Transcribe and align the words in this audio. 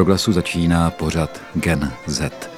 Proglasu 0.00 0.32
začíná 0.32 0.90
pořad 0.90 1.40
Gen 1.54 1.92
Z. 2.06 2.50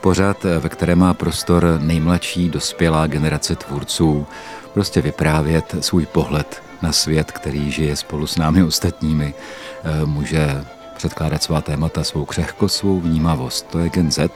Pořad, 0.00 0.44
ve 0.44 0.68
kterém 0.68 0.98
má 0.98 1.14
prostor 1.14 1.78
nejmladší 1.80 2.48
dospělá 2.48 3.06
generace 3.06 3.56
tvůrců 3.56 4.26
prostě 4.74 5.00
vyprávět 5.00 5.74
svůj 5.80 6.06
pohled 6.06 6.62
na 6.82 6.92
svět, 6.92 7.32
který 7.32 7.70
žije 7.70 7.96
spolu 7.96 8.26
s 8.26 8.36
námi 8.36 8.62
ostatními. 8.62 9.34
Eh, 9.34 10.06
může 10.06 10.64
předkládat 10.96 11.42
svá 11.42 11.60
témata, 11.60 12.04
svou 12.04 12.24
křehkost, 12.24 12.76
svou 12.76 13.00
vnímavost. 13.00 13.66
To 13.66 13.78
je 13.78 13.88
Gen 13.88 14.10
Z 14.10 14.32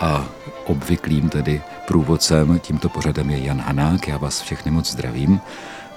a 0.00 0.24
obvyklým 0.64 1.28
tedy 1.28 1.62
průvodcem 1.86 2.58
tímto 2.58 2.88
pořadem 2.88 3.30
je 3.30 3.44
Jan 3.44 3.60
Hanák. 3.60 4.08
Já 4.08 4.16
vás 4.16 4.40
všechny 4.40 4.70
moc 4.70 4.92
zdravím, 4.92 5.40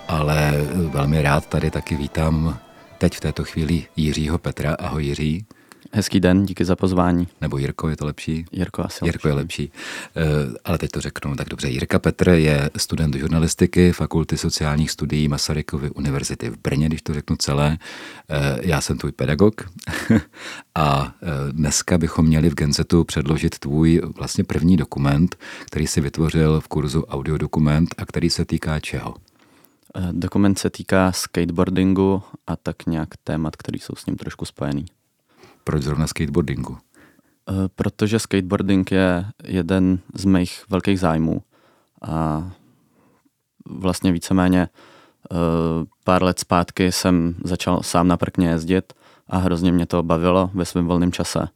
ale 0.07 0.53
velmi 0.89 1.21
rád 1.21 1.45
tady 1.45 1.71
taky 1.71 1.95
vítám 1.95 2.59
teď 2.97 3.15
v 3.15 3.19
této 3.19 3.43
chvíli 3.43 3.85
Jiřího 3.95 4.37
Petra. 4.37 4.75
Ahoj 4.79 5.05
Jiří. 5.05 5.45
Hezký 5.95 6.19
den, 6.19 6.45
díky 6.45 6.65
za 6.65 6.75
pozvání. 6.75 7.27
Nebo 7.41 7.57
Jirko, 7.57 7.89
je 7.89 7.97
to 7.97 8.05
lepší? 8.05 8.45
Jirko 8.51 8.85
asi 8.85 9.05
Jirko 9.05 9.27
je 9.27 9.33
lepší. 9.33 9.71
Uh, 10.47 10.55
ale 10.65 10.77
teď 10.77 10.91
to 10.91 11.01
řeknu 11.01 11.35
tak 11.35 11.49
dobře. 11.49 11.69
Jirka 11.69 11.99
Petr 11.99 12.29
je 12.29 12.69
student 12.77 13.15
žurnalistiky 13.15 13.91
Fakulty 13.91 14.37
sociálních 14.37 14.91
studií 14.91 15.27
Masarykovy 15.27 15.89
univerzity 15.89 16.49
v 16.49 16.57
Brně, 16.57 16.87
když 16.87 17.01
to 17.01 17.13
řeknu 17.13 17.35
celé. 17.35 17.69
Uh, 17.69 18.37
já 18.61 18.81
jsem 18.81 18.97
tvůj 18.97 19.11
pedagog 19.11 19.61
a 20.75 21.03
uh, 21.03 21.09
dneska 21.51 21.97
bychom 21.97 22.25
měli 22.25 22.49
v 22.49 22.53
Genzetu 22.53 23.03
předložit 23.03 23.59
tvůj 23.59 24.01
vlastně 24.15 24.43
první 24.43 24.77
dokument, 24.77 25.35
který 25.65 25.87
si 25.87 26.01
vytvořil 26.01 26.61
v 26.61 26.67
kurzu 26.67 27.03
audiodokument 27.03 27.95
a 27.97 28.05
který 28.05 28.29
se 28.29 28.45
týká 28.45 28.79
čeho? 28.79 29.15
Dokument 30.11 30.59
se 30.59 30.69
týká 30.69 31.11
skateboardingu 31.11 32.23
a 32.47 32.55
tak 32.55 32.85
nějak 32.85 33.09
témat, 33.23 33.55
které 33.55 33.77
jsou 33.77 33.95
s 33.95 34.05
ním 34.05 34.15
trošku 34.15 34.45
spojený. 34.45 34.85
Proč 35.63 35.83
zrovna 35.83 36.07
skateboardingu? 36.07 36.77
Eh, 37.49 37.53
protože 37.75 38.19
skateboarding 38.19 38.91
je 38.91 39.25
jeden 39.43 39.99
z 40.13 40.25
mých 40.25 40.63
velkých 40.69 40.99
zájmů 40.99 41.41
a 42.01 42.51
vlastně 43.65 44.11
víceméně 44.11 44.61
eh, 44.61 45.35
pár 46.03 46.23
let 46.23 46.39
zpátky 46.39 46.91
jsem 46.91 47.35
začal 47.43 47.83
sám 47.83 48.07
na 48.07 48.17
prkně 48.17 48.49
jezdit 48.49 48.93
a 49.27 49.37
hrozně 49.37 49.71
mě 49.71 49.85
to 49.85 50.03
bavilo 50.03 50.49
ve 50.53 50.65
svém 50.65 50.87
volném 50.87 51.11
čase. 51.11 51.47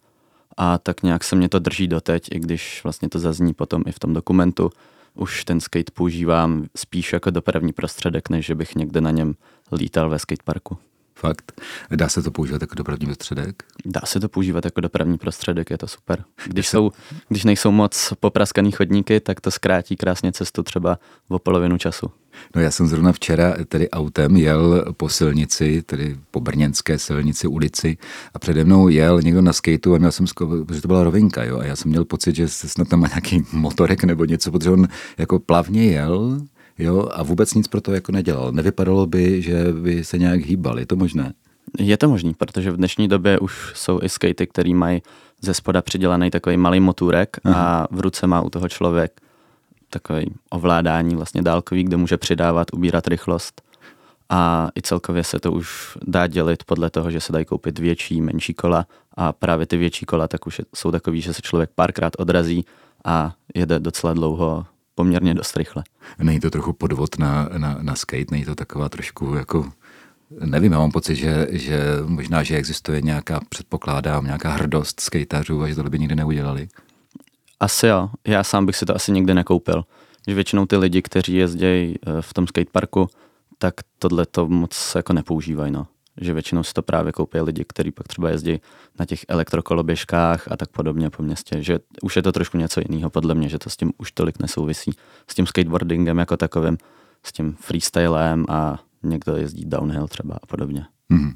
A 0.57 0.77
tak 0.77 1.03
nějak 1.03 1.23
se 1.23 1.35
mě 1.35 1.49
to 1.49 1.59
drží 1.59 1.87
doteď, 1.87 2.27
i 2.31 2.39
když 2.39 2.83
vlastně 2.83 3.09
to 3.09 3.19
zazní 3.19 3.53
potom 3.53 3.83
i 3.85 3.91
v 3.91 3.99
tom 3.99 4.13
dokumentu. 4.13 4.69
Už 5.13 5.45
ten 5.45 5.59
skate 5.59 5.91
používám 5.93 6.65
spíš 6.75 7.13
jako 7.13 7.29
dopravní 7.29 7.73
prostředek, 7.73 8.29
než 8.29 8.45
že 8.45 8.55
bych 8.55 8.75
někde 8.75 9.01
na 9.01 9.11
něm 9.11 9.35
lítal 9.71 10.09
ve 10.09 10.19
skateparku. 10.19 10.77
Fakt. 11.19 11.61
Dá 11.95 12.09
se 12.09 12.23
to 12.23 12.31
používat 12.31 12.61
jako 12.61 12.75
dopravní 12.75 13.05
prostředek? 13.05 13.63
Dá 13.85 14.01
se 14.05 14.19
to 14.19 14.29
používat 14.29 14.65
jako 14.65 14.81
dopravní 14.81 15.17
prostředek, 15.17 15.69
je 15.69 15.77
to 15.77 15.87
super. 15.87 16.23
Když, 16.45 16.67
jsou, 16.67 16.91
když 17.29 17.43
nejsou 17.43 17.71
moc 17.71 18.13
popraskaný 18.19 18.71
chodníky, 18.71 19.19
tak 19.19 19.41
to 19.41 19.51
zkrátí 19.51 19.95
krásně 19.95 20.31
cestu 20.31 20.63
třeba 20.63 20.99
o 21.27 21.39
polovinu 21.39 21.77
času. 21.77 22.11
No 22.55 22.61
já 22.61 22.71
jsem 22.71 22.87
zrovna 22.87 23.11
včera 23.11 23.55
tedy 23.67 23.89
autem 23.89 24.37
jel 24.37 24.85
po 24.97 25.09
silnici, 25.09 25.81
tedy 25.81 26.17
po 26.31 26.39
brněnské 26.39 26.99
silnici, 26.99 27.47
ulici 27.47 27.97
a 28.33 28.39
přede 28.39 28.63
mnou 28.63 28.87
jel 28.87 29.21
někdo 29.21 29.41
na 29.41 29.53
skateu 29.53 29.95
a 29.95 29.97
měl 29.97 30.11
jsem, 30.11 30.25
protože 30.65 30.81
to 30.81 30.87
byla 30.87 31.03
rovinka, 31.03 31.43
jo, 31.43 31.59
a 31.59 31.65
já 31.65 31.75
jsem 31.75 31.91
měl 31.91 32.05
pocit, 32.05 32.35
že 32.35 32.47
snad 32.47 32.87
tam 32.87 32.99
má 32.99 33.07
nějaký 33.07 33.43
motorek 33.51 34.03
nebo 34.03 34.25
něco, 34.25 34.51
protože 34.51 34.69
on 34.69 34.87
jako 35.17 35.39
plavně 35.39 35.85
jel, 35.85 36.41
jo, 36.77 37.09
a 37.11 37.23
vůbec 37.23 37.53
nic 37.53 37.67
pro 37.67 37.81
to 37.81 37.93
jako 37.93 38.11
nedělal. 38.11 38.51
Nevypadalo 38.51 39.05
by, 39.05 39.41
že 39.41 39.73
by 39.73 40.03
se 40.03 40.17
nějak 40.17 40.41
hýbal. 40.41 40.79
Je 40.79 40.85
to 40.85 40.95
možné? 40.95 41.33
Je 41.79 41.97
to 41.97 42.09
možné, 42.09 42.31
protože 42.37 42.71
v 42.71 42.77
dnešní 42.77 43.07
době 43.07 43.39
už 43.39 43.71
jsou 43.75 43.99
i 44.03 44.09
skatey, 44.09 44.47
který 44.47 44.73
mají 44.73 45.01
ze 45.41 45.53
spoda 45.53 45.81
přidělaný 45.81 46.31
takový 46.31 46.57
malý 46.57 46.79
motůrek 46.79 47.37
Aha. 47.43 47.79
a 47.81 47.87
v 47.91 47.99
ruce 47.99 48.27
má 48.27 48.41
u 48.41 48.49
toho 48.49 48.69
člověk 48.69 49.21
takový 49.89 50.25
ovládání 50.49 51.15
vlastně 51.15 51.41
dálkový, 51.41 51.83
kde 51.83 51.97
může 51.97 52.17
přidávat, 52.17 52.67
ubírat 52.73 53.07
rychlost. 53.07 53.61
A 54.29 54.69
i 54.77 54.81
celkově 54.81 55.23
se 55.23 55.39
to 55.39 55.51
už 55.51 55.97
dá 56.07 56.27
dělit 56.27 56.63
podle 56.63 56.89
toho, 56.89 57.11
že 57.11 57.21
se 57.21 57.33
dají 57.33 57.45
koupit 57.45 57.79
větší, 57.79 58.21
menší 58.21 58.53
kola 58.53 58.85
a 59.17 59.33
právě 59.33 59.65
ty 59.65 59.77
větší 59.77 60.05
kola 60.05 60.27
tak 60.27 60.47
už 60.47 60.61
jsou 60.75 60.91
takový, 60.91 61.21
že 61.21 61.33
se 61.33 61.41
člověk 61.41 61.69
párkrát 61.75 62.13
odrazí 62.17 62.65
a 63.05 63.33
jede 63.55 63.79
docela 63.79 64.13
dlouho 64.13 64.65
poměrně 64.97 65.33
dost 65.33 65.57
rychle. 65.57 65.83
Není 66.19 66.39
to 66.39 66.49
trochu 66.49 66.73
podvod 66.73 67.19
na, 67.19 67.49
na, 67.57 67.77
na 67.81 67.95
skate, 67.95 68.31
není 68.31 68.45
to 68.45 68.55
taková 68.55 68.89
trošku 68.89 69.33
jako 69.33 69.71
Nevím, 70.45 70.71
já 70.71 70.79
mám 70.79 70.91
pocit, 70.91 71.15
že, 71.15 71.47
že 71.51 71.79
možná, 72.05 72.43
že 72.43 72.55
existuje 72.55 73.01
nějaká, 73.01 73.39
předpokládám, 73.49 74.25
nějaká 74.25 74.51
hrdost 74.51 74.99
skateařů 74.99 75.61
a 75.61 75.67
že 75.67 75.75
to 75.75 75.83
by 75.83 75.99
nikdy 75.99 76.15
neudělali. 76.15 76.67
Asi 77.59 77.87
jo, 77.87 78.09
já 78.27 78.43
sám 78.43 78.65
bych 78.65 78.75
si 78.75 78.85
to 78.85 78.95
asi 78.95 79.11
nikdy 79.11 79.33
nekoupil. 79.33 79.83
Že 80.27 80.33
většinou 80.33 80.65
ty 80.65 80.77
lidi, 80.77 81.01
kteří 81.01 81.33
jezdí 81.33 81.65
eh, 81.65 82.21
v 82.21 82.33
tom 82.33 82.47
skateparku, 82.47 83.07
tak 83.57 83.73
tohle 83.99 84.25
to 84.25 84.47
moc 84.47 84.93
jako 84.95 85.13
nepoužívají. 85.13 85.71
No 85.71 85.87
že 86.21 86.33
většinou 86.33 86.63
si 86.63 86.73
to 86.73 86.81
právě 86.81 87.11
koupí 87.11 87.41
lidi, 87.41 87.65
kteří 87.67 87.91
pak 87.91 88.07
třeba 88.07 88.29
jezdí 88.29 88.61
na 88.99 89.05
těch 89.05 89.25
elektrokoloběžkách 89.27 90.51
a 90.51 90.57
tak 90.57 90.69
podobně 90.69 91.09
po 91.09 91.23
městě, 91.23 91.63
že 91.63 91.79
už 92.01 92.15
je 92.15 92.21
to 92.21 92.31
trošku 92.31 92.57
něco 92.57 92.81
jiného 92.89 93.09
podle 93.09 93.35
mě, 93.35 93.49
že 93.49 93.59
to 93.59 93.69
s 93.69 93.77
tím 93.77 93.93
už 93.97 94.11
tolik 94.11 94.39
nesouvisí. 94.39 94.91
S 95.27 95.35
tím 95.35 95.47
skateboardingem 95.47 96.17
jako 96.17 96.37
takovým, 96.37 96.77
s 97.23 97.31
tím 97.31 97.55
freestylem 97.59 98.45
a 98.49 98.79
někdo 99.03 99.35
jezdí 99.35 99.65
downhill 99.65 100.07
třeba 100.07 100.35
a 100.43 100.45
podobně. 100.45 100.85
Hmm. 101.09 101.33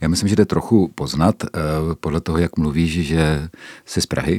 Já 0.00 0.08
myslím, 0.08 0.28
že 0.28 0.36
jde 0.36 0.46
trochu 0.46 0.92
poznat 0.94 1.34
uh, 1.42 1.94
podle 1.94 2.20
toho, 2.20 2.38
jak 2.38 2.56
mluvíš, 2.56 3.06
že 3.06 3.48
jsi 3.84 4.00
z 4.00 4.06
Prahy. 4.06 4.38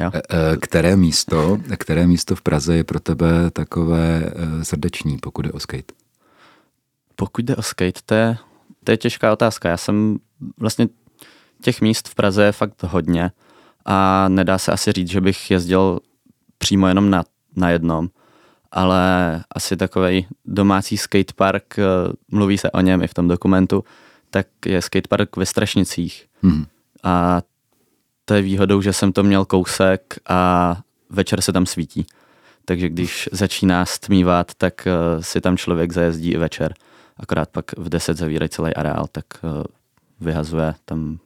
Jo. 0.00 0.10
Uh, 0.14 0.20
které 0.60 0.96
místo, 0.96 1.58
které 1.76 2.06
místo 2.06 2.34
v 2.36 2.42
Praze 2.42 2.76
je 2.76 2.84
pro 2.84 3.00
tebe 3.00 3.50
takové 3.50 4.32
uh, 4.34 4.62
srdeční, 4.62 5.18
pokud 5.18 5.42
jde 5.42 5.52
o 5.52 5.60
skate? 5.60 5.94
Pokud 7.16 7.44
jde 7.44 7.56
o 7.56 7.62
skate, 7.62 8.00
to 8.06 8.14
je 8.14 8.36
to 8.84 8.90
je 8.90 8.96
těžká 8.96 9.32
otázka. 9.32 9.68
Já 9.68 9.76
jsem 9.76 10.18
vlastně 10.58 10.88
těch 11.62 11.80
míst 11.80 12.08
v 12.08 12.14
Praze 12.14 12.44
je 12.44 12.52
fakt 12.52 12.82
hodně 12.82 13.30
a 13.84 14.28
nedá 14.28 14.58
se 14.58 14.72
asi 14.72 14.92
říct, 14.92 15.08
že 15.08 15.20
bych 15.20 15.50
jezdil 15.50 16.00
přímo 16.58 16.88
jenom 16.88 17.10
na, 17.10 17.24
na 17.56 17.70
jednom, 17.70 18.08
ale 18.72 19.44
asi 19.50 19.76
takový 19.76 20.26
domácí 20.44 20.96
skatepark, 20.96 21.78
eh, 21.78 21.84
mluví 22.28 22.58
se 22.58 22.70
o 22.70 22.80
něm 22.80 23.02
i 23.02 23.06
v 23.06 23.14
tom 23.14 23.28
dokumentu, 23.28 23.84
tak 24.30 24.46
je 24.66 24.82
skatepark 24.82 25.36
ve 25.36 25.46
Strašnicích. 25.46 26.26
Hmm. 26.42 26.64
A 27.02 27.42
to 28.24 28.34
je 28.34 28.42
výhodou, 28.42 28.82
že 28.82 28.92
jsem 28.92 29.12
to 29.12 29.22
měl 29.22 29.44
kousek 29.44 30.18
a 30.28 30.76
večer 31.10 31.40
se 31.40 31.52
tam 31.52 31.66
svítí. 31.66 32.06
Takže 32.64 32.88
když 32.88 33.28
začíná 33.32 33.86
stmívat, 33.86 34.54
tak 34.54 34.86
eh, 34.86 35.22
si 35.22 35.40
tam 35.40 35.56
člověk 35.56 35.92
zajezdí 35.92 36.32
i 36.32 36.38
večer 36.38 36.74
akorát 37.22 37.48
pak 37.48 37.78
v 37.78 37.88
10 37.88 38.16
zavírají 38.16 38.48
celý 38.48 38.74
areál, 38.74 39.06
tak 39.12 39.24
eh, 39.36 39.64
vyhazuje 40.20 40.74
tam, 40.84 41.18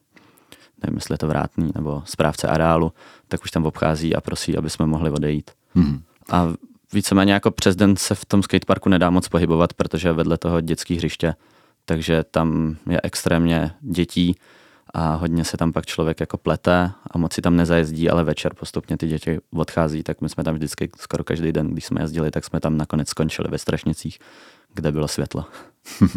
nevím, 0.82 0.96
jestli 0.96 1.14
je 1.14 1.18
to 1.18 1.26
vrátný 1.26 1.70
nebo 1.74 2.02
správce 2.04 2.48
areálu, 2.48 2.92
tak 3.28 3.44
už 3.44 3.50
tam 3.50 3.66
obchází 3.66 4.16
a 4.16 4.20
prosí, 4.20 4.56
aby 4.56 4.70
jsme 4.70 4.86
mohli 4.86 5.10
odejít. 5.10 5.50
Hmm. 5.74 6.02
A 6.30 6.52
víceméně 6.92 7.32
jako 7.32 7.50
přes 7.50 7.76
den 7.76 7.96
se 7.96 8.14
v 8.14 8.24
tom 8.24 8.42
skateparku 8.42 8.88
nedá 8.88 9.10
moc 9.10 9.28
pohybovat, 9.28 9.72
protože 9.72 10.12
vedle 10.12 10.38
toho 10.38 10.60
dětský 10.60 10.96
hřiště, 10.96 11.34
takže 11.84 12.24
tam 12.30 12.76
je 12.90 13.00
extrémně 13.02 13.70
dětí 13.80 14.36
a 14.98 15.14
hodně 15.14 15.44
se 15.44 15.56
tam 15.56 15.72
pak 15.72 15.86
člověk 15.86 16.20
jako 16.20 16.36
plete 16.36 16.92
a 17.10 17.18
moc 17.18 17.32
si 17.32 17.42
tam 17.42 17.56
nezajezdí, 17.56 18.10
ale 18.10 18.24
večer 18.24 18.54
postupně 18.54 18.96
ty 18.96 19.06
děti 19.06 19.38
odchází, 19.54 20.02
tak 20.02 20.20
my 20.20 20.28
jsme 20.28 20.44
tam 20.44 20.54
vždycky 20.54 20.90
skoro 20.98 21.24
každý 21.24 21.52
den, 21.52 21.70
když 21.70 21.84
jsme 21.84 22.00
jezdili, 22.02 22.30
tak 22.30 22.44
jsme 22.44 22.60
tam 22.60 22.76
nakonec 22.76 23.08
skončili 23.08 23.48
ve 23.50 23.58
Strašnicích, 23.58 24.18
kde 24.74 24.92
bylo 24.92 25.08
světlo. 25.08 25.44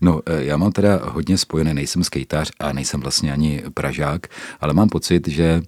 No, 0.00 0.20
eh, 0.26 0.44
já 0.44 0.56
mám 0.56 0.72
teda 0.72 1.00
hodně 1.04 1.38
spojené, 1.38 1.74
nejsem 1.74 2.04
skejtář 2.04 2.50
a 2.58 2.72
nejsem 2.72 3.00
vlastně 3.00 3.32
ani 3.32 3.62
pražák, 3.74 4.26
ale 4.60 4.74
mám 4.74 4.88
pocit, 4.88 5.28
že 5.28 5.62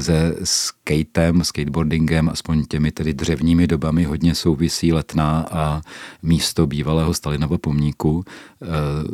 se 0.00 0.36
skatem, 0.44 1.44
skateboardingem, 1.44 2.28
aspoň 2.28 2.64
těmi 2.64 2.92
tedy 2.92 3.14
dřevními 3.14 3.66
dobami 3.66 4.04
hodně 4.04 4.34
souvisí 4.34 4.92
letná 4.92 5.46
a 5.50 5.80
místo 6.22 6.66
bývalého 6.66 7.14
Stalinova 7.14 7.58
pomníku. 7.58 8.24
Eh, 8.62 8.66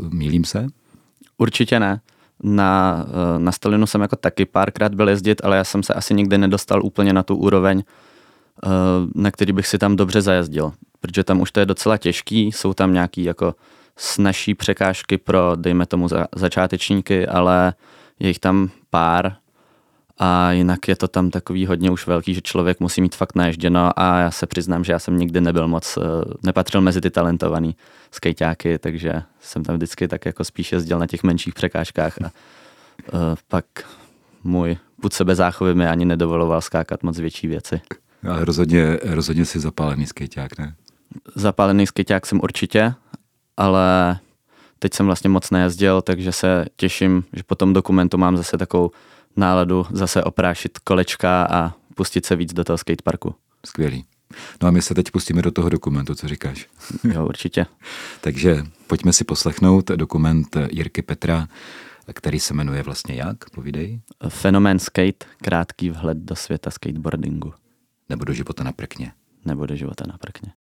mílím 0.08 0.44
se? 0.44 0.66
Určitě 1.38 1.80
ne. 1.80 2.00
Na, 2.42 3.06
eh, 3.08 3.38
na 3.38 3.52
Stalinu 3.52 3.86
jsem 3.86 4.00
jako 4.00 4.16
taky 4.16 4.44
párkrát 4.44 4.94
byl 4.94 5.08
jezdit, 5.08 5.40
ale 5.44 5.56
já 5.56 5.64
jsem 5.64 5.82
se 5.82 5.94
asi 5.94 6.14
nikdy 6.14 6.38
nedostal 6.38 6.84
úplně 6.84 7.12
na 7.12 7.22
tu 7.22 7.36
úroveň, 7.36 7.82
na 9.14 9.30
který 9.30 9.52
bych 9.52 9.66
si 9.66 9.78
tam 9.78 9.96
dobře 9.96 10.20
zajezdil 10.22 10.72
protože 11.00 11.24
tam 11.24 11.40
už 11.40 11.52
to 11.52 11.60
je 11.60 11.66
docela 11.66 11.96
těžký, 11.96 12.52
jsou 12.52 12.74
tam 12.74 12.92
nějaký 12.92 13.24
jako 13.24 13.54
snažší 13.96 14.54
překážky 14.54 15.18
pro, 15.18 15.52
dejme 15.56 15.86
tomu, 15.86 16.08
za, 16.08 16.26
začátečníky, 16.34 17.26
ale 17.26 17.74
je 18.20 18.28
jich 18.28 18.38
tam 18.38 18.70
pár 18.90 19.36
a 20.22 20.52
jinak 20.52 20.88
je 20.88 20.96
to 20.96 21.08
tam 21.08 21.30
takový 21.30 21.66
hodně 21.66 21.90
už 21.90 22.06
velký, 22.06 22.34
že 22.34 22.40
člověk 22.40 22.80
musí 22.80 23.00
mít 23.00 23.14
fakt 23.14 23.34
naježděno 23.34 23.90
a 23.96 24.18
já 24.18 24.30
se 24.30 24.46
přiznám, 24.46 24.84
že 24.84 24.92
já 24.92 24.98
jsem 24.98 25.18
nikdy 25.18 25.40
nebyl 25.40 25.68
moc, 25.68 25.96
eh, 25.96 26.02
nepatřil 26.42 26.80
mezi 26.80 27.00
ty 27.00 27.10
talentovaný 27.10 27.76
skejťáky, 28.10 28.78
takže 28.78 29.22
jsem 29.40 29.64
tam 29.64 29.76
vždycky 29.76 30.08
tak 30.08 30.26
jako 30.26 30.44
spíš 30.44 30.72
jezdil 30.72 30.98
na 30.98 31.06
těch 31.06 31.22
menších 31.22 31.54
překážkách 31.54 32.22
a 32.22 32.30
pak 33.48 33.64
můj 34.44 34.76
put 35.00 35.12
sebe 35.12 35.34
záchovy 35.34 35.74
mi 35.74 35.86
ani 35.86 36.04
nedovoloval 36.04 36.60
skákat 36.60 37.02
moc 37.02 37.18
větší 37.18 37.46
věci. 37.46 37.80
Ale 38.28 38.44
rozhodně, 38.44 38.98
rozhodně 39.02 39.44
si 39.44 39.60
zapálený 39.60 40.06
skejťák, 40.06 40.58
ne? 40.58 40.74
Zapálený 41.34 41.86
skejťák 41.86 42.26
jsem 42.26 42.40
určitě, 42.42 42.94
ale 43.56 44.18
teď 44.78 44.94
jsem 44.94 45.06
vlastně 45.06 45.30
moc 45.30 45.50
nejezdil, 45.50 46.02
takže 46.02 46.32
se 46.32 46.66
těším, 46.76 47.24
že 47.32 47.42
po 47.42 47.54
tom 47.54 47.72
dokumentu 47.72 48.18
mám 48.18 48.36
zase 48.36 48.58
takovou 48.58 48.90
náladu 49.36 49.86
zase 49.90 50.24
oprášit 50.24 50.78
kolečka 50.78 51.44
a 51.50 51.72
pustit 51.94 52.26
se 52.26 52.36
víc 52.36 52.52
do 52.52 52.64
toho 52.64 52.78
skateparku. 52.78 53.34
Skvělý. 53.66 54.04
No 54.62 54.68
a 54.68 54.70
my 54.70 54.82
se 54.82 54.94
teď 54.94 55.10
pustíme 55.10 55.42
do 55.42 55.50
toho 55.50 55.68
dokumentu, 55.68 56.14
co 56.14 56.28
říkáš? 56.28 56.66
Jo, 57.14 57.26
určitě. 57.26 57.66
Takže 58.20 58.62
pojďme 58.86 59.12
si 59.12 59.24
poslechnout 59.24 59.90
dokument 59.90 60.56
Jirky 60.70 61.02
Petra, 61.02 61.48
který 62.12 62.40
se 62.40 62.54
jmenuje 62.54 62.82
vlastně 62.82 63.14
jak? 63.14 63.50
Povídej. 63.50 64.00
Fenomén 64.28 64.78
skate, 64.78 65.26
krátký 65.42 65.90
vhled 65.90 66.18
do 66.18 66.36
světa 66.36 66.70
skateboardingu. 66.70 67.52
Nebo 68.08 68.24
do 68.24 68.32
života 68.32 68.64
na 68.64 68.72
prkně. 68.72 69.12
Nebo 69.44 69.66
do 69.66 69.76
života 69.76 70.04
na 70.08 70.18
prkně. 70.18 70.52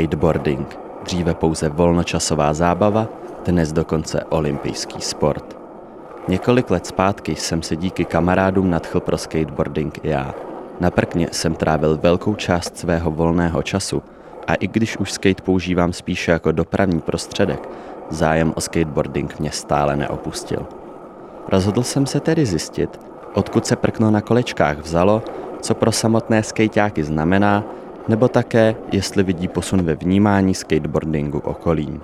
Skateboarding, 0.00 0.78
dříve 1.04 1.34
pouze 1.34 1.68
volnočasová 1.68 2.54
zábava, 2.54 3.08
dnes 3.46 3.72
dokonce 3.72 4.24
olympijský 4.24 5.00
sport. 5.00 5.56
Několik 6.28 6.70
let 6.70 6.86
zpátky 6.86 7.36
jsem 7.36 7.62
se 7.62 7.76
díky 7.76 8.04
kamarádům 8.04 8.70
nadchl 8.70 9.00
pro 9.00 9.18
skateboarding 9.18 10.04
i 10.04 10.08
já. 10.08 10.34
Na 10.80 10.90
prkně 10.90 11.28
jsem 11.32 11.54
trávil 11.54 11.98
velkou 12.02 12.34
část 12.34 12.78
svého 12.78 13.10
volného 13.10 13.62
času 13.62 14.02
a 14.46 14.54
i 14.54 14.68
když 14.68 14.96
už 14.96 15.12
skate 15.12 15.42
používám 15.42 15.92
spíše 15.92 16.32
jako 16.32 16.52
dopravní 16.52 17.00
prostředek, 17.00 17.68
zájem 18.10 18.52
o 18.56 18.60
skateboarding 18.60 19.40
mě 19.40 19.50
stále 19.50 19.96
neopustil. 19.96 20.66
Rozhodl 21.48 21.82
jsem 21.82 22.06
se 22.06 22.20
tedy 22.20 22.46
zjistit, 22.46 23.00
odkud 23.34 23.66
se 23.66 23.76
prkno 23.76 24.10
na 24.10 24.20
kolečkách 24.20 24.78
vzalo, 24.78 25.22
co 25.60 25.74
pro 25.74 25.92
samotné 25.92 26.42
skejťáky 26.42 27.04
znamená 27.04 27.64
nebo 28.10 28.28
také, 28.28 28.76
jestli 28.92 29.22
vidí 29.22 29.48
posun 29.48 29.82
ve 29.82 29.94
vnímání 29.94 30.54
skateboardingu 30.54 31.38
okolím. 31.38 32.00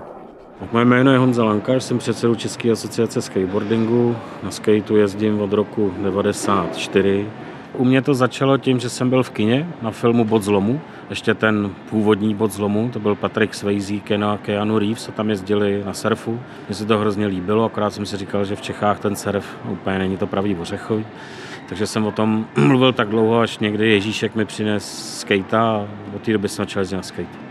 Moje 0.71 0.85
jméno 0.85 1.11
je 1.11 1.17
Honza 1.17 1.43
Lankaš, 1.43 1.83
jsem 1.83 1.97
předsedou 1.97 2.35
České 2.35 2.71
asociace 2.71 3.21
skateboardingu. 3.21 4.15
Na 4.43 4.51
skateu 4.51 4.95
jezdím 4.95 5.41
od 5.41 5.53
roku 5.53 5.93
94. 6.01 7.27
U 7.73 7.85
mě 7.85 8.01
to 8.01 8.13
začalo 8.13 8.57
tím, 8.57 8.79
že 8.79 8.89
jsem 8.89 9.09
byl 9.09 9.23
v 9.23 9.29
kině 9.29 9.67
na 9.81 9.91
filmu 9.91 10.25
Bod 10.25 10.43
zlomu, 10.43 10.81
ještě 11.09 11.33
ten 11.33 11.71
původní 11.89 12.35
bod 12.35 12.51
zlomu, 12.51 12.89
to 12.93 12.99
byl 12.99 13.15
Patrick 13.15 13.53
Swayze, 13.53 13.99
Kena, 13.99 14.37
Keanu 14.37 14.79
Reeves 14.79 15.09
a 15.09 15.11
tam 15.11 15.29
jezdili 15.29 15.83
na 15.85 15.93
surfu. 15.93 16.39
Mně 16.67 16.75
se 16.75 16.85
to 16.85 16.97
hrozně 16.97 17.27
líbilo, 17.27 17.63
akorát 17.63 17.93
jsem 17.93 18.05
si 18.05 18.17
říkal, 18.17 18.45
že 18.45 18.55
v 18.55 18.61
Čechách 18.61 18.99
ten 18.99 19.15
surf 19.15 19.45
úplně 19.69 19.99
není 19.99 20.17
to 20.17 20.27
pravý 20.27 20.55
ořechový. 20.55 21.05
Takže 21.69 21.87
jsem 21.87 22.05
o 22.05 22.11
tom 22.11 22.45
mluvil 22.57 22.93
tak 22.93 23.09
dlouho, 23.09 23.39
až 23.39 23.59
někdy 23.59 23.91
Ježíšek 23.91 24.35
mi 24.35 24.45
přines 24.45 25.17
skate 25.19 25.57
a 25.57 25.87
od 26.15 26.21
té 26.21 26.33
doby 26.33 26.49
jsem 26.49 26.65
začal 26.65 26.81
jezdit 26.81 26.95
na 26.95 27.03
skate. 27.03 27.47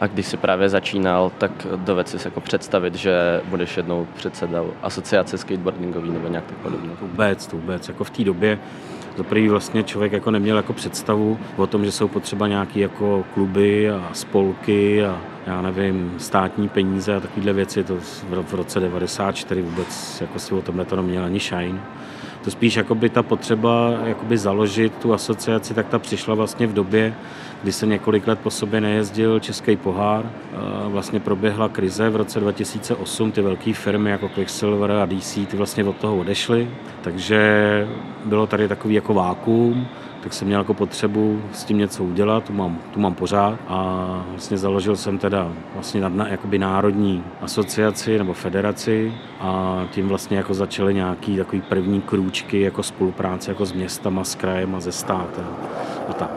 A 0.00 0.06
když 0.06 0.26
jsi 0.26 0.36
právě 0.36 0.68
začínal, 0.68 1.32
tak 1.38 1.66
doved 1.76 2.08
si 2.08 2.16
jako 2.24 2.40
představit, 2.40 2.94
že 2.94 3.40
budeš 3.44 3.76
jednou 3.76 4.06
předsedou 4.14 4.72
asociace 4.82 5.38
skateboardingový 5.38 6.10
nebo 6.10 6.28
nějak 6.28 6.44
tak 6.46 6.56
podobně? 6.56 6.90
Vůbec, 7.00 7.46
to 7.46 7.56
vůbec. 7.56 7.88
Jako 7.88 8.04
v 8.04 8.10
té 8.10 8.24
době 8.24 8.58
za 9.16 9.24
prvý 9.24 9.48
vlastně 9.48 9.82
člověk 9.82 10.12
jako 10.12 10.30
neměl 10.30 10.56
jako 10.56 10.72
představu 10.72 11.38
o 11.56 11.66
tom, 11.66 11.84
že 11.84 11.92
jsou 11.92 12.08
potřeba 12.08 12.48
nějaké 12.48 12.80
jako 12.80 13.24
kluby 13.34 13.90
a 13.90 14.10
spolky 14.12 15.04
a 15.04 15.20
já 15.46 15.62
nevím, 15.62 16.14
státní 16.18 16.68
peníze 16.68 17.16
a 17.16 17.20
takovéhle 17.20 17.52
věci. 17.52 17.84
To 17.84 17.96
v 18.42 18.54
roce 18.54 18.80
94 18.80 19.62
vůbec 19.62 20.20
jako 20.20 20.38
si 20.38 20.54
o 20.54 20.62
tomhle 20.62 20.84
to 20.84 20.96
neměl 20.96 21.24
ani 21.24 21.40
shine 21.40 21.80
to 22.44 22.50
spíš 22.50 22.76
jakoby 22.76 23.08
ta 23.08 23.22
potřeba 23.22 23.90
jakoby 24.04 24.38
založit 24.38 24.92
tu 24.94 25.14
asociaci, 25.14 25.74
tak 25.74 25.88
ta 25.88 25.98
přišla 25.98 26.34
vlastně 26.34 26.66
v 26.66 26.72
době, 26.72 27.14
kdy 27.62 27.72
se 27.72 27.86
několik 27.86 28.26
let 28.26 28.38
po 28.38 28.50
sobě 28.50 28.80
nejezdil 28.80 29.40
Český 29.40 29.76
pohár. 29.76 30.30
Vlastně 30.86 31.20
proběhla 31.20 31.68
krize 31.68 32.10
v 32.10 32.16
roce 32.16 32.40
2008, 32.40 33.32
ty 33.32 33.42
velké 33.42 33.72
firmy 33.72 34.10
jako 34.10 34.28
Quicksilver 34.28 34.90
a 34.90 35.06
DC, 35.06 35.34
ty 35.34 35.56
vlastně 35.56 35.84
od 35.84 35.96
toho 35.96 36.16
odešly, 36.16 36.70
takže 37.02 37.88
bylo 38.24 38.46
tady 38.46 38.68
takový 38.68 38.94
jako 38.94 39.14
vákuum 39.14 39.88
tak 40.22 40.32
jsem 40.32 40.48
měl 40.48 40.60
jako 40.60 40.74
potřebu 40.74 41.42
s 41.52 41.64
tím 41.64 41.78
něco 41.78 42.04
udělat, 42.04 42.44
tu 42.44 42.52
mám, 42.52 42.78
tu 42.94 43.00
mám 43.00 43.14
pořád 43.14 43.58
a 43.68 44.24
vlastně 44.30 44.58
založil 44.58 44.96
jsem 44.96 45.18
teda 45.18 45.52
vlastně 45.74 46.00
nad, 46.00 46.28
jakoby 46.28 46.58
národní 46.58 47.24
asociaci 47.40 48.18
nebo 48.18 48.32
federaci 48.32 49.12
a 49.40 49.82
tím 49.90 50.08
vlastně 50.08 50.36
jako 50.36 50.54
začaly 50.54 50.94
nějaký 50.94 51.36
takový 51.36 51.62
první 51.62 52.00
krůčky 52.00 52.60
jako 52.60 52.82
spolupráce 52.82 53.50
jako 53.50 53.66
s 53.66 53.72
městama, 53.72 54.24
s 54.24 54.34
krajem 54.34 54.74
a 54.74 54.80
ze 54.80 54.92
státem 54.92 55.46
a 56.08 56.12
tak. 56.12 56.30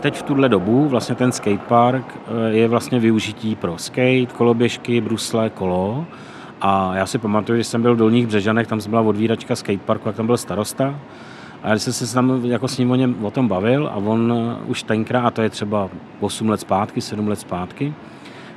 Teď 0.00 0.16
v 0.16 0.22
tuhle 0.22 0.48
dobu 0.48 0.88
vlastně 0.88 1.14
ten 1.14 1.32
skatepark 1.32 2.04
eh, 2.16 2.50
je 2.50 2.68
vlastně 2.68 2.98
využití 2.98 3.56
pro 3.56 3.78
skate, 3.78 4.26
koloběžky, 4.36 5.00
brusle, 5.00 5.50
kolo 5.50 6.06
a 6.60 6.96
já 6.96 7.06
si 7.06 7.18
pamatuju, 7.18 7.56
když 7.56 7.66
jsem 7.66 7.82
byl 7.82 7.94
v 7.94 7.98
Dolních 7.98 8.26
Břežanech, 8.26 8.66
tam 8.66 8.80
byla 8.88 9.00
odvíračka 9.00 9.56
skateparku, 9.56 10.08
jak 10.08 10.16
tam 10.16 10.26
byl 10.26 10.36
starosta. 10.36 11.00
A 11.62 11.68
já 11.68 11.78
jsem 11.78 11.92
se 11.92 12.14
tam 12.14 12.44
jako 12.44 12.68
s 12.68 12.78
ním 12.78 12.90
o, 12.90 12.94
něm, 12.94 13.24
o 13.24 13.30
tom 13.30 13.48
bavil 13.48 13.88
a 13.88 13.96
on 13.96 14.34
už 14.66 14.82
tenkrát, 14.82 15.26
a 15.26 15.30
to 15.30 15.42
je 15.42 15.50
třeba 15.50 15.88
8 16.20 16.48
let 16.48 16.60
zpátky, 16.60 17.00
7 17.00 17.28
let 17.28 17.38
zpátky, 17.38 17.94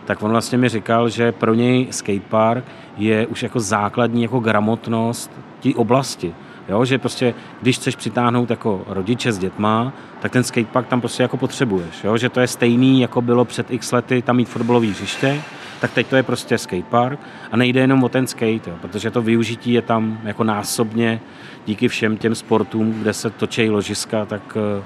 tak 0.05 0.23
on 0.23 0.31
vlastně 0.31 0.57
mi 0.57 0.69
říkal, 0.69 1.09
že 1.09 1.31
pro 1.31 1.53
něj 1.53 1.87
skatepark 1.91 2.65
je 2.97 3.27
už 3.27 3.43
jako 3.43 3.59
základní 3.59 4.21
jako 4.21 4.39
gramotnost 4.39 5.31
té 5.63 5.69
oblasti. 5.75 6.33
Jo, 6.71 6.85
že 6.85 6.97
prostě, 6.97 7.33
když 7.61 7.75
chceš 7.75 7.95
přitáhnout 7.95 8.49
jako 8.49 8.83
rodiče 8.87 9.31
s 9.31 9.37
dětma, 9.37 9.93
tak 10.19 10.31
ten 10.31 10.43
skatepark 10.43 10.87
tam 10.87 11.01
prostě 11.01 11.23
jako 11.23 11.37
potřebuješ. 11.37 12.03
Jo? 12.03 12.17
Že 12.17 12.29
to 12.29 12.39
je 12.39 12.47
stejný, 12.47 13.01
jako 13.01 13.21
bylo 13.21 13.45
před 13.45 13.71
x 13.71 13.91
lety 13.91 14.21
tam 14.21 14.35
mít 14.35 14.49
fotbalový 14.49 14.91
hřiště, 14.91 15.41
tak 15.81 15.91
teď 15.91 16.07
to 16.07 16.15
je 16.15 16.23
prostě 16.23 16.57
skatepark 16.57 17.19
a 17.51 17.57
nejde 17.57 17.79
jenom 17.79 18.03
o 18.03 18.09
ten 18.09 18.27
skate, 18.27 18.69
jo, 18.69 18.75
protože 18.81 19.11
to 19.11 19.21
využití 19.21 19.73
je 19.73 19.81
tam 19.81 20.19
jako 20.23 20.43
násobně 20.43 21.21
díky 21.65 21.87
všem 21.87 22.17
těm 22.17 22.35
sportům, 22.35 22.93
kde 22.93 23.13
se 23.13 23.29
točí 23.29 23.69
ložiska, 23.69 24.25
tak, 24.25 24.57
eh, 24.79 24.83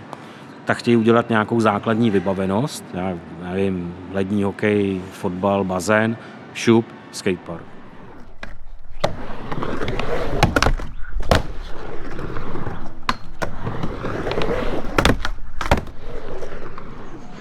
tak 0.66 0.78
chtějí 0.78 0.98
udělat 0.98 1.30
nějakou 1.30 1.60
základní 1.60 2.10
vybavenost. 2.10 2.86
Já 2.94 3.14
nevím, 3.44 3.96
lední 4.14 4.44
hokej, 4.44 5.02
fotbal, 5.12 5.64
bazén, 5.64 6.18
šup, 6.54 6.86
skatepark. 7.12 7.76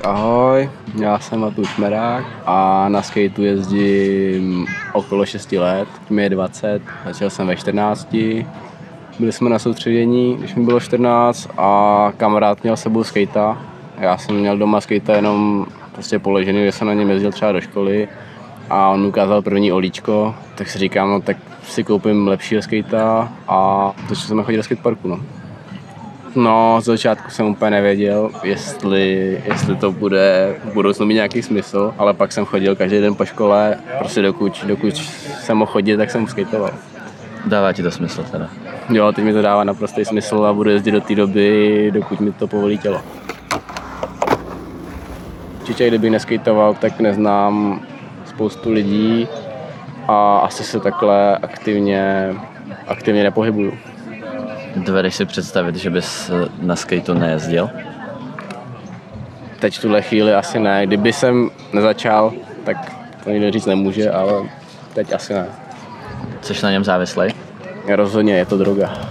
Ahoj, 0.04 0.70
já 1.00 1.18
jsem 1.18 1.40
Matuš 1.40 1.76
Merák 1.76 2.24
a 2.46 2.88
na 2.88 3.02
skateu 3.02 3.42
jezdím 3.42 4.66
okolo 4.92 5.26
6 5.26 5.52
let, 5.52 5.88
mi 6.10 6.22
je 6.22 6.30
20, 6.30 6.82
začal 7.06 7.30
jsem 7.30 7.46
ve 7.46 7.56
14. 7.56 8.16
Byli 9.18 9.32
jsme 9.32 9.50
na 9.50 9.58
soustředění, 9.58 10.36
když 10.36 10.54
mi 10.54 10.64
bylo 10.64 10.80
14 10.80 11.48
a 11.58 12.12
kamarád 12.16 12.62
měl 12.62 12.76
sebou 12.76 13.04
skejta. 13.04 13.62
Já 13.98 14.18
jsem 14.18 14.36
měl 14.36 14.58
doma 14.58 14.80
skejta 14.80 15.16
jenom 15.16 15.66
prostě 15.92 16.18
položený, 16.18 16.64
že 16.64 16.72
jsem 16.72 16.86
na 16.86 16.94
něm 16.94 17.10
jezdil 17.10 17.32
třeba 17.32 17.52
do 17.52 17.60
školy 17.60 18.08
a 18.70 18.88
on 18.88 19.06
ukázal 19.06 19.42
první 19.42 19.72
olíčko, 19.72 20.34
tak 20.54 20.68
si 20.68 20.78
říkám, 20.78 21.10
no 21.10 21.20
tak 21.20 21.36
si 21.62 21.84
koupím 21.84 22.28
lepšího 22.28 22.62
skejta 22.62 23.32
a 23.48 23.92
začal 24.08 24.26
jsem 24.26 24.42
chodit 24.42 24.56
do 24.56 24.62
skateparku. 24.62 25.08
No. 25.08 25.20
No, 26.36 26.80
z 26.80 26.84
začátku 26.84 27.30
jsem 27.30 27.46
úplně 27.46 27.70
nevěděl, 27.70 28.30
jestli, 28.42 29.42
jestli 29.44 29.76
to 29.76 29.92
bude 29.92 30.56
v 30.64 30.74
budoucnu 30.74 31.06
mít 31.06 31.14
nějaký 31.14 31.42
smysl, 31.42 31.94
ale 31.98 32.14
pak 32.14 32.32
jsem 32.32 32.44
chodil 32.44 32.76
každý 32.76 33.00
den 33.00 33.14
po 33.14 33.24
škole, 33.24 33.78
prostě 33.98 34.22
dokud, 34.22 34.64
dokud 34.64 34.96
jsem 35.40 35.56
mohl 35.56 35.72
chodit, 35.72 35.96
tak 35.96 36.10
jsem 36.10 36.26
skateoval. 36.26 36.70
Dává 37.46 37.72
ti 37.72 37.82
to 37.82 37.90
smysl 37.90 38.24
teda? 38.30 38.48
Jo, 38.88 39.12
teď 39.12 39.24
mi 39.24 39.32
to 39.32 39.42
dává 39.42 39.64
naprostý 39.64 40.04
smysl 40.04 40.46
a 40.46 40.52
budu 40.52 40.70
jezdit 40.70 40.90
do 40.90 41.00
té 41.00 41.14
doby, 41.14 41.90
dokud 41.94 42.20
mi 42.20 42.32
to 42.32 42.46
povolí 42.46 42.78
tělo. 42.78 43.00
Určitě, 45.60 45.88
kdybych 45.88 46.10
neskejtoval, 46.10 46.74
tak 46.74 47.00
neznám 47.00 47.80
spoustu 48.24 48.72
lidí 48.72 49.28
a 50.08 50.38
asi 50.38 50.64
se 50.64 50.80
takhle 50.80 51.38
aktivně, 51.38 52.34
aktivně 52.86 53.22
nepohybuju. 53.22 53.72
Dovedeš 54.76 55.14
si 55.14 55.24
představit, 55.24 55.76
že 55.76 55.90
bys 55.90 56.30
na 56.60 56.76
skateu 56.76 57.14
nejezdil? 57.14 57.70
Teď 59.60 59.78
v 59.78 59.80
tuhle 59.80 60.02
chvíli 60.02 60.34
asi 60.34 60.58
ne. 60.58 60.86
Kdyby 60.86 61.12
jsem 61.12 61.50
nezačal, 61.72 62.32
tak 62.64 62.92
to 63.24 63.30
nikdo 63.30 63.50
říct 63.50 63.66
nemůže, 63.66 64.10
ale 64.10 64.48
teď 64.94 65.12
asi 65.12 65.34
ne. 65.34 65.46
Což 66.40 66.62
na 66.62 66.70
něm 66.70 66.84
závislej? 66.84 67.30
Rozhodně 67.88 68.34
je 68.34 68.46
to 68.46 68.58
droga. 68.58 69.08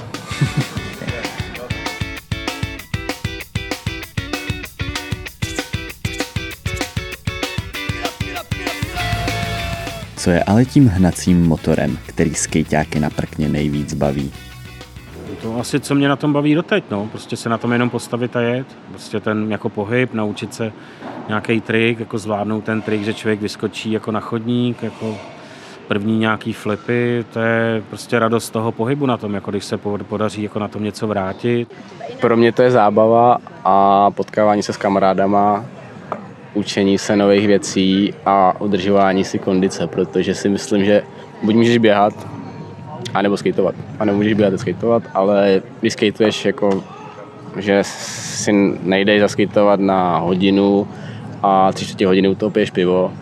Co 10.18 10.30
je 10.30 10.44
ale 10.44 10.66
tím 10.66 10.88
hnacím 10.88 11.48
motorem, 11.48 11.98
který 12.06 12.36
skejťáky 12.36 13.00
na 13.00 13.10
prkně 13.10 13.50
nejvíc 13.50 13.94
baví? 13.94 14.34
To 15.44 15.60
asi, 15.60 15.80
co 15.80 15.96
mě 15.96 16.10
na 16.10 16.16
tom 16.16 16.34
baví 16.34 16.56
doteď, 16.56 16.84
no. 16.92 17.08
Prostě 17.12 17.38
se 17.38 17.50
na 17.50 17.58
tom 17.58 17.72
jenom 17.72 17.90
postavit 17.90 18.36
a 18.36 18.42
jet. 18.42 18.68
Prostě 18.90 19.20
ten 19.20 19.52
jako 19.52 19.70
pohyb, 19.70 20.14
naučit 20.14 20.54
se 20.54 20.74
nějaký 21.28 21.62
trik, 21.62 22.00
jako 22.00 22.18
zvládnout 22.18 22.64
ten 22.64 22.82
trik, 22.82 23.04
že 23.04 23.14
člověk 23.14 23.42
vyskočí 23.42 23.92
jako 23.92 24.12
na 24.12 24.20
chodník, 24.20 24.84
jako 24.84 25.18
první 25.88 26.20
nějaký 26.20 26.54
flipy, 26.54 27.26
to 27.34 27.40
je 27.40 27.84
prostě 27.90 28.20
radost 28.20 28.50
toho 28.50 28.72
pohybu 28.72 29.06
na 29.06 29.18
tom, 29.18 29.34
jako 29.34 29.52
když 29.52 29.66
se 29.66 29.78
podaří 29.78 30.44
jako 30.44 30.60
na 30.60 30.68
tom 30.68 30.84
něco 30.84 31.08
vrátit. 31.08 31.74
Pro 32.22 32.38
mě 32.38 32.52
to 32.52 32.62
je 32.62 32.72
zábava 32.72 33.38
a 33.64 34.12
potkávání 34.12 34.64
se 34.64 34.74
s 34.74 34.78
kamarádama, 34.78 35.66
učení 36.54 36.98
se 36.98 37.16
nových 37.16 37.48
věcí 37.48 38.14
a 38.26 38.62
udržování 38.62 39.24
si 39.24 39.40
kondice, 39.40 39.88
protože 39.88 40.36
si 40.36 40.50
myslím, 40.50 40.86
že 40.86 41.04
buď 41.44 41.56
můžeš 41.56 41.78
běhat, 41.78 42.28
anebo 43.14 43.38
skateovat. 43.38 43.76
A 44.00 44.06
nemůžeš 44.06 44.34
běhat 44.34 44.54
a 44.54 44.58
skateovat, 44.58 45.04
ale 45.14 45.62
když 45.80 45.94
skateuješ 45.94 46.46
jako 46.46 46.84
že 47.58 47.80
si 47.84 48.54
nejdeš 48.84 49.22
zaskejtovat 49.22 49.80
na 49.80 50.18
hodinu 50.18 50.88
a 51.44 51.72
tři 51.72 51.86
čtvrtě 51.86 52.08
hodiny 52.08 52.28
utopíš 52.28 52.72
pivo, 52.72 53.14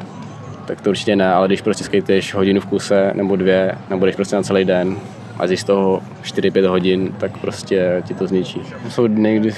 tak 0.65 0.81
to 0.81 0.89
určitě 0.89 1.15
ne, 1.15 1.33
ale 1.33 1.47
když 1.47 1.61
prostě 1.61 1.83
skateuješ 1.83 2.33
hodinu 2.33 2.61
v 2.61 2.65
kuse 2.65 3.11
nebo 3.15 3.35
dvě, 3.35 3.75
nebo 3.89 4.05
jdeš 4.05 4.15
prostě 4.15 4.35
na 4.35 4.43
celý 4.43 4.65
den 4.65 4.95
a 5.39 5.47
z 5.47 5.63
toho 5.63 6.01
4-5 6.23 6.67
hodin, 6.67 7.13
tak 7.17 7.37
prostě 7.37 8.03
ti 8.07 8.13
to 8.13 8.27
zničí. 8.27 8.61
Jsou 8.89 9.07
dny, 9.07 9.39
kdy 9.39 9.51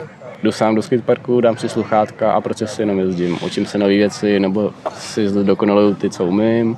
jdu 0.44 0.52
sám 0.52 0.76
do 0.76 0.82
skateparku, 0.82 1.42
dám 1.42 1.58
si 1.58 1.70
sluchátka 1.70 2.32
a 2.32 2.42
prostě 2.42 2.68
si 2.68 2.82
jenom 2.82 3.00
jezdím. 3.00 3.38
Učím 3.46 3.66
se 3.66 3.78
nové 3.78 3.94
věci 3.94 4.40
nebo 4.40 4.72
si 4.94 5.28
dokonaluju 5.44 5.94
ty, 5.94 6.10
co 6.10 6.26
umím. 6.26 6.78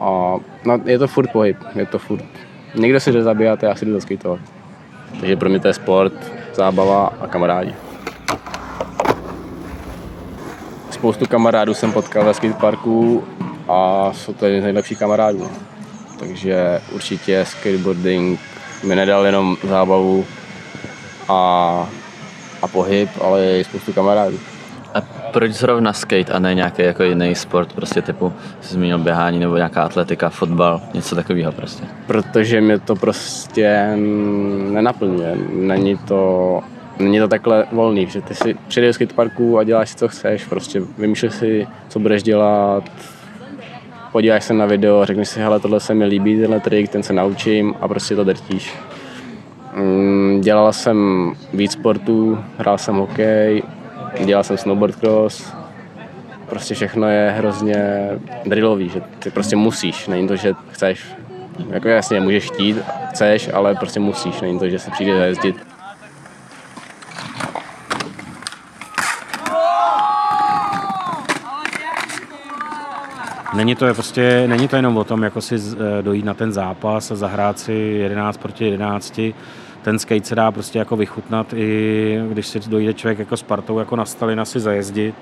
A 0.00 0.36
no, 0.64 0.80
je 0.84 0.98
to 0.98 1.08
furt 1.08 1.32
pohyb, 1.32 1.56
je 1.74 1.86
to 1.86 1.98
furt. 1.98 2.24
Někdo 2.74 3.00
si 3.00 3.12
jde 3.12 3.22
zabíjat 3.22 3.64
a 3.64 3.66
já 3.66 3.74
si 3.74 3.86
jdu 3.86 3.92
zaskejtovat. 3.92 4.40
Takže 5.20 5.36
pro 5.36 5.48
mě 5.48 5.60
to 5.60 5.68
je 5.68 5.74
sport, 5.74 6.32
zábava 6.54 7.12
a 7.20 7.26
kamarádi. 7.26 7.74
Spoustu 10.90 11.26
kamarádů 11.26 11.74
jsem 11.74 11.92
potkal 11.92 12.24
ve 12.24 12.34
skateparku 12.34 13.24
a 13.68 14.10
jsou 14.12 14.32
to 14.32 14.46
jeden 14.46 14.60
z 14.60 14.64
nejlepších 14.64 14.98
kamarádů. 14.98 15.50
Takže 16.18 16.80
určitě 16.92 17.44
skateboarding 17.44 18.40
mi 18.82 18.96
nedal 18.96 19.26
jenom 19.26 19.56
zábavu 19.62 20.24
a 21.28 21.88
a 22.64 22.68
pohyb, 22.68 23.10
ale 23.20 23.58
i 23.58 23.64
spoustu 23.64 23.92
kamarádů. 23.92 24.38
Proč 25.34 25.52
zrovna 25.52 25.92
skate 25.92 26.32
a 26.32 26.38
ne 26.38 26.54
nějaký 26.54 26.82
jako 26.82 27.02
jiný 27.02 27.34
sport, 27.34 27.72
prostě 27.72 28.02
typu, 28.02 28.32
jsi 28.60 28.74
zmínil 28.74 28.98
běhání 28.98 29.38
nebo 29.38 29.56
nějaká 29.56 29.82
atletika, 29.82 30.28
fotbal, 30.28 30.80
něco 30.94 31.14
takového 31.14 31.52
prostě? 31.52 31.84
Protože 32.06 32.60
mě 32.60 32.78
to 32.78 32.96
prostě 32.96 33.92
nenaplňuje. 34.70 35.36
Není 35.52 35.96
to, 35.96 36.60
není 36.98 37.18
to 37.18 37.28
takhle 37.28 37.66
volný, 37.72 38.06
že 38.06 38.20
ty 38.20 38.34
si 38.34 38.54
přijdeš 38.68 38.88
do 38.88 38.94
skateparku 38.94 39.58
a 39.58 39.64
děláš 39.64 39.90
si, 39.90 39.96
co 39.96 40.08
chceš, 40.08 40.44
prostě 40.44 40.82
vymýšlíš 40.98 41.34
si, 41.34 41.66
co 41.88 41.98
budeš 41.98 42.22
dělat, 42.22 42.84
podíváš 44.12 44.44
se 44.44 44.54
na 44.54 44.66
video, 44.66 45.04
řekneš 45.04 45.28
si, 45.28 45.40
hele, 45.40 45.60
tohle 45.60 45.80
se 45.80 45.94
mi 45.94 46.04
líbí, 46.04 46.40
tenhle 46.40 46.60
trik, 46.60 46.90
ten 46.90 47.02
se 47.02 47.12
naučím 47.12 47.74
a 47.80 47.88
prostě 47.88 48.16
to 48.16 48.24
drtíš. 48.24 48.74
Mm, 49.76 50.40
dělal 50.40 50.72
jsem 50.72 51.32
víc 51.52 51.72
sportů, 51.72 52.38
hrál 52.58 52.78
jsem 52.78 52.94
hokej, 52.94 53.62
dělal 54.24 54.44
jsem 54.44 54.56
snowboard 54.56 54.96
cross. 54.96 55.52
Prostě 56.48 56.74
všechno 56.74 57.08
je 57.08 57.34
hrozně 57.36 58.08
drillový, 58.46 58.88
že 58.88 59.02
ty 59.18 59.30
prostě 59.30 59.56
musíš, 59.56 60.06
není 60.08 60.28
to, 60.28 60.36
že 60.36 60.54
chceš. 60.70 61.06
Jako 61.70 61.88
jasně, 61.88 62.20
můžeš 62.20 62.50
chtít, 62.50 62.76
chceš, 63.10 63.50
ale 63.52 63.74
prostě 63.74 64.00
musíš, 64.00 64.40
není 64.40 64.58
to, 64.58 64.68
že 64.68 64.78
se 64.78 64.90
přijde 64.90 65.18
zajezdit. 65.18 65.56
Není 73.54 73.74
to, 73.74 73.94
prostě, 73.94 74.44
není 74.46 74.68
to 74.68 74.76
jenom 74.76 74.96
o 74.96 75.04
tom, 75.04 75.22
jako 75.22 75.40
si 75.40 75.54
eh, 75.54 76.02
dojít 76.02 76.24
na 76.24 76.34
ten 76.34 76.52
zápas 76.52 77.10
a 77.10 77.16
zahrát 77.16 77.58
si 77.58 77.72
11 77.72 78.36
proti 78.36 78.64
11 78.64 79.20
ten 79.84 79.98
skate 79.98 80.24
se 80.24 80.34
dá 80.34 80.50
prostě 80.50 80.78
jako 80.78 80.96
vychutnat 80.96 81.52
i 81.52 82.20
když 82.32 82.46
si 82.46 82.60
dojde 82.60 82.94
člověk 82.94 83.18
jako 83.18 83.36
s 83.36 83.42
partou 83.42 83.78
jako 83.78 83.96
na 83.96 84.04
Stalina 84.04 84.44
si 84.44 84.60
zajezdit, 84.60 85.14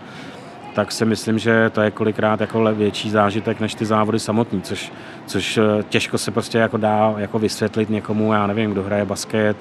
tak 0.75 0.93
si 0.93 1.05
myslím, 1.05 1.39
že 1.39 1.71
to 1.71 1.81
je 1.81 1.91
kolikrát 1.91 2.41
jako 2.41 2.75
větší 2.75 3.11
zážitek 3.11 3.61
než 3.61 3.75
ty 3.75 3.85
závody 3.85 4.19
samotný, 4.19 4.63
což, 4.63 4.93
což 5.27 5.59
eh, 5.59 5.83
těžko 5.89 6.19
se 6.19 6.31
prostě 6.31 6.59
jako 6.59 6.77
dá 6.77 7.15
jako 7.17 7.39
vysvětlit 7.39 7.91
někomu, 7.91 8.33
já 8.33 8.47
nevím, 8.47 8.71
kdo 8.71 8.83
hraje 8.83 9.05
basket, 9.05 9.57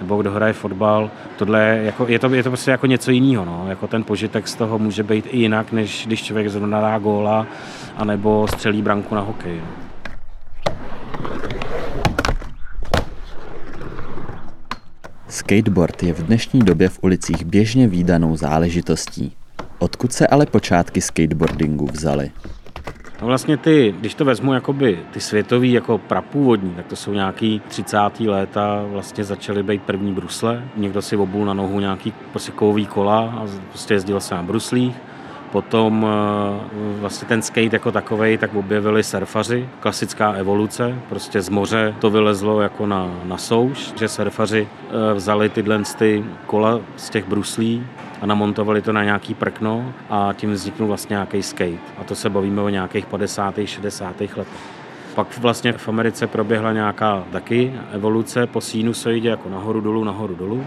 nebo 0.00 0.16
kdo 0.16 0.30
hraje 0.30 0.52
fotbal. 0.52 1.10
Tohle 1.36 1.80
jako, 1.82 2.06
je, 2.08 2.18
to, 2.18 2.34
je 2.34 2.42
to 2.42 2.50
prostě 2.50 2.70
jako 2.70 2.86
něco 2.86 3.10
jiného. 3.10 3.44
No. 3.44 3.64
Jako 3.68 3.86
ten 3.86 4.04
požitek 4.04 4.48
z 4.48 4.54
toho 4.54 4.78
může 4.78 5.02
být 5.02 5.26
i 5.30 5.38
jinak, 5.38 5.72
než 5.72 6.06
když 6.06 6.22
člověk 6.22 6.48
zrovna 6.48 6.80
dá 6.80 6.98
góla, 6.98 7.46
anebo 7.96 8.46
střelí 8.48 8.82
branku 8.82 9.14
na 9.14 9.20
hokej. 9.20 9.56
No. 9.56 9.93
Skateboard 15.34 16.02
je 16.02 16.14
v 16.14 16.22
dnešní 16.22 16.60
době 16.60 16.88
v 16.88 16.98
ulicích 17.02 17.44
běžně 17.44 17.88
výdanou 17.88 18.36
záležitostí. 18.36 19.32
Odkud 19.78 20.12
se 20.12 20.26
ale 20.26 20.46
počátky 20.46 21.00
skateboardingu 21.00 21.86
vzaly? 21.86 22.30
No 23.20 23.26
vlastně 23.26 23.56
ty, 23.56 23.94
když 24.00 24.14
to 24.14 24.24
vezmu 24.24 24.54
jakoby 24.54 24.98
ty 25.12 25.20
světový 25.20 25.72
jako 25.72 25.98
prapůvodní, 25.98 26.70
tak 26.70 26.86
to 26.86 26.96
jsou 26.96 27.12
nějaký 27.12 27.62
30. 27.68 27.98
léta, 28.26 28.84
vlastně 28.88 29.24
začaly 29.24 29.62
být 29.62 29.82
první 29.82 30.12
brusle. 30.12 30.64
Někdo 30.76 31.02
si 31.02 31.16
obul 31.16 31.44
na 31.44 31.54
nohu 31.54 31.80
nějaký 31.80 32.12
prostě 32.30 32.52
kola 32.88 33.20
a 33.20 33.46
prostě 33.68 33.94
jezdil 33.94 34.20
se 34.20 34.34
na 34.34 34.42
bruslích. 34.42 34.96
Potom 35.54 36.06
eh, 36.06 37.00
vlastně 37.00 37.28
ten 37.28 37.42
skate 37.42 37.76
jako 37.76 37.92
takový, 37.92 38.38
tak 38.38 38.54
objevili 38.54 39.02
surfaři, 39.02 39.68
klasická 39.80 40.32
evoluce, 40.32 40.98
prostě 41.08 41.42
z 41.42 41.48
moře 41.48 41.94
to 41.98 42.10
vylezlo 42.10 42.60
jako 42.60 42.86
na, 42.86 43.20
na 43.24 43.38
souš, 43.38 43.92
že 43.98 44.08
surfaři 44.08 44.68
eh, 44.68 45.14
vzali 45.14 45.48
tyhle 45.48 45.82
ty 45.98 46.24
kola 46.46 46.80
z 46.96 47.10
těch 47.10 47.28
bruslí 47.28 47.86
a 48.20 48.26
namontovali 48.26 48.82
to 48.82 48.92
na 48.92 49.04
nějaký 49.04 49.34
prkno 49.34 49.94
a 50.10 50.32
tím 50.36 50.52
vzniknul 50.52 50.88
vlastně 50.88 51.14
nějaký 51.14 51.42
skate. 51.42 51.78
A 51.98 52.04
to 52.04 52.14
se 52.14 52.30
bavíme 52.30 52.62
o 52.62 52.68
nějakých 52.68 53.06
50. 53.06 53.54
60. 53.64 54.20
letech. 54.20 54.38
Pak 55.14 55.38
vlastně 55.38 55.72
v 55.72 55.88
Americe 55.88 56.26
proběhla 56.26 56.72
nějaká 56.72 57.24
taky 57.32 57.74
evoluce 57.92 58.46
po 58.46 58.60
sinusoidě 58.60 59.28
jako 59.28 59.48
nahoru 59.48 59.80
dolů, 59.80 60.04
nahoru 60.04 60.34
dolů. 60.34 60.66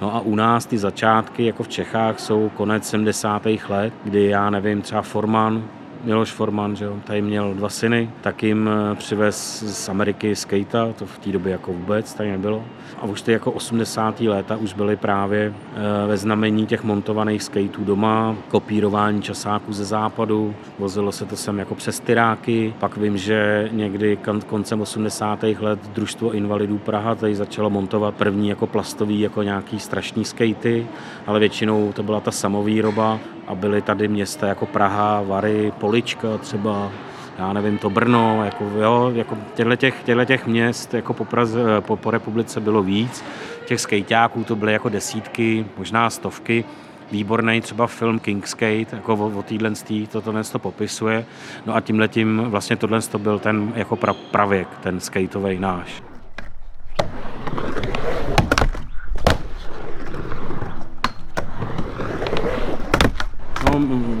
No 0.00 0.16
a 0.16 0.20
u 0.20 0.34
nás 0.34 0.66
ty 0.66 0.78
začátky, 0.78 1.44
jako 1.44 1.62
v 1.62 1.68
Čechách, 1.68 2.20
jsou 2.20 2.50
konec 2.56 2.88
70. 2.88 3.46
let, 3.68 3.92
kdy 4.04 4.26
já 4.28 4.50
nevím, 4.50 4.82
třeba 4.82 5.02
Forman, 5.02 5.64
Miloš 6.04 6.32
Forman, 6.32 6.76
že 6.76 6.84
jo, 6.84 6.96
tady 7.04 7.22
měl 7.22 7.54
dva 7.54 7.68
syny, 7.68 8.10
tak 8.20 8.42
jim 8.42 8.68
eh, 8.68 8.94
přivez 8.94 9.62
z 9.66 9.88
Ameriky 9.88 10.36
skejta, 10.36 10.92
to 10.92 11.06
v 11.06 11.18
té 11.18 11.30
době 11.30 11.52
jako 11.52 11.72
vůbec 11.72 12.14
tady 12.14 12.30
nebylo. 12.30 12.64
A 12.98 13.04
už 13.04 13.22
ty 13.22 13.32
jako 13.32 13.52
80. 13.52 14.20
léta 14.20 14.56
už 14.56 14.74
byly 14.74 14.96
právě 14.96 15.54
eh, 15.54 16.06
ve 16.06 16.16
znamení 16.16 16.66
těch 16.66 16.84
montovaných 16.84 17.42
skateů 17.42 17.84
doma, 17.84 18.36
kopírování 18.48 19.22
časáků 19.22 19.72
ze 19.72 19.84
západu, 19.84 20.54
vozilo 20.78 21.12
se 21.12 21.26
to 21.26 21.36
sem 21.36 21.58
jako 21.58 21.74
přes 21.74 22.00
tyráky, 22.00 22.74
pak 22.78 22.96
vím, 22.96 23.18
že 23.18 23.68
někdy 23.72 24.18
koncem 24.46 24.80
80. 24.80 25.42
let 25.42 25.78
družstvo 25.94 26.32
invalidů 26.32 26.78
Praha 26.78 27.14
tady 27.14 27.34
začalo 27.34 27.70
montovat 27.70 28.14
první 28.14 28.48
jako 28.48 28.66
plastový, 28.66 29.20
jako 29.20 29.42
nějaký 29.42 29.80
strašný 29.80 30.24
skatey, 30.24 30.86
ale 31.26 31.40
většinou 31.40 31.92
to 31.92 32.02
byla 32.02 32.20
ta 32.20 32.30
samovýroba 32.30 33.20
a 33.48 33.54
byly 33.54 33.82
tady 33.82 34.08
města 34.08 34.46
jako 34.46 34.66
Praha, 34.66 35.22
Vary, 35.22 35.72
Polička 35.88 36.38
třeba, 36.38 36.92
já 37.38 37.52
nevím, 37.52 37.78
to 37.78 37.90
Brno, 37.90 38.44
jako, 38.44 38.64
jo, 38.64 39.12
jako 39.14 39.38
těchto, 39.54 39.76
těch, 39.76 40.02
těchto 40.04 40.24
těch 40.24 40.46
měst 40.46 40.94
jako 40.94 41.14
po, 41.14 41.24
Praze, 41.24 41.60
po, 41.80 41.96
po 41.96 42.10
republice 42.10 42.60
bylo 42.60 42.82
víc. 42.82 43.24
Těch 43.64 43.80
skejťáků 43.80 44.44
to 44.44 44.56
byly 44.56 44.72
jako 44.72 44.88
desítky, 44.88 45.66
možná 45.78 46.10
stovky. 46.10 46.64
výborný 47.12 47.60
třeba 47.60 47.86
film 47.86 48.18
Kingskate, 48.18 48.86
jako 48.92 49.14
o, 49.14 49.38
o 49.38 49.42
téhle 49.42 49.72
to 50.10 50.20
tohle 50.20 50.44
to 50.44 50.58
popisuje. 50.58 51.24
No 51.66 51.76
a 51.76 51.80
tímhle 51.80 52.08
tím 52.08 52.44
vlastně 52.48 52.76
tohle 52.76 53.02
to 53.02 53.18
byl 53.18 53.38
ten 53.38 53.72
jako 53.76 53.96
pra, 53.96 54.12
pravěk, 54.12 54.68
ten 54.82 55.00
skateový 55.00 55.58
náš. 55.58 56.07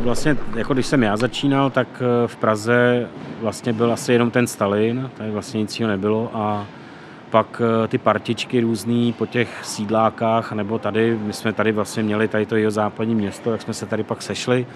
Vlastně, 0.02 0.36
jako 0.56 0.74
když 0.74 0.86
jsem 0.86 1.02
já 1.02 1.16
začínal, 1.16 1.70
tak 1.70 1.88
eh, 2.00 2.28
v 2.28 2.36
Praze 2.36 3.08
vlastně 3.40 3.72
byl 3.72 3.92
asi 3.92 4.12
jenom 4.12 4.30
ten 4.30 4.46
Stalin, 4.46 5.10
tady 5.16 5.30
vlastně 5.30 5.60
nic 5.60 5.80
jiného 5.80 5.90
nebylo 5.96 6.30
a 6.34 6.66
pak 7.30 7.62
eh, 7.84 7.88
ty 7.88 7.98
partičky 7.98 8.60
různý 8.60 9.12
po 9.12 9.26
těch 9.26 9.48
sídlákách, 9.62 10.52
nebo 10.52 10.78
tady, 10.78 11.18
my 11.22 11.32
jsme 11.32 11.52
tady 11.52 11.72
vlastně 11.72 12.02
měli 12.02 12.28
tady 12.28 12.46
to 12.46 12.56
jeho 12.56 12.70
západní 12.70 13.14
město, 13.14 13.50
tak 13.50 13.62
jsme 13.62 13.74
se 13.74 13.86
tady 13.86 14.02
pak 14.02 14.22
sešli. 14.22 14.66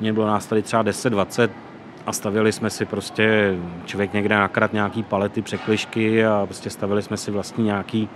Mě 0.00 0.12
bylo 0.12 0.26
nás 0.26 0.46
tady 0.46 0.62
třeba 0.62 0.84
10-20 0.84 1.48
a 2.06 2.12
stavili 2.12 2.52
jsme 2.52 2.70
si 2.70 2.84
prostě, 2.84 3.56
člověk 3.84 4.12
někde 4.12 4.36
nakrat 4.36 4.72
nějaký 4.72 5.02
palety, 5.02 5.42
překlišky 5.42 6.26
a 6.26 6.42
prostě 6.46 6.70
stavili 6.70 7.02
jsme 7.02 7.16
si 7.16 7.30
vlastně 7.30 7.64
nějaký 7.64 8.08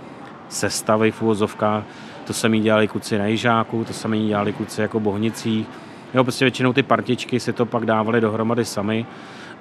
sestavy 0.49 1.11
v 1.11 1.21
úvozovkách. 1.21 1.83
To 2.27 2.33
sami 2.33 2.59
dělali 2.59 2.87
kluci 2.87 3.17
na 3.17 3.25
Jižáku, 3.25 3.83
to 3.83 3.93
sami 3.93 4.27
dělali 4.27 4.53
kluci 4.53 4.81
jako 4.81 4.99
Bohnicích. 4.99 5.67
Jo, 6.15 6.23
prostě 6.23 6.45
většinou 6.45 6.73
ty 6.73 6.83
partičky 6.83 7.39
si 7.39 7.53
to 7.53 7.65
pak 7.65 7.85
dávali 7.85 8.21
dohromady 8.21 8.65
sami 8.65 9.05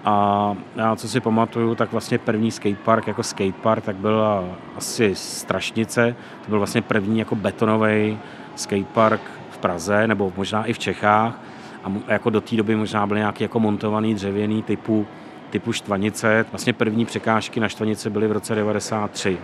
a 0.05 0.57
já 0.77 0.97
co 0.97 1.09
si 1.09 1.21
pamatuju, 1.21 1.75
tak 1.75 1.93
vlastně 1.93 2.19
první 2.19 2.51
skatepark 2.51 3.07
jako 3.07 3.23
skatepark, 3.23 3.85
tak 3.85 3.97
byla 3.97 4.45
asi 4.77 5.15
Strašnice. 5.15 6.17
To 6.45 6.49
byl 6.49 6.59
vlastně 6.59 6.83
první 6.83 7.19
jako 7.19 7.35
betonový 7.35 8.19
skatepark 8.57 9.21
v 9.51 9.59
Praze, 9.59 10.07
nebo 10.07 10.33
možná 10.37 10.65
i 10.65 10.73
v 10.73 10.79
Čechách. 10.79 11.41
A 11.85 11.93
jako 12.09 12.31
do 12.31 12.41
té 12.41 12.57
doby 12.57 12.77
možná 12.77 13.07
byly 13.07 13.21
nějaký 13.21 13.45
jako 13.45 13.61
montovaný 13.61 14.15
dřevěný 14.15 14.63
typu, 14.63 15.07
typu 15.51 15.73
štvanice. 15.73 16.47
Vlastně 16.53 16.73
první 16.73 17.05
překážky 17.05 17.61
na 17.61 17.69
štvanice 17.69 18.11
byly 18.11 18.29
v 18.29 18.33
roce 18.33 18.55
93. 18.55 19.39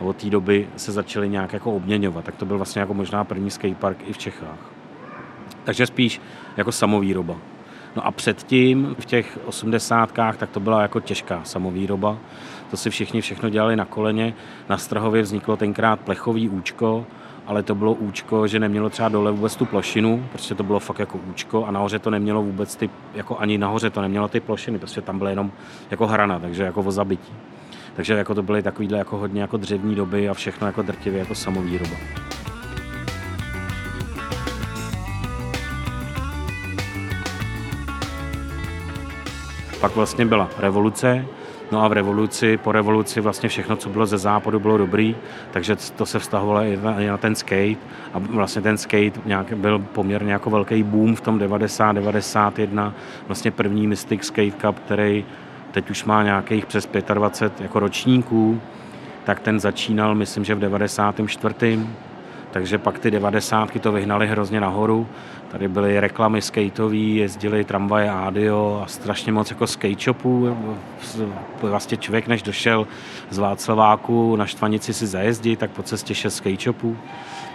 A 0.00 0.04
od 0.04 0.16
té 0.16 0.30
doby 0.30 0.68
se 0.76 0.92
začaly 0.92 1.28
nějak 1.28 1.52
jako 1.52 1.72
obměňovat. 1.72 2.24
Tak 2.24 2.36
to 2.36 2.46
byl 2.46 2.56
vlastně 2.56 2.80
jako 2.80 2.94
možná 2.94 3.24
první 3.24 3.50
skatepark 3.50 3.98
i 4.06 4.12
v 4.12 4.18
Čechách. 4.18 4.81
Takže 5.64 5.86
spíš 5.86 6.20
jako 6.56 6.72
samovýroba. 6.72 7.36
No 7.96 8.06
a 8.06 8.10
předtím 8.10 8.96
v 8.98 9.04
těch 9.04 9.38
osmdesátkách 9.44 10.36
tak 10.36 10.50
to 10.50 10.60
byla 10.60 10.82
jako 10.82 11.00
těžká 11.00 11.40
samovýroba. 11.44 12.18
To 12.70 12.76
si 12.76 12.90
všichni 12.90 13.20
všechno 13.20 13.48
dělali 13.48 13.76
na 13.76 13.84
koleně. 13.84 14.34
Na 14.68 14.78
Strahově 14.78 15.22
vzniklo 15.22 15.56
tenkrát 15.56 16.00
plechový 16.00 16.48
účko, 16.48 17.06
ale 17.46 17.62
to 17.62 17.74
bylo 17.74 17.94
účko, 17.94 18.46
že 18.46 18.60
nemělo 18.60 18.90
třeba 18.90 19.08
dole 19.08 19.32
vůbec 19.32 19.56
tu 19.56 19.64
plošinu, 19.64 20.26
protože 20.32 20.54
to 20.54 20.62
bylo 20.62 20.80
fakt 20.80 20.98
jako 20.98 21.20
účko 21.30 21.64
a 21.64 21.70
nahoře 21.70 21.98
to 21.98 22.10
nemělo 22.10 22.42
vůbec 22.42 22.76
ty, 22.76 22.90
jako 23.14 23.38
ani 23.38 23.58
nahoře 23.58 23.90
to 23.90 24.02
nemělo 24.02 24.28
ty 24.28 24.40
plošiny, 24.40 24.78
protože 24.78 25.02
tam 25.02 25.18
bylo 25.18 25.30
jenom 25.30 25.52
jako 25.90 26.06
hrana, 26.06 26.38
takže 26.38 26.62
jako 26.62 26.80
o 26.80 26.90
zabití. 26.90 27.32
Takže 27.96 28.14
jako 28.14 28.34
to 28.34 28.42
byly 28.42 28.62
takovýhle 28.62 28.98
jako 28.98 29.18
hodně 29.18 29.42
jako 29.42 29.56
dřevní 29.56 29.94
doby 29.94 30.28
a 30.28 30.34
všechno 30.34 30.66
jako 30.66 30.82
drtivě 30.82 31.18
jako 31.18 31.34
samovýroba. 31.34 31.96
Pak 39.82 39.96
vlastně 39.96 40.26
byla 40.26 40.48
revoluce, 40.58 41.24
No 41.72 41.84
a 41.84 41.88
v 41.88 41.92
revoluci, 41.92 42.56
po 42.56 42.72
revoluci 42.72 43.20
vlastně 43.20 43.48
všechno, 43.48 43.76
co 43.76 43.88
bylo 43.88 44.06
ze 44.06 44.18
západu, 44.18 44.60
bylo 44.60 44.78
dobrý, 44.78 45.16
takže 45.50 45.76
to 45.76 46.06
se 46.06 46.18
vztahovalo 46.18 46.60
i 46.60 46.78
na, 46.82 47.00
i 47.00 47.06
na 47.06 47.16
ten 47.16 47.34
skate. 47.34 47.76
A 48.14 48.18
vlastně 48.18 48.62
ten 48.62 48.78
skate 48.78 49.20
nějak 49.24 49.52
byl 49.52 49.78
poměrně 49.78 50.32
jako 50.32 50.50
velký 50.50 50.82
boom 50.82 51.16
v 51.16 51.20
tom 51.20 51.38
90, 51.38 51.92
91, 51.92 52.94
vlastně 53.26 53.50
první 53.50 53.86
Mystic 53.86 54.24
Skate 54.24 54.50
Cup, 54.50 54.78
který 54.78 55.24
teď 55.70 55.90
už 55.90 56.04
má 56.04 56.22
nějakých 56.22 56.66
přes 56.66 56.88
25 57.14 57.64
jako 57.64 57.80
ročníků, 57.80 58.60
tak 59.24 59.40
ten 59.40 59.60
začínal, 59.60 60.14
myslím, 60.14 60.44
že 60.44 60.54
v 60.54 60.60
94 60.60 61.86
takže 62.52 62.78
pak 62.78 62.98
ty 62.98 63.10
devadesátky 63.10 63.78
to 63.78 63.92
vyhnali 63.92 64.26
hrozně 64.26 64.60
nahoru. 64.60 65.06
Tady 65.50 65.68
byly 65.68 66.00
reklamy 66.00 66.42
skateové, 66.42 66.96
jezdili 66.96 67.64
tramvaje 67.64 68.10
Adio 68.10 68.82
a 68.84 68.86
strašně 68.86 69.32
moc 69.32 69.50
jako 69.50 69.66
skate 69.66 70.00
shopů. 70.00 70.56
Vlastně 71.62 71.96
člověk, 71.96 72.26
než 72.26 72.42
došel 72.42 72.86
z 73.30 73.38
Václaváku 73.38 74.36
na 74.36 74.46
Štvanici 74.46 74.94
si 74.94 75.06
zajezdit, 75.06 75.58
tak 75.58 75.70
po 75.70 75.82
cestě 75.82 76.14
šel 76.14 76.30
skate 76.30 76.62
shopů. 76.62 76.96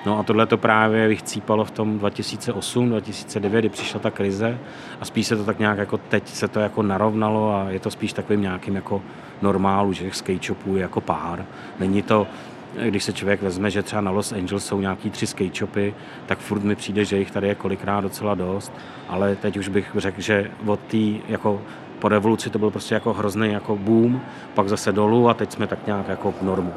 No 0.05 0.19
a 0.19 0.23
tohle 0.23 0.45
to 0.45 0.57
právě 0.57 1.07
vychcípalo 1.07 1.65
v 1.65 1.71
tom 1.71 1.99
2008, 1.99 2.89
2009, 2.89 3.59
kdy 3.59 3.69
přišla 3.69 3.99
ta 3.99 4.11
krize 4.11 4.57
a 5.01 5.05
spíš 5.05 5.27
se 5.27 5.35
to 5.35 5.43
tak 5.43 5.59
nějak 5.59 5.77
jako 5.77 5.97
teď 5.97 6.29
se 6.29 6.47
to 6.47 6.59
jako 6.59 6.83
narovnalo 6.83 7.55
a 7.55 7.69
je 7.69 7.79
to 7.79 7.91
spíš 7.91 8.13
takovým 8.13 8.41
nějakým 8.41 8.75
jako 8.75 9.01
normálu, 9.41 9.93
že 9.93 10.11
skate 10.11 10.45
shopů 10.45 10.75
je 10.75 10.81
jako 10.81 11.01
pár. 11.01 11.45
Není 11.79 12.01
to, 12.01 12.27
když 12.89 13.03
se 13.03 13.13
člověk 13.13 13.41
vezme, 13.41 13.71
že 13.71 13.83
třeba 13.83 14.01
na 14.01 14.11
Los 14.11 14.31
Angeles 14.31 14.65
jsou 14.65 14.81
nějaký 14.81 15.09
tři 15.09 15.27
skate 15.27 15.55
shopy, 15.57 15.93
tak 16.25 16.39
furt 16.39 16.63
mi 16.63 16.75
přijde, 16.75 17.05
že 17.05 17.17
jich 17.17 17.31
tady 17.31 17.47
je 17.47 17.55
kolikrát 17.55 18.01
docela 18.01 18.35
dost, 18.35 18.73
ale 19.07 19.35
teď 19.35 19.57
už 19.57 19.67
bych 19.67 19.91
řekl, 19.97 20.21
že 20.21 20.51
od 20.65 20.79
té 20.79 20.97
jako 21.27 21.61
po 21.99 22.07
revoluci 22.07 22.49
to 22.49 22.59
byl 22.59 22.71
prostě 22.71 22.93
jako 22.93 23.13
hrozný 23.13 23.51
jako 23.51 23.75
boom, 23.75 24.21
pak 24.53 24.69
zase 24.69 24.91
dolů 24.91 25.29
a 25.29 25.33
teď 25.33 25.51
jsme 25.51 25.67
tak 25.67 25.85
nějak 25.87 26.07
jako 26.07 26.31
v 26.31 26.41
normu. 26.41 26.73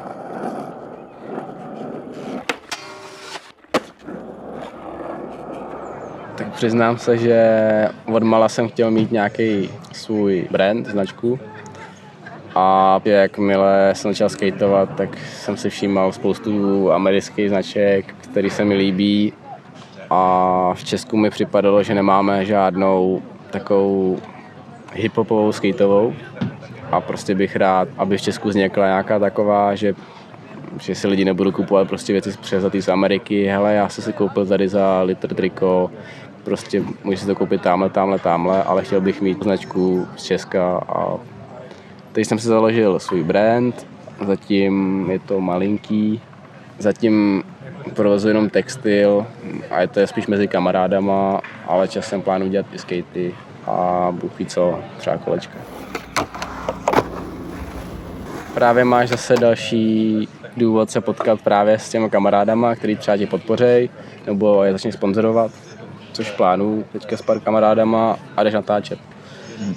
Tak 6.35 6.53
přiznám 6.53 6.97
se, 6.97 7.17
že 7.17 7.39
od 8.05 8.23
mala 8.23 8.49
jsem 8.49 8.69
chtěl 8.69 8.91
mít 8.91 9.11
nějaký 9.11 9.69
svůj 9.91 10.47
brand, 10.51 10.87
značku, 10.87 11.39
a 12.55 13.01
jakmile 13.05 13.91
jsem 13.93 14.11
začal 14.11 14.29
skateovat, 14.29 14.95
tak 14.95 15.17
jsem 15.17 15.57
si 15.57 15.69
všímal 15.69 16.11
spoustu 16.11 16.91
amerických 16.91 17.49
značek, 17.49 18.15
které 18.21 18.49
se 18.49 18.65
mi 18.65 18.75
líbí. 18.75 19.33
A 20.09 20.73
v 20.73 20.83
Česku 20.83 21.17
mi 21.17 21.29
připadalo, 21.29 21.83
že 21.83 21.95
nemáme 21.95 22.45
žádnou 22.45 23.21
takovou 23.51 24.19
hiphopovou 24.93 25.51
skateovou. 25.51 26.13
A 26.91 27.01
prostě 27.01 27.35
bych 27.35 27.55
rád, 27.55 27.87
aby 27.97 28.17
v 28.17 28.21
Česku 28.21 28.49
vznikla 28.49 28.85
nějaká 28.85 29.19
taková, 29.19 29.75
že 29.75 29.93
že 30.79 30.95
si 30.95 31.07
lidi 31.07 31.25
nebudou 31.25 31.51
kupovat 31.51 31.87
prostě 31.87 32.13
věci 32.13 32.31
převzatý 32.41 32.81
z 32.81 32.89
Ameriky. 32.89 33.45
Hele, 33.45 33.73
já 33.73 33.89
jsem 33.89 34.03
si 34.03 34.13
koupil 34.13 34.45
tady 34.45 34.67
za 34.67 35.01
litr 35.01 35.35
triko, 35.35 35.91
prostě 36.43 36.83
můžu 37.03 37.17
si 37.17 37.25
to 37.25 37.35
koupit 37.35 37.61
tamhle, 37.61 37.89
tamhle, 37.89 38.19
tamhle, 38.19 38.63
ale 38.63 38.83
chtěl 38.83 39.01
bych 39.01 39.21
mít 39.21 39.43
značku 39.43 40.07
z 40.15 40.23
Česka 40.23 40.77
a 40.77 41.17
Teď 42.11 42.27
jsem 42.27 42.39
si 42.39 42.47
založil 42.47 42.99
svůj 42.99 43.23
brand, 43.23 43.87
zatím 44.25 45.05
je 45.11 45.19
to 45.19 45.41
malinký, 45.41 46.21
zatím 46.79 47.43
provozu 47.93 48.27
jenom 48.27 48.49
textil 48.49 49.25
a 49.69 49.81
je 49.81 49.87
to 49.87 49.99
je 49.99 50.07
spíš 50.07 50.27
mezi 50.27 50.47
kamarádama, 50.47 51.41
ale 51.67 51.87
časem 51.87 52.21
plánu 52.21 52.47
dělat 52.47 52.65
i 52.73 52.79
skatey 52.79 53.33
a 53.65 54.07
bůh 54.11 54.39
ví 54.39 54.45
co, 54.45 54.79
třeba 54.97 55.17
kolečka. 55.17 55.57
Právě 58.53 58.83
máš 58.85 59.09
zase 59.09 59.35
další 59.35 60.27
důvod 60.57 60.91
se 60.91 61.01
potkat 61.01 61.41
právě 61.41 61.79
s 61.79 61.89
těmi 61.89 62.09
kamarádama, 62.09 62.75
který 62.75 62.95
třeba 62.95 63.17
tě 63.17 63.27
podpořejí 63.27 63.89
nebo 64.25 64.63
je 64.63 64.71
začne 64.71 64.91
sponzorovat, 64.91 65.51
což 66.13 66.31
plánu 66.31 66.83
teďka 66.91 67.17
s 67.17 67.21
pár 67.21 67.39
kamarádama 67.39 68.19
a 68.37 68.43
jdeš 68.43 68.53
natáčet 68.53 69.10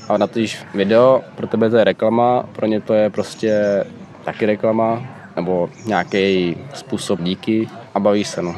a 0.09 0.18
natáčíš 0.18 0.59
video, 0.75 1.23
pro 1.37 1.47
tebe 1.47 1.70
to 1.70 1.77
je 1.77 1.85
reklama, 1.85 2.44
pro 2.53 2.66
ně 2.66 2.81
to 2.81 2.94
je 2.94 3.11
prostě 3.11 3.85
taky 4.25 4.47
reklama, 4.47 5.03
nebo 5.37 5.68
nějaký 5.87 6.57
způsob 6.75 7.20
díky 7.23 7.68
a 7.94 8.01
bavíš 8.01 8.29
se. 8.29 8.42
No. 8.42 8.55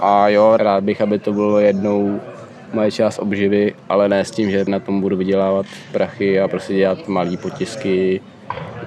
A 0.00 0.28
jo, 0.28 0.56
rád 0.56 0.84
bych, 0.84 1.00
aby 1.00 1.18
to 1.18 1.32
bylo 1.32 1.58
jednou 1.58 2.20
moje 2.72 2.92
část 2.92 3.18
obživy, 3.18 3.74
ale 3.88 4.08
ne 4.08 4.24
s 4.24 4.30
tím, 4.30 4.50
že 4.50 4.64
na 4.68 4.80
tom 4.80 5.00
budu 5.00 5.16
vydělávat 5.16 5.66
prachy 5.92 6.40
a 6.40 6.48
prostě 6.48 6.74
dělat 6.74 7.08
malý 7.08 7.36
potisky, 7.36 8.20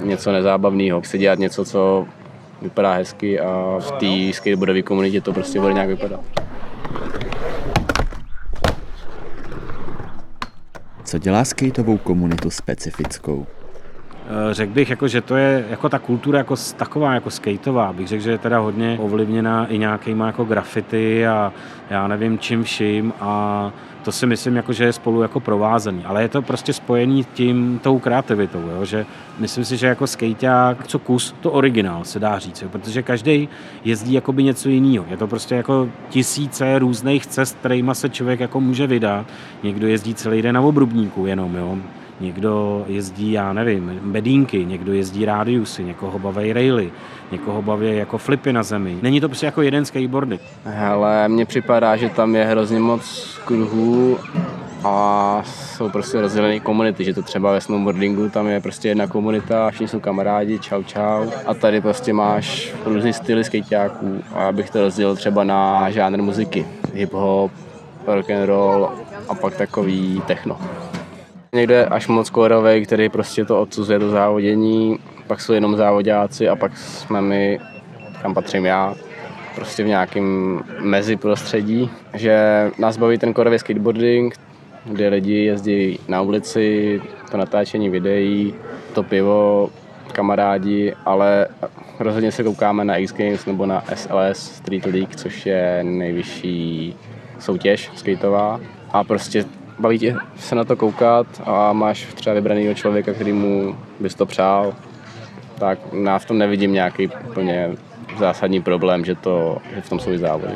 něco 0.02 0.32
nezábavného. 0.32 1.02
Chci 1.02 1.18
dělat 1.18 1.40
něco, 1.40 1.66
co 1.66 2.06
vypadá 2.62 2.94
hezky 2.94 3.40
a 3.40 3.80
v 3.80 3.92
té 3.92 4.34
skateboardové 4.34 4.82
komunitě 4.82 5.22
to 5.22 5.34
prostě 5.34 5.60
bude 5.60 5.74
nějak 5.74 5.90
vypadat. 5.90 6.20
Co 11.08 11.18
dělá 11.18 11.46
skateovou 11.46 11.98
komunitu 11.98 12.50
specifickou? 12.50 13.48
Eh, 14.28 14.54
řekl 14.54 14.74
bych, 14.74 14.90
jako, 14.90 15.08
že 15.08 15.22
to 15.22 15.36
je 15.36 15.66
jako 15.70 15.90
ta 15.90 16.00
kultura 16.00 16.38
jako 16.38 16.56
taková 16.78 17.14
jako 17.14 17.30
skateová. 17.30 17.94
Bych 17.94 18.08
řekl, 18.08 18.24
že 18.24 18.32
je 18.32 18.38
teda 18.38 18.60
hodně 18.60 18.98
ovlivněná 19.02 19.68
i 19.68 19.78
nějakýma 19.78 20.28
jako 20.28 20.44
grafity 20.46 21.28
a 21.28 21.54
já 21.90 22.08
nevím 22.08 22.40
čím 22.40 22.64
vším 22.64 23.14
a 23.20 23.72
to 24.08 24.12
si 24.12 24.26
myslím, 24.26 24.56
jako, 24.56 24.74
že 24.74 24.84
je 24.84 24.94
spolu 24.94 25.22
jako 25.22 25.40
provázaný. 25.40 26.02
Ale 26.06 26.22
je 26.22 26.30
to 26.30 26.42
prostě 26.42 26.74
spojený 26.74 27.24
tím, 27.34 27.80
tou 27.84 28.00
kreativitou, 28.00 28.60
jo? 28.60 28.86
že 28.86 29.06
myslím 29.40 29.66
si, 29.66 29.78
že 29.78 29.88
jako 29.88 30.08
skejťák, 30.08 30.88
co 30.88 31.00
kus, 31.00 31.36
to 31.42 31.52
originál 31.52 32.04
se 32.04 32.20
dá 32.20 32.40
říct, 32.40 32.62
jo? 32.62 32.70
protože 32.70 33.04
každý 33.04 33.50
jezdí 33.84 34.14
jakoby 34.14 34.44
něco 34.44 34.70
jiného. 34.70 35.06
Je 35.10 35.18
to 35.18 35.28
prostě 35.28 35.56
jako 35.56 35.90
tisíce 36.10 36.80
různých 36.80 37.28
cest, 37.28 37.58
kterýma 37.60 37.94
se 37.94 38.10
člověk 38.10 38.40
jako 38.40 38.62
může 38.62 38.88
vydat. 38.88 39.26
Někdo 39.64 39.88
jezdí 39.88 40.16
celý 40.16 40.42
den 40.42 40.56
na 40.56 40.62
obrubníku 40.62 41.26
jenom, 41.26 41.56
jo? 41.56 41.78
Někdo 42.20 42.86
jezdí, 42.88 43.32
já 43.32 43.54
nevím, 43.54 44.00
bedínky, 44.04 44.66
někdo 44.66 44.94
jezdí 44.94 45.26
rádiusy, 45.26 45.84
někoho 45.84 46.20
baví 46.20 46.54
raily, 46.54 46.92
někoho 47.32 47.62
baví 47.62 47.98
jako 47.98 48.18
flipy 48.18 48.54
na 48.54 48.64
zemi. 48.64 48.98
Není 49.02 49.22
to 49.22 49.30
prostě 49.30 49.46
jako 49.46 49.62
jeden 49.62 49.86
skateboardy. 49.86 50.40
Hele, 50.66 51.28
mně 51.28 51.46
připadá, 51.46 51.96
že 51.96 52.10
tam 52.10 52.36
je 52.36 52.46
hrozně 52.46 52.80
moc 52.80 53.38
kruhů 53.46 54.18
a 54.84 55.42
jsou 55.46 55.90
prostě 55.90 56.22
rozdělené 56.22 56.60
komunity, 56.60 57.04
že 57.04 57.14
to 57.14 57.22
třeba 57.22 57.52
ve 57.52 57.62
snowboardingu 57.62 58.30
tam 58.30 58.48
je 58.48 58.62
prostě 58.62 58.88
jedna 58.88 59.08
komunita, 59.08 59.70
všichni 59.70 59.88
jsou 59.88 60.00
kamarádi, 60.00 60.60
čau 60.60 60.84
čau 60.84 61.26
a 61.46 61.54
tady 61.54 61.82
prostě 61.82 62.14
máš 62.14 62.74
různý 62.86 63.14
styly 63.14 63.44
skejťáků 63.44 64.24
a 64.34 64.42
já 64.42 64.52
bych 64.52 64.70
to 64.70 64.82
rozdělil 64.82 65.16
třeba 65.16 65.44
na 65.44 65.90
žánr 65.90 66.22
muziky, 66.22 66.66
hip-hop, 66.94 67.50
rock 68.08 68.30
and 68.30 68.46
roll 68.46 68.90
a 69.30 69.36
pak 69.36 69.56
takový 69.56 70.22
techno. 70.28 70.58
Někdo 71.54 71.74
je 71.74 71.86
až 71.86 72.08
moc 72.08 72.30
kórový, 72.30 72.86
který 72.86 73.10
prostě 73.10 73.46
to 73.46 73.62
odsuzuje 73.62 74.00
do 74.00 74.10
závodění, 74.10 75.00
pak 75.28 75.42
jsou 75.42 75.54
jenom 75.54 75.78
závodáci 75.78 76.50
a 76.50 76.56
pak 76.56 76.78
jsme 76.78 77.22
my, 77.22 77.60
kam 78.22 78.34
patřím 78.34 78.66
já, 78.66 78.96
prostě 79.56 79.84
v 79.84 79.88
nějakém 79.88 80.62
mezi 80.80 81.16
prostředí, 81.16 81.90
že 82.14 82.38
nás 82.78 82.98
baví 82.98 83.18
ten 83.18 83.34
korový 83.34 83.60
skateboarding, 83.60 84.36
kde 84.86 85.08
lidi 85.08 85.34
jezdí 85.34 86.00
na 86.08 86.22
ulici, 86.22 87.02
to 87.32 87.38
natáčení 87.38 87.90
videí, 87.90 88.54
to 88.94 89.04
pivo, 89.04 89.70
kamarádi, 90.12 90.94
ale 91.06 91.48
rozhodně 92.00 92.32
se 92.32 92.44
koukáme 92.44 92.86
na 92.86 92.98
X 92.98 93.14
Games 93.14 93.46
nebo 93.46 93.66
na 93.66 93.84
SLS 93.96 94.38
Street 94.38 94.86
League, 94.86 95.16
což 95.16 95.46
je 95.46 95.80
nejvyšší 95.84 96.96
soutěž 97.40 97.92
skateová. 97.96 98.60
A 98.92 99.04
prostě 99.04 99.46
baví 99.80 100.00
tě 100.00 100.16
se 100.36 100.56
na 100.56 100.64
to 100.64 100.76
koukat 100.76 101.28
a 101.46 101.74
máš 101.74 102.08
třeba 102.14 102.34
vybranýho 102.34 102.74
člověka, 102.74 103.14
který 103.14 103.34
mu 103.34 103.76
bys 104.00 104.16
to 104.16 104.26
přál, 104.26 104.74
tak 105.60 105.80
já 106.04 106.20
v 106.20 106.26
tom 106.26 106.38
nevidím 106.38 106.74
nějaký 106.74 107.08
úplně 107.08 107.70
zásadní 108.18 108.62
problém, 108.62 109.06
že, 109.06 109.16
to, 109.16 109.58
že 109.76 109.82
v 109.82 109.90
tom 109.90 110.00
jsou 110.00 110.12
i 110.12 110.18
závody. 110.18 110.54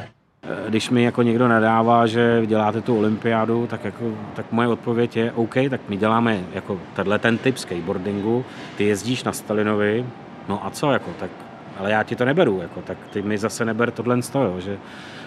Když 0.69 0.89
mi 0.89 1.03
jako 1.03 1.21
někdo 1.21 1.47
nadává, 1.47 2.07
že 2.07 2.41
děláte 2.45 2.81
tu 2.81 2.97
olympiádu, 2.97 3.67
tak, 3.67 3.85
jako, 3.85 4.05
tak 4.33 4.45
moje 4.51 4.67
odpověď 4.67 5.17
je 5.17 5.31
OK, 5.31 5.55
tak 5.69 5.81
my 5.89 5.97
děláme 5.97 6.39
jako 6.53 6.79
tenhle 6.95 7.19
ten 7.19 7.37
typ 7.37 7.57
skateboardingu, 7.57 8.45
ty 8.77 8.85
jezdíš 8.85 9.23
na 9.23 9.33
Stalinovi, 9.33 10.05
no 10.49 10.65
a 10.65 10.69
co, 10.69 10.91
jako, 10.91 11.11
tak, 11.19 11.29
ale 11.79 11.91
já 11.91 12.03
ti 12.03 12.15
to 12.15 12.25
neberu, 12.25 12.61
jako, 12.61 12.81
tak 12.81 12.97
ty 13.09 13.21
mi 13.21 13.37
zase 13.37 13.65
neber 13.65 13.91
tohle 13.91 14.21
stojo, 14.21 14.59
že 14.59 14.77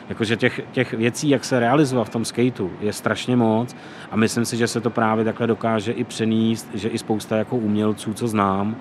Jakože 0.08 0.36
těch, 0.36 0.60
těch 0.72 0.92
věcí, 0.92 1.28
jak 1.28 1.44
se 1.44 1.60
realizovat 1.60 2.04
v 2.04 2.10
tom 2.10 2.24
skateu, 2.24 2.70
je 2.80 2.92
strašně 2.92 3.36
moc 3.36 3.76
a 4.10 4.16
myslím 4.16 4.44
si, 4.44 4.56
že 4.56 4.66
se 4.66 4.80
to 4.80 4.90
právě 4.90 5.24
takhle 5.24 5.46
dokáže 5.46 5.92
i 5.92 6.04
přenést, 6.04 6.68
že 6.74 6.88
i 6.88 6.98
spousta 6.98 7.36
jako 7.36 7.56
umělců, 7.56 8.14
co 8.14 8.28
znám, 8.28 8.76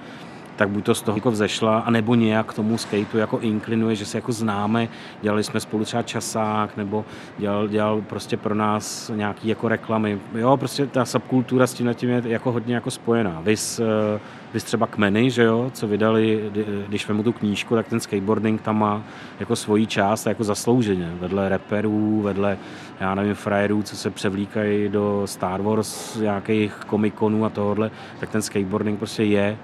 tak 0.55 0.69
buď 0.69 0.85
to 0.85 0.95
z 0.95 1.01
toho 1.01 1.17
jako 1.17 1.31
vzešla, 1.31 1.79
anebo 1.79 2.15
nějak 2.15 2.45
k 2.45 2.53
tomu 2.53 2.77
skateu 2.77 3.17
jako 3.17 3.39
inklinuje, 3.39 3.95
že 3.95 4.05
se 4.05 4.17
jako 4.17 4.31
známe, 4.31 4.87
dělali 5.21 5.43
jsme 5.43 5.59
spolu 5.59 5.85
třeba 5.85 6.03
časák, 6.03 6.77
nebo 6.77 7.05
dělal, 7.37 7.67
dělal 7.67 8.01
prostě 8.01 8.37
pro 8.37 8.55
nás 8.55 9.11
nějaký 9.15 9.47
jako 9.47 9.67
reklamy. 9.67 10.19
Jo, 10.35 10.57
prostě 10.57 10.87
ta 10.87 11.05
subkultura 11.05 11.67
s 11.67 11.73
tím 11.73 11.93
tím 11.93 12.09
je 12.09 12.21
jako 12.25 12.51
hodně 12.51 12.75
jako 12.75 12.91
spojená. 12.91 13.41
Vys, 13.41 13.79
eh, 13.79 14.19
vys 14.53 14.63
třeba 14.63 14.87
kmeny, 14.87 15.31
že 15.31 15.43
jo, 15.43 15.71
co 15.73 15.87
vydali, 15.87 16.51
když 16.87 17.07
vemu 17.07 17.23
tu 17.23 17.33
knížku, 17.33 17.75
tak 17.75 17.87
ten 17.87 17.99
skateboarding 17.99 18.61
tam 18.61 18.79
má 18.79 19.03
jako 19.39 19.55
svoji 19.55 19.87
část 19.87 20.25
jako 20.25 20.43
zaslouženě. 20.43 21.11
Vedle 21.19 21.49
reperů, 21.49 22.21
vedle, 22.21 22.57
já 22.99 23.15
nevím, 23.15 23.35
frajerů, 23.35 23.83
co 23.83 23.95
se 23.95 24.09
převlíkají 24.09 24.89
do 24.89 25.21
Star 25.25 25.61
Wars, 25.61 26.15
nějakých 26.15 26.73
komikonů 26.73 27.45
a 27.45 27.49
tohohle, 27.49 27.91
tak 28.19 28.29
ten 28.29 28.41
skateboarding 28.41 28.99
prostě 28.99 29.23
je 29.23 29.57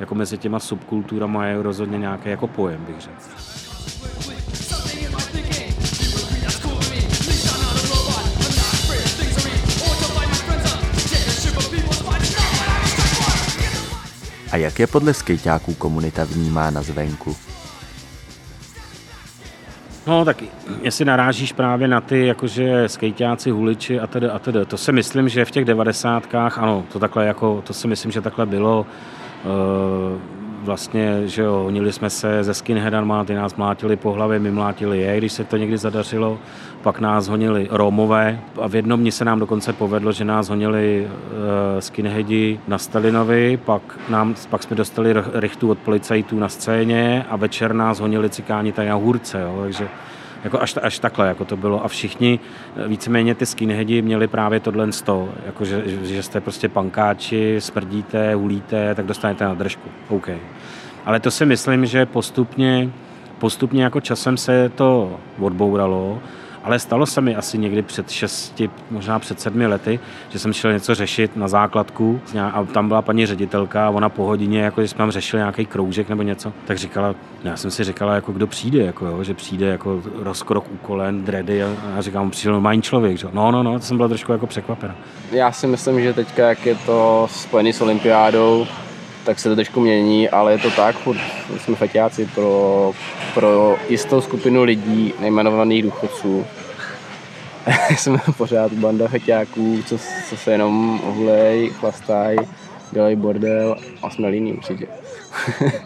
jako 0.00 0.14
mezi 0.14 0.38
těma 0.38 0.60
subkulturama 0.60 1.46
je 1.46 1.62
rozhodně 1.62 1.98
nějaký 1.98 2.28
jako 2.28 2.46
pojem, 2.46 2.84
bych 2.84 3.00
řekl. 3.00 3.22
A 14.52 14.56
jak 14.56 14.78
je 14.78 14.86
podle 14.86 15.14
skejťáků 15.14 15.74
komunita 15.74 16.24
vnímána 16.24 16.82
zvenku? 16.82 17.36
No 20.06 20.24
tak 20.24 20.42
jestli 20.82 21.04
narážíš 21.04 21.52
právě 21.52 21.88
na 21.88 22.00
ty, 22.00 22.26
jakože 22.26 22.88
skejťáci, 22.88 23.50
huliči 23.50 24.00
a 24.00 24.06
tedy 24.06 24.28
a 24.28 24.38
tedy, 24.38 24.66
to 24.66 24.76
si 24.76 24.92
myslím, 24.92 25.28
že 25.28 25.44
v 25.44 25.50
těch 25.50 25.64
devadesátkách, 25.64 26.58
ano, 26.58 26.84
to 26.92 26.98
takhle 26.98 27.26
jako, 27.26 27.62
to 27.66 27.72
si 27.72 27.88
myslím, 27.88 28.12
že 28.12 28.20
takhle 28.20 28.46
bylo. 28.46 28.86
Eh, 29.44 30.36
vlastně, 30.66 31.28
že 31.28 31.42
jo, 31.42 31.52
honili 31.52 31.92
jsme 31.92 32.10
se 32.10 32.44
ze 32.44 32.54
skinheadama, 32.54 33.24
ty 33.24 33.34
nás 33.34 33.54
mlátili 33.54 33.96
po 33.96 34.12
hlavě, 34.12 34.38
my 34.38 34.50
mlátili 34.50 35.00
je, 35.00 35.18
když 35.18 35.32
se 35.32 35.44
to 35.44 35.56
někdy 35.56 35.78
zadařilo, 35.78 36.38
pak 36.82 37.00
nás 37.00 37.28
honili 37.28 37.68
Rómové 37.70 38.40
a 38.60 38.68
v 38.68 38.74
jednom 38.74 39.00
dni 39.00 39.12
se 39.12 39.24
nám 39.24 39.38
dokonce 39.38 39.72
povedlo, 39.72 40.12
že 40.12 40.24
nás 40.24 40.48
honili 40.48 41.06
uh, 41.06 41.80
skinheadi 41.80 42.60
na 42.68 42.78
Stalinovi, 42.78 43.56
pak, 43.64 43.82
nám, 44.08 44.34
pak 44.50 44.62
jsme 44.62 44.76
dostali 44.76 45.14
rychtu 45.32 45.70
od 45.70 45.78
policajtů 45.78 46.38
na 46.38 46.48
scéně 46.48 47.26
a 47.28 47.36
večer 47.36 47.72
nás 47.74 48.00
honili 48.00 48.30
cikáni 48.30 48.72
tady 48.72 48.88
na 48.88 48.94
hůrce, 48.94 49.40
jo, 49.40 49.58
takže 49.62 49.88
jako 50.46 50.60
až, 50.60 50.78
až 50.82 50.98
takhle 50.98 51.28
jako 51.28 51.44
to 51.44 51.56
bylo 51.56 51.84
a 51.84 51.88
všichni, 51.88 52.40
eh, 52.76 52.88
víceméně 52.88 53.34
ty 53.34 53.46
skinheadi 53.46 54.02
měli 54.02 54.28
právě 54.28 54.60
tohle 54.60 54.92
sto, 54.92 55.28
jako 55.46 55.64
že, 55.64 55.82
že 56.02 56.22
jste 56.22 56.40
prostě 56.40 56.68
pankáči, 56.68 57.56
smrdíte, 57.58 58.34
hulíte, 58.34 58.94
tak 58.94 59.06
dostanete 59.06 59.44
na 59.44 59.54
držku. 59.54 59.88
OK. 60.08 60.28
Ale 61.04 61.20
to 61.20 61.30
si 61.30 61.46
myslím, 61.46 61.86
že 61.86 62.06
postupně, 62.06 62.90
postupně 63.38 63.84
jako 63.84 64.00
časem 64.00 64.36
se 64.36 64.68
to 64.68 65.20
odbouralo 65.40 66.18
ale 66.66 66.78
stalo 66.78 67.06
se 67.06 67.20
mi 67.20 67.36
asi 67.36 67.58
někdy 67.58 67.82
před 67.82 68.10
šesti, 68.10 68.70
možná 68.90 69.18
před 69.18 69.40
sedmi 69.40 69.66
lety, 69.66 70.00
že 70.28 70.38
jsem 70.38 70.52
šel 70.52 70.72
něco 70.72 70.94
řešit 70.94 71.36
na 71.36 71.48
základku 71.48 72.20
a 72.52 72.64
tam 72.64 72.88
byla 72.88 73.02
paní 73.02 73.26
ředitelka 73.26 73.86
a 73.86 73.90
ona 73.90 74.08
po 74.08 74.24
hodině, 74.24 74.60
jako 74.60 74.80
když 74.80 74.90
jsme 74.90 74.98
tam 74.98 75.10
řešili 75.10 75.40
nějaký 75.40 75.66
kroužek 75.66 76.08
nebo 76.08 76.22
něco, 76.22 76.52
tak 76.64 76.78
říkala, 76.78 77.14
já 77.44 77.56
jsem 77.56 77.70
si 77.70 77.84
říkala, 77.84 78.14
jako 78.14 78.32
kdo 78.32 78.46
přijde, 78.46 78.84
jako 78.84 79.06
jo, 79.06 79.24
že 79.24 79.34
přijde 79.34 79.66
jako 79.66 80.02
rozkrok 80.18 80.64
u 80.72 80.76
kolen, 80.76 81.24
dredy 81.24 81.62
a 81.62 81.68
já 81.96 82.00
říkám, 82.00 82.30
přišel 82.30 82.52
normální 82.52 82.82
člověk, 82.82 83.18
že? 83.18 83.28
no, 83.32 83.50
no, 83.50 83.62
no, 83.62 83.78
to 83.78 83.84
jsem 83.84 83.96
byla 83.96 84.08
trošku 84.08 84.32
jako 84.32 84.46
překvapena. 84.46 84.94
Já 85.32 85.52
si 85.52 85.66
myslím, 85.66 86.00
že 86.00 86.12
teďka, 86.12 86.48
jak 86.48 86.66
je 86.66 86.74
to 86.74 87.28
spojený 87.30 87.72
s 87.72 87.80
olympiádou, 87.80 88.66
tak 89.26 89.38
se 89.38 89.48
to 89.48 89.54
trošku 89.54 89.80
mění, 89.80 90.28
ale 90.28 90.52
je 90.52 90.58
to 90.58 90.70
tak, 90.70 90.96
furt 90.96 91.18
jsme 91.58 91.76
fetiáci 91.76 92.26
pro, 92.34 92.92
pro 93.34 93.76
jistou 93.88 94.20
skupinu 94.20 94.62
lidí, 94.62 95.14
nejmenovaných 95.20 95.82
důchodců. 95.82 96.46
jsme 97.96 98.18
pořád 98.36 98.72
banda 98.72 99.08
fetiáků, 99.08 99.82
co, 99.86 99.98
co 100.28 100.36
se 100.36 100.52
jenom 100.52 101.00
hulej, 101.04 101.70
chlastají, 101.70 102.38
dělají 102.90 103.16
bordel 103.16 103.76
a 104.02 104.10
jsme 104.10 104.28
líní 104.28 104.52
určitě. 104.52 104.86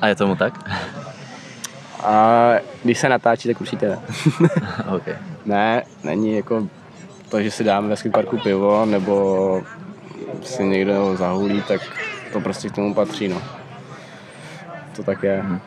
a 0.00 0.09
je 0.09 0.14
tomu 0.14 0.37
tak? 0.37 0.70
A 2.05 2.50
když 2.85 2.98
se 2.98 3.09
natáčí, 3.09 3.48
tak 3.48 3.61
určitě 3.61 3.88
ne. 3.88 3.98
okay. 4.96 5.14
Ne, 5.46 5.83
není 6.05 6.37
jako 6.37 6.66
to, 7.29 7.42
že 7.42 7.50
si 7.50 7.64
dáme 7.64 7.88
ve 7.88 7.96
skateparku 7.96 8.38
pivo, 8.38 8.87
nebo 8.87 9.62
si 10.42 10.64
někdo 10.64 11.16
zahulí, 11.16 11.62
tak 11.68 11.81
to 12.32 12.40
prostě 12.40 12.68
k 12.68 12.74
tomu 12.74 12.94
patří, 12.94 13.28
no. 13.28 13.42
To 14.96 15.02
tak 15.02 15.22
je. 15.22 15.40
Hmm. 15.40 15.60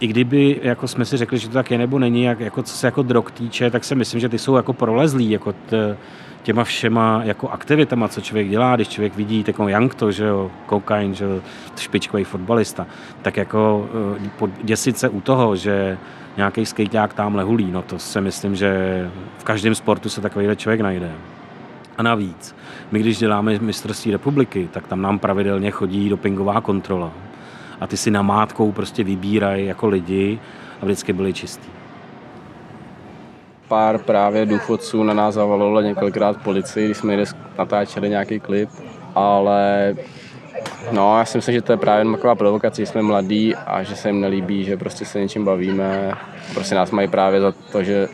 I 0.00 0.06
kdyby 0.06 0.60
jako 0.62 0.88
jsme 0.88 1.04
si 1.04 1.16
řekli, 1.16 1.38
že 1.38 1.48
to 1.48 1.54
tak 1.54 1.70
je 1.70 1.78
nebo 1.78 1.98
není, 1.98 2.22
jak, 2.22 2.40
jako 2.40 2.62
co 2.62 2.74
se 2.74 2.86
jako 2.86 3.02
drog 3.02 3.24
týče, 3.34 3.70
tak 3.70 3.84
si 3.84 3.94
myslím, 3.94 4.20
že 4.20 4.28
ty 4.28 4.38
jsou 4.38 4.56
jako 4.56 4.72
prolezlí 4.72 5.30
jako 5.30 5.52
t, 5.52 5.96
těma 6.42 6.64
všema 6.64 7.20
jako 7.24 7.48
aktivitama, 7.48 8.08
co 8.08 8.20
člověk 8.20 8.48
dělá, 8.48 8.76
když 8.76 8.88
člověk 8.88 9.16
vidí 9.16 9.44
takovou 9.44 9.68
Jankto, 9.68 10.12
že 10.12 10.24
jo, 10.24 10.50
kokain, 10.66 11.14
že 11.14 11.24
jo, 11.24 11.40
špičkový 11.78 12.24
fotbalista, 12.24 12.86
tak 13.22 13.36
jako 13.36 13.88
uh, 14.40 14.50
děsit 14.62 14.98
se 14.98 15.08
u 15.08 15.20
toho, 15.20 15.56
že 15.56 15.98
nějaký 16.36 16.66
skejťák 16.66 17.14
tamhle 17.14 17.42
hulí, 17.42 17.70
no 17.72 17.82
to 17.82 17.98
si 17.98 18.20
myslím, 18.20 18.56
že 18.56 18.70
v 19.38 19.44
každém 19.44 19.74
sportu 19.74 20.08
se 20.08 20.20
takovýhle 20.20 20.56
člověk 20.56 20.80
najde. 20.80 21.12
A 21.98 22.02
navíc, 22.02 22.56
my 22.90 22.98
když 22.98 23.18
děláme 23.18 23.58
mistrovství 23.58 24.12
republiky, 24.12 24.68
tak 24.72 24.86
tam 24.86 25.02
nám 25.02 25.18
pravidelně 25.18 25.70
chodí 25.70 26.08
dopingová 26.08 26.60
kontrola. 26.60 27.12
A 27.80 27.86
ty 27.86 27.96
si 27.96 28.10
namátkou 28.10 28.72
prostě 28.72 29.04
vybírají 29.04 29.66
jako 29.66 29.88
lidi 29.88 30.38
a 30.82 30.84
vždycky 30.84 31.12
byli 31.12 31.32
čistí. 31.32 31.68
Pár 33.68 33.98
právě 33.98 34.46
důchodců 34.46 35.02
na 35.02 35.14
nás 35.14 35.34
zavolalo 35.34 35.80
několikrát 35.80 36.36
policii, 36.42 36.84
když 36.84 36.96
jsme 36.96 37.24
natáčeli 37.58 38.08
nějaký 38.08 38.40
klip, 38.40 38.70
ale 39.14 39.94
no, 40.92 41.18
já 41.18 41.24
si 41.24 41.38
myslím, 41.38 41.54
že 41.54 41.62
to 41.62 41.72
je 41.72 41.78
právě 41.78 42.12
taková 42.12 42.34
provokace, 42.34 42.82
že 42.82 42.86
jsme 42.86 43.02
mladí 43.02 43.54
a 43.54 43.82
že 43.82 43.96
se 43.96 44.08
jim 44.08 44.20
nelíbí, 44.20 44.64
že 44.64 44.76
prostě 44.76 45.04
se 45.04 45.20
něčím 45.20 45.44
bavíme. 45.44 46.12
Prostě 46.54 46.74
nás 46.74 46.90
mají 46.90 47.08
právě 47.08 47.40
za 47.40 47.52
to, 47.72 47.82
že 47.82 48.08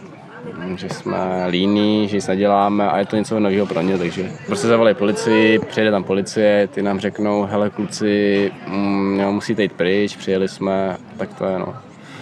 že 0.74 0.88
jsme 0.88 1.46
líní, 1.48 2.08
že 2.08 2.16
nic 2.16 2.26
neděláme 2.26 2.90
a 2.90 2.98
je 2.98 3.06
to 3.06 3.16
něco 3.16 3.40
nového 3.40 3.66
pro 3.66 3.80
ně, 3.80 3.98
takže 3.98 4.30
prostě 4.46 4.66
zavolají 4.66 4.96
policii, 4.96 5.58
přijede 5.58 5.90
tam 5.90 6.04
policie, 6.04 6.68
ty 6.68 6.82
nám 6.82 7.00
řeknou, 7.00 7.44
hele 7.44 7.70
kluci, 7.70 8.52
mm, 8.66 9.20
musíte 9.30 9.62
jít 9.62 9.72
pryč, 9.72 10.16
přijeli 10.16 10.48
jsme, 10.48 10.96
tak 11.16 11.34
to 11.34 11.44
je 11.44 11.58
no. 11.58 11.74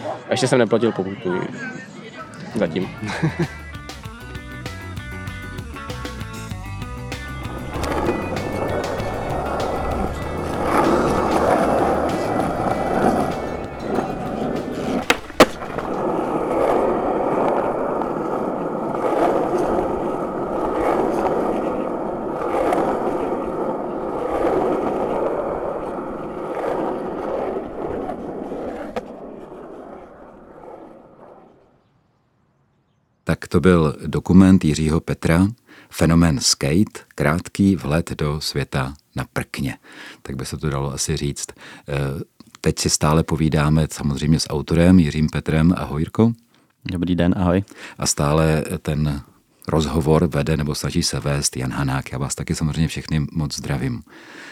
A 0.05 0.31
ještě 0.31 0.49
jsem 0.49 0.59
neplatil 0.59 0.93
pokutu. 0.93 1.41
Zatím. 2.55 2.89
to 33.61 33.63
byl 33.63 33.97
dokument 34.07 34.65
Jiřího 34.65 35.01
Petra, 35.01 35.49
Fenomen 35.91 36.41
skate, 36.41 37.01
krátký 37.15 37.77
vhled 37.77 38.13
do 38.13 38.41
světa 38.41 38.95
na 39.17 39.25
prkně. 39.33 39.79
Tak 40.23 40.37
by 40.37 40.47
se 40.47 40.57
to 40.57 40.71
dalo 40.71 40.93
asi 40.93 41.17
říct. 41.17 41.47
Eh, 41.53 41.95
teď 42.61 42.79
si 42.79 42.91
stále 42.91 43.23
povídáme 43.23 43.87
samozřejmě 43.93 44.41
s 44.41 44.51
autorem 44.51 44.99
Jiřím 44.99 45.29
Petrem. 45.29 45.75
Ahoj, 45.77 46.01
Jirko. 46.01 46.33
Dobrý 46.93 47.15
den, 47.15 47.35
ahoj. 47.37 47.65
A 47.99 48.07
stále 48.07 48.65
ten 48.83 49.23
rozhovor 49.69 50.27
vede 50.27 50.57
nebo 50.57 50.75
snaží 50.75 51.03
se 51.03 51.21
vést 51.21 51.57
Jan 51.57 51.73
Hanák. 51.73 52.13
Já 52.13 52.19
vás 52.19 52.35
taky 52.35 52.55
samozřejmě 52.55 52.89
všechny 52.89 53.27
moc 53.33 53.57
zdravím. 53.57 54.03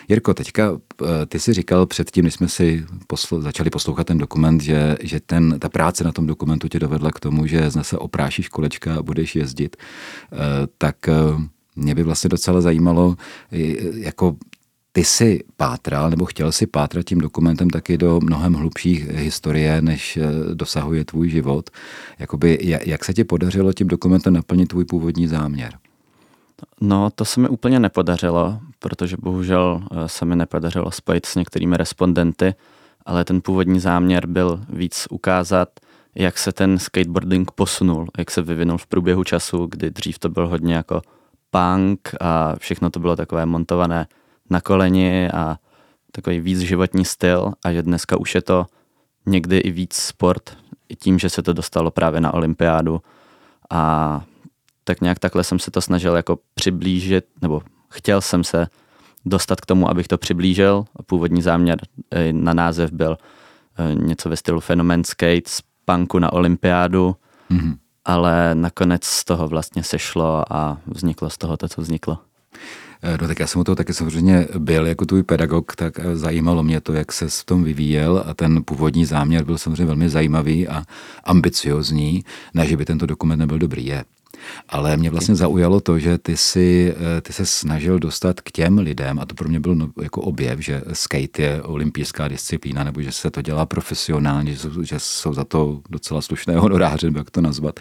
Jirko, 0.09 0.35
teďka 0.35 0.81
eh, 1.03 1.27
ty 1.27 1.41
si 1.41 1.53
říkal 1.53 1.87
předtím, 1.87 2.25
když 2.25 2.35
jsme 2.35 2.49
si 2.49 2.85
posl- 3.09 3.41
začali 3.41 3.71
poslouchat 3.71 4.07
ten 4.07 4.19
dokument, 4.19 4.61
že, 4.61 4.97
že 5.01 5.21
ten, 5.21 5.59
ta 5.59 5.69
práce 5.69 6.05
na 6.05 6.13
tom 6.13 6.27
dokumentu 6.27 6.69
tě 6.69 6.79
dovedla 6.79 7.11
k 7.11 7.21
tomu, 7.21 7.47
že 7.47 7.71
zase 7.71 7.99
oprášíš 7.99 8.49
kolečka 8.49 8.95
a 8.95 9.03
budeš 9.03 9.37
jezdit. 9.37 9.77
Eh, 9.77 10.37
tak 10.79 11.09
eh, 11.09 11.13
mě 11.77 11.95
by 11.95 12.03
vlastně 12.03 12.29
docela 12.29 12.61
zajímalo, 12.61 13.17
jako 13.95 14.37
ty 14.93 15.05
jsi 15.05 15.41
pátral, 15.57 16.11
nebo 16.11 16.25
chtěl 16.25 16.53
si 16.53 16.67
pátrat 16.67 17.07
tím 17.07 17.19
dokumentem 17.19 17.71
taky 17.71 17.99
do 17.99 18.21
mnohem 18.21 18.55
hlubších 18.55 19.09
historie, 19.11 19.83
než 19.83 20.19
dosahuje 20.55 21.05
tvůj 21.05 21.31
život. 21.31 21.71
Jakoby, 22.19 22.59
jak 22.63 23.05
se 23.05 23.15
ti 23.15 23.25
podařilo 23.25 23.73
tím 23.73 23.87
dokumentem 23.87 24.35
naplnit 24.35 24.67
tvůj 24.67 24.85
původní 24.85 25.27
záměr? 25.27 25.79
No, 26.81 27.11
to 27.15 27.25
se 27.25 27.41
mi 27.41 27.49
úplně 27.49 27.81
nepodařilo, 27.81 28.61
protože 28.79 29.17
bohužel 29.21 29.83
eh, 29.93 30.09
se 30.09 30.25
mi 30.25 30.37
nepodařilo 30.37 30.91
spojit 30.91 31.27
s 31.27 31.35
některými 31.35 31.77
respondenty, 31.77 32.55
ale 33.07 33.25
ten 33.25 33.41
původní 33.41 33.81
záměr 33.81 34.27
byl 34.27 34.61
víc 34.69 35.07
ukázat, 35.11 35.69
jak 36.15 36.39
se 36.39 36.53
ten 36.53 36.79
skateboarding 36.79 37.51
posunul, 37.51 38.07
jak 38.19 38.31
se 38.31 38.43
vyvinul 38.43 38.79
v 38.79 38.87
průběhu 38.87 39.25
času, 39.25 39.67
kdy 39.67 39.91
dřív 39.91 40.19
to 40.19 40.29
byl 40.29 40.49
hodně 40.49 40.75
jako 40.75 41.03
punk 41.51 42.11
a 42.21 42.57
všechno 42.57 42.91
to 42.91 43.01
bylo 43.01 43.17
takové 43.17 43.47
montované 43.47 44.07
na 44.51 44.61
koleni 44.61 45.31
a 45.31 45.57
takový 46.13 46.41
víc 46.41 46.59
životní 46.59 47.05
styl 47.05 47.53
a 47.65 47.73
že 47.73 47.83
dneska 47.83 48.17
už 48.17 48.35
je 48.35 48.43
to 48.43 48.67
někdy 49.27 49.59
i 49.59 49.71
víc 49.71 49.95
sport, 49.95 50.57
i 50.89 50.97
tím, 50.97 51.19
že 51.19 51.31
se 51.31 51.43
to 51.43 51.53
dostalo 51.53 51.91
právě 51.91 52.21
na 52.21 52.35
olympiádu 52.35 53.03
a 53.71 54.25
tak 54.89 55.01
nějak 55.01 55.19
takhle 55.19 55.45
jsem 55.45 55.59
se 55.59 55.71
to 55.71 55.81
snažil 55.81 56.17
jako 56.17 56.39
přiblížit, 56.55 57.25
nebo 57.43 57.63
chtěl 57.89 58.21
jsem 58.21 58.45
se 58.45 58.67
dostat 59.27 59.61
k 59.61 59.67
tomu, 59.67 59.91
abych 59.91 60.09
to 60.09 60.19
přiblížil. 60.19 60.85
Původní 61.07 61.43
záměr 61.43 61.79
eh, 62.11 62.33
na 62.33 62.55
název 62.55 62.93
byl 62.93 63.19
eh, 63.79 63.95
něco 63.95 64.29
ve 64.29 64.37
stylu 64.37 64.61
Fenomen 64.61 65.05
Skate 65.05 65.47
z 65.47 65.61
punku 65.85 66.19
na 66.19 66.33
olympiádu, 66.33 67.17
mm-hmm. 67.51 67.77
ale 68.05 68.55
nakonec 68.55 69.05
z 69.05 69.25
toho 69.25 69.49
vlastně 69.49 69.83
sešlo 69.83 70.53
a 70.53 70.79
vzniklo 70.87 71.31
z 71.31 71.39
toho 71.39 71.57
to, 71.57 71.69
co 71.69 71.81
vzniklo. 71.81 72.19
Eh, 73.03 73.19
no 73.21 73.29
tak 73.29 73.41
já 73.41 73.47
jsem 73.47 73.61
u 73.61 73.65
toho 73.65 73.77
taky 73.77 73.95
samozřejmě 73.95 74.49
byl 74.59 74.87
jako 74.87 75.07
tvůj 75.07 75.23
pedagog, 75.23 75.77
tak 75.77 76.01
zajímalo 76.15 76.63
mě 76.63 76.81
to, 76.81 76.93
jak 76.93 77.13
se 77.13 77.29
v 77.29 77.45
tom 77.45 77.65
vyvíjel 77.65 78.25
a 78.27 78.35
ten 78.35 78.65
původní 78.65 79.05
záměr 79.05 79.45
byl 79.45 79.59
samozřejmě 79.59 79.85
velmi 79.85 80.09
zajímavý 80.09 80.69
a 80.69 80.83
ambiciozní, 81.25 82.25
ne, 82.55 82.67
že 82.67 82.77
by 82.77 82.85
tento 82.85 83.07
dokument 83.07 83.39
nebyl 83.39 83.59
dobrý, 83.59 83.87
je. 83.87 84.05
Ale 84.69 84.97
mě 84.97 85.11
vlastně 85.11 85.35
zaujalo 85.37 85.81
to, 85.81 85.99
že 85.99 86.19
ty 86.19 86.37
si, 86.37 86.95
eh, 86.97 87.21
ty 87.21 87.33
se 87.33 87.47
snažil 87.47 87.99
dostat 87.99 88.41
k 88.41 88.51
těm 88.51 88.79
lidem, 88.79 89.19
a 89.19 89.27
to 89.27 89.35
pro 89.35 89.49
mě 89.49 89.61
byl 89.61 89.75
no, 89.75 89.91
jako 90.03 90.21
objev, 90.21 90.61
že 90.61 90.83
skate 90.93 91.43
je 91.43 91.63
olympijská 91.63 92.29
disciplína, 92.29 92.85
nebo 92.85 93.03
že 93.03 93.13
se 93.13 93.31
to 93.31 93.43
dělá 93.43 93.67
profesionálně, 93.67 94.53
že 94.53 94.59
jsou, 94.59 94.83
že 94.83 94.97
jsou 94.99 95.35
za 95.35 95.45
to 95.45 95.81
docela 95.91 96.21
slušné 96.23 96.57
honoráře, 96.57 97.07
nebo 97.07 97.19
jak 97.19 97.31
to 97.31 97.41
nazvat. 97.41 97.81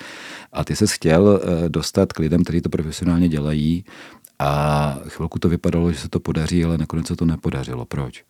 A 0.54 0.64
ty 0.64 0.76
se 0.76 0.88
chtěl 0.88 1.42
eh, 1.44 1.70
dostat 1.70 2.14
k 2.14 2.20
lidem, 2.20 2.44
kteří 2.44 2.62
to 2.62 2.70
profesionálně 2.70 3.30
dělají, 3.30 3.86
a 4.40 4.96
chvilku 5.08 5.40
to 5.40 5.50
vypadalo, 5.50 5.92
že 5.92 6.00
se 6.00 6.10
to 6.10 6.20
podaří, 6.20 6.64
ale 6.64 6.78
nakonec 6.78 7.08
se 7.08 7.16
to 7.16 7.26
nepodařilo. 7.26 7.86
Proč? 7.86 8.24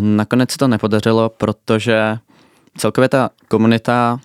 Nakonec 0.00 0.50
se 0.50 0.58
to 0.58 0.68
nepodařilo, 0.68 1.28
protože 1.28 2.18
celkově 2.78 3.08
ta 3.08 3.30
komunita 3.48 4.20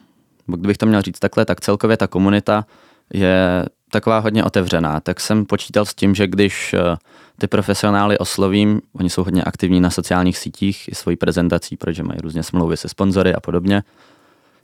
kdybych 0.48 0.78
to 0.78 0.86
měl 0.86 1.02
říct 1.02 1.20
takhle, 1.20 1.46
tak 1.46 1.62
celkově 1.62 1.98
ta 1.98 2.08
komunita 2.08 2.66
je 3.14 3.66
taková 3.92 4.20
hodně 4.20 4.44
otevřená. 4.44 5.00
Tak 5.00 5.20
jsem 5.20 5.46
počítal 5.46 5.86
s 5.86 5.96
tím, 5.96 6.16
že 6.16 6.28
když 6.28 6.74
eh, 6.74 6.98
ty 7.40 7.48
profesionály 7.48 8.18
oslovím, 8.18 8.82
oni 8.94 9.10
jsou 9.10 9.24
hodně 9.24 9.44
aktivní 9.44 9.82
na 9.82 9.90
sociálních 9.90 10.38
sítích 10.38 10.88
i 10.92 10.96
svojí 10.96 11.18
prezentací, 11.18 11.78
protože 11.78 12.04
mají 12.04 12.20
různě 12.22 12.44
smlouvy 12.44 12.78
se 12.78 12.90
sponzory 12.90 13.34
a 13.34 13.40
podobně. 13.40 13.84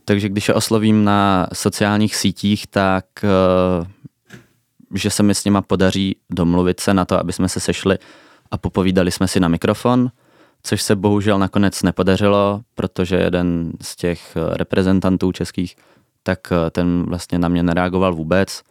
Takže 0.06 0.30
když 0.30 0.48
je 0.48 0.54
oslovím 0.54 1.04
na 1.04 1.48
sociálních 1.54 2.15
sítích, 2.15 2.68
tak 2.68 3.06
eh, 3.24 3.88
že 4.96 5.10
se 5.10 5.24
mi 5.24 5.36
s 5.36 5.46
nima 5.46 5.62
podaří 5.62 6.15
domluvit 6.30 6.80
se 6.80 6.94
na 6.94 7.06
to, 7.06 7.20
aby 7.20 7.34
jsme 7.34 7.50
se 7.50 7.60
sešli 7.60 7.98
a 8.52 8.58
popovídali 8.58 9.12
jsme 9.12 9.28
si 9.28 9.39
na 9.39 9.48
mikrofon, 9.48 10.12
což 10.63 10.82
se 10.82 10.95
bohužel 10.95 11.39
nakonec 11.39 11.84
nepodařilo, 11.84 12.62
protože 12.76 13.15
jeden 13.15 13.72
z 13.82 13.95
těch 13.95 14.38
eh, 14.38 14.58
reprezentantů 14.58 15.32
českých, 15.32 15.76
tak 16.24 16.39
eh, 16.52 16.69
ten 16.69 17.04
vlastně 17.04 17.39
na 17.39 17.48
mě 17.48 17.63
nereagoval 17.63 18.15
vůbec 18.15 18.63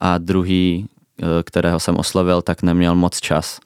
a 0.00 0.18
druhý, 0.18 0.86
eh, 1.22 1.24
kterého 1.42 1.80
jsem 1.80 1.96
oslovil, 1.96 2.42
tak 2.42 2.62
neměl 2.62 2.94
moc 2.94 3.20
čas. 3.20 3.58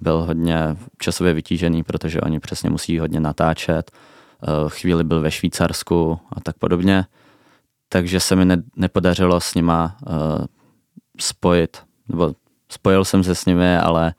Byl 0.00 0.22
hodně 0.22 0.76
časově 0.98 1.34
vytížený, 1.34 1.82
protože 1.82 2.20
oni 2.20 2.40
přesně 2.40 2.70
musí 2.70 2.98
hodně 2.98 3.20
natáčet. 3.20 3.90
Chvíli 4.68 5.04
byl 5.04 5.20
ve 5.20 5.30
Švýcarsku 5.30 6.18
a 6.32 6.40
tak 6.40 6.58
podobně. 6.58 7.04
Takže 7.88 8.20
se 8.20 8.36
mi 8.36 8.44
ne, 8.44 8.62
nepodařilo 8.76 9.40
s 9.40 9.54
nima 9.54 9.96
spojit, 11.20 11.82
nebo 12.08 12.34
spojil 12.68 13.04
jsem 13.04 13.24
se 13.24 13.34
s 13.34 13.46
nimi, 13.46 13.76
ale 13.76 14.14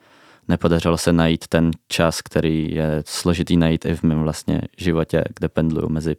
nepodařilo 0.47 0.97
se 0.97 1.13
najít 1.13 1.47
ten 1.47 1.71
čas, 1.87 2.21
který 2.21 2.75
je 2.75 3.03
složitý 3.05 3.57
najít 3.57 3.85
i 3.85 3.95
v 3.95 4.03
mém 4.03 4.23
vlastně 4.23 4.61
životě, 4.77 5.23
kde 5.35 5.49
pendluju 5.49 5.89
mezi 5.89 6.15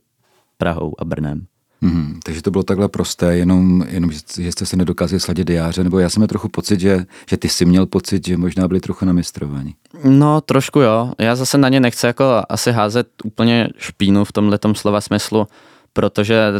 Prahou 0.58 0.94
a 0.98 1.04
Brnem. 1.04 1.46
Mm, 1.80 2.20
takže 2.24 2.42
to 2.42 2.50
bylo 2.50 2.62
takhle 2.62 2.88
prosté, 2.88 3.36
jenom, 3.36 3.84
jenom 3.88 4.12
že 4.12 4.52
jste 4.52 4.66
se 4.66 4.76
nedokázali 4.76 5.20
sladit 5.20 5.46
diáře, 5.46 5.84
nebo 5.84 5.98
já 5.98 6.08
jsem 6.10 6.20
měl 6.20 6.28
trochu 6.28 6.48
pocit, 6.48 6.80
že, 6.80 7.06
že 7.28 7.36
ty 7.36 7.48
jsi 7.48 7.64
měl 7.64 7.86
pocit, 7.86 8.26
že 8.26 8.36
možná 8.36 8.68
byli 8.68 8.80
trochu 8.80 9.04
namistrovaní. 9.04 9.74
No, 10.04 10.40
trošku 10.40 10.80
jo. 10.80 11.12
Já 11.18 11.36
zase 11.36 11.58
na 11.58 11.68
ně 11.68 11.80
nechci 11.80 12.06
jako 12.06 12.24
asi 12.48 12.72
házet 12.72 13.08
úplně 13.24 13.68
špínu 13.78 14.24
v 14.24 14.32
tomhle 14.32 14.58
slova 14.74 15.00
smyslu, 15.00 15.46
protože 15.92 16.52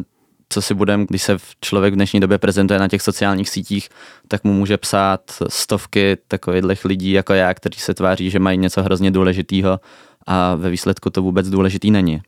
co 0.55 0.63
si 0.63 0.75
budem, 0.75 1.07
když 1.07 1.23
se 1.23 1.37
člověk 1.61 1.93
v 1.93 1.97
dnešní 1.97 2.21
době 2.21 2.39
prezentuje 2.39 2.79
na 2.81 2.89
těch 2.89 3.03
sociálních 3.03 3.49
sítích, 3.49 3.89
tak 4.29 4.45
mu 4.45 4.53
může 4.53 4.77
psát 4.77 5.21
stovky 5.49 6.17
takových 6.29 6.85
lidí 6.85 7.13
jako 7.13 7.33
já, 7.35 7.55
kteří 7.55 7.81
se 7.81 7.95
tváří, 7.95 8.31
že 8.31 8.39
mají 8.39 8.59
něco 8.59 8.83
hrozně 8.83 9.11
důležitého 9.11 9.81
a 10.27 10.55
ve 10.55 10.71
výsledku 10.71 11.11
to 11.11 11.23
vůbec 11.23 11.51
důležitý 11.51 11.91
není. 11.91 12.21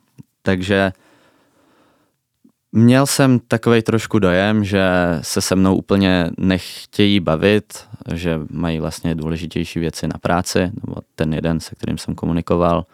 Takže 0.42 0.92
Měl 2.72 3.06
jsem 3.06 3.38
takový 3.38 3.82
trošku 3.82 4.18
dojem, 4.18 4.64
že 4.64 4.84
se 5.22 5.40
se 5.40 5.56
mnou 5.56 5.76
úplně 5.76 6.30
nechtějí 6.38 7.20
bavit, 7.20 7.86
že 8.14 8.40
mají 8.50 8.80
vlastně 8.80 9.14
důležitější 9.14 9.80
věci 9.80 10.08
na 10.08 10.18
práci, 10.18 10.60
nebo 10.60 10.94
ten 11.14 11.34
jeden, 11.34 11.60
se 11.60 11.74
kterým 11.74 11.98
jsem 11.98 12.14
komunikoval, 12.14 12.86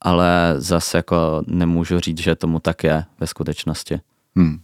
ale 0.00 0.54
zase 0.56 0.96
jako 0.98 1.42
nemůžu 1.46 2.00
říct, 2.00 2.18
že 2.18 2.34
tomu 2.34 2.58
tak 2.58 2.84
je 2.84 3.04
ve 3.20 3.26
skutečnosti. 3.26 4.00
Hmm. 4.36 4.60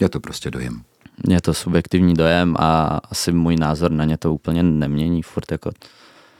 Je 0.00 0.08
to 0.08 0.20
prostě 0.20 0.50
dojem. 0.50 0.82
Je 1.28 1.40
to 1.40 1.54
subjektivní 1.54 2.14
dojem 2.14 2.56
a 2.58 3.00
asi 3.10 3.32
můj 3.32 3.56
názor 3.56 3.90
na 3.90 4.04
ně 4.04 4.16
to 4.16 4.34
úplně 4.34 4.62
nemění. 4.62 5.22
Furt 5.22 5.52
jako 5.52 5.70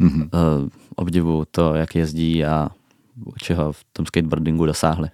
mm-hmm. 0.00 0.22
uh, 0.22 0.68
obdivu 0.96 1.44
to, 1.50 1.74
jak 1.74 1.94
jezdí 1.94 2.44
a 2.44 2.68
čeho 3.42 3.72
v 3.72 3.84
tom 3.92 4.06
skateboardingu 4.06 4.66
dosáhli. 4.66 5.08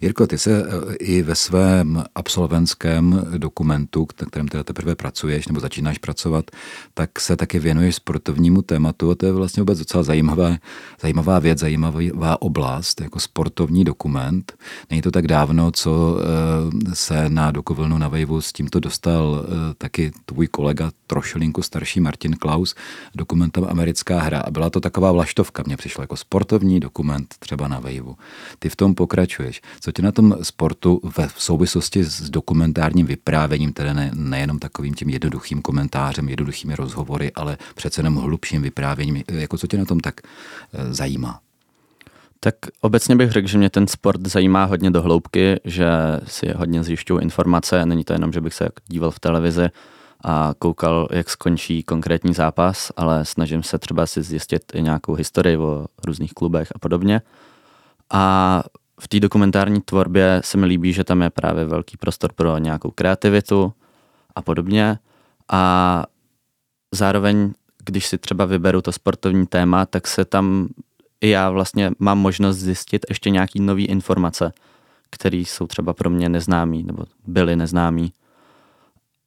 Jirko, 0.00 0.26
ty 0.26 0.38
se 0.38 0.62
eh, 0.62 0.94
i 0.94 1.22
ve 1.22 1.34
svém 1.34 2.04
absolventském 2.14 3.26
dokumentu, 3.38 4.06
na 4.20 4.26
kterém 4.26 4.48
teda 4.48 4.64
teprve 4.64 4.94
pracuješ 4.94 5.48
nebo 5.48 5.60
začínáš 5.60 5.98
pracovat, 5.98 6.50
tak 6.94 7.20
se 7.20 7.36
taky 7.36 7.58
věnuješ 7.58 7.94
sportovnímu 7.94 8.62
tématu 8.62 9.10
a 9.10 9.14
to 9.14 9.26
je 9.26 9.32
vlastně 9.32 9.60
vůbec 9.60 9.78
docela 9.78 10.02
zajímavá, 10.02 10.56
zajímavá 11.00 11.38
věc, 11.38 11.58
zajímavá 11.58 12.42
oblast, 12.42 13.00
jako 13.00 13.20
sportovní 13.20 13.84
dokument. 13.84 14.52
Není 14.90 15.02
to 15.02 15.10
tak 15.10 15.26
dávno, 15.26 15.70
co 15.70 16.18
eh, 16.20 16.94
se 16.94 17.28
na 17.28 17.50
Dokovlnu 17.50 17.98
na 17.98 18.08
Vejvu 18.08 18.40
s 18.40 18.52
tímto 18.52 18.80
dostal 18.80 19.44
eh, 19.44 19.74
taky 19.78 20.12
tvůj 20.24 20.46
kolega 20.46 20.90
trošilinku 21.06 21.62
starší 21.62 22.00
Martin 22.00 22.36
Klaus 22.36 22.74
dokumentem 23.14 23.66
Americká 23.68 24.20
hra 24.20 24.40
a 24.40 24.50
byla 24.50 24.70
to 24.70 24.80
taková 24.80 25.12
vlaštovka, 25.12 25.62
mně 25.66 25.76
přišla 25.76 26.02
jako 26.02 26.16
sportovní 26.16 26.80
dokument 26.80 27.34
třeba 27.38 27.68
na 27.68 27.80
Vejvu. 27.80 28.16
Ty 28.58 28.68
v 28.68 28.76
tom 28.76 28.94
pokračuješ. 28.94 29.60
Co 29.80 29.92
tě 29.92 30.02
na 30.02 30.12
tom 30.12 30.36
sportu 30.42 31.00
ve 31.16 31.28
souvislosti 31.36 32.04
s 32.04 32.30
dokumentárním 32.30 33.06
vyprávěním, 33.06 33.72
tedy 33.72 33.94
ne, 33.94 34.10
nejenom 34.14 34.58
takovým 34.58 34.94
tím 34.94 35.08
jednoduchým 35.08 35.62
komentářem, 35.62 36.28
jednoduchými 36.28 36.76
rozhovory, 36.76 37.32
ale 37.34 37.58
přece 37.74 38.00
jenom 38.00 38.16
hlubším 38.16 38.62
vyprávěním, 38.62 39.22
jako 39.28 39.58
co 39.58 39.66
tě 39.66 39.78
na 39.78 39.84
tom 39.84 40.00
tak 40.00 40.20
e, 40.24 40.94
zajímá? 40.94 41.40
Tak 42.40 42.54
obecně 42.80 43.16
bych 43.16 43.30
řekl, 43.30 43.48
že 43.48 43.58
mě 43.58 43.70
ten 43.70 43.86
sport 43.86 44.26
zajímá 44.26 44.64
hodně 44.64 44.90
do 44.90 45.02
hloubky, 45.02 45.60
že 45.64 45.86
si 46.26 46.52
hodně 46.56 46.84
zjišťuju 46.84 47.20
informace. 47.20 47.86
Není 47.86 48.04
to 48.04 48.12
jenom, 48.12 48.32
že 48.32 48.40
bych 48.40 48.54
se 48.54 48.68
díval 48.88 49.10
v 49.10 49.20
televizi 49.20 49.68
a 50.24 50.54
koukal, 50.58 51.08
jak 51.10 51.30
skončí 51.30 51.82
konkrétní 51.82 52.34
zápas, 52.34 52.92
ale 52.96 53.24
snažím 53.24 53.62
se 53.62 53.78
třeba 53.78 54.06
si 54.06 54.22
zjistit 54.22 54.62
i 54.74 54.82
nějakou 54.82 55.14
historii 55.14 55.56
o 55.56 55.86
různých 56.04 56.32
klubech 56.32 56.72
a 56.74 56.78
podobně. 56.78 57.20
A 58.10 58.62
v 59.02 59.08
té 59.08 59.20
dokumentární 59.20 59.80
tvorbě 59.80 60.40
se 60.44 60.58
mi 60.58 60.66
líbí, 60.66 60.92
že 60.92 61.04
tam 61.04 61.22
je 61.22 61.30
právě 61.30 61.64
velký 61.64 61.96
prostor 61.96 62.32
pro 62.32 62.58
nějakou 62.58 62.90
kreativitu 62.90 63.72
a 64.34 64.42
podobně. 64.42 64.98
A 65.52 66.04
zároveň, 66.94 67.52
když 67.84 68.06
si 68.06 68.18
třeba 68.18 68.44
vyberu 68.44 68.82
to 68.82 68.92
sportovní 68.92 69.46
téma, 69.46 69.86
tak 69.86 70.06
se 70.06 70.24
tam 70.24 70.68
i 71.20 71.28
já 71.28 71.50
vlastně 71.50 71.90
mám 71.98 72.18
možnost 72.18 72.56
zjistit 72.56 73.06
ještě 73.08 73.30
nějaký 73.30 73.60
nové 73.60 73.82
informace, 73.82 74.52
které 75.10 75.36
jsou 75.36 75.66
třeba 75.66 75.92
pro 75.92 76.10
mě 76.10 76.28
neznámý 76.28 76.82
nebo 76.82 77.04
byly 77.26 77.56
neznámý. 77.56 78.12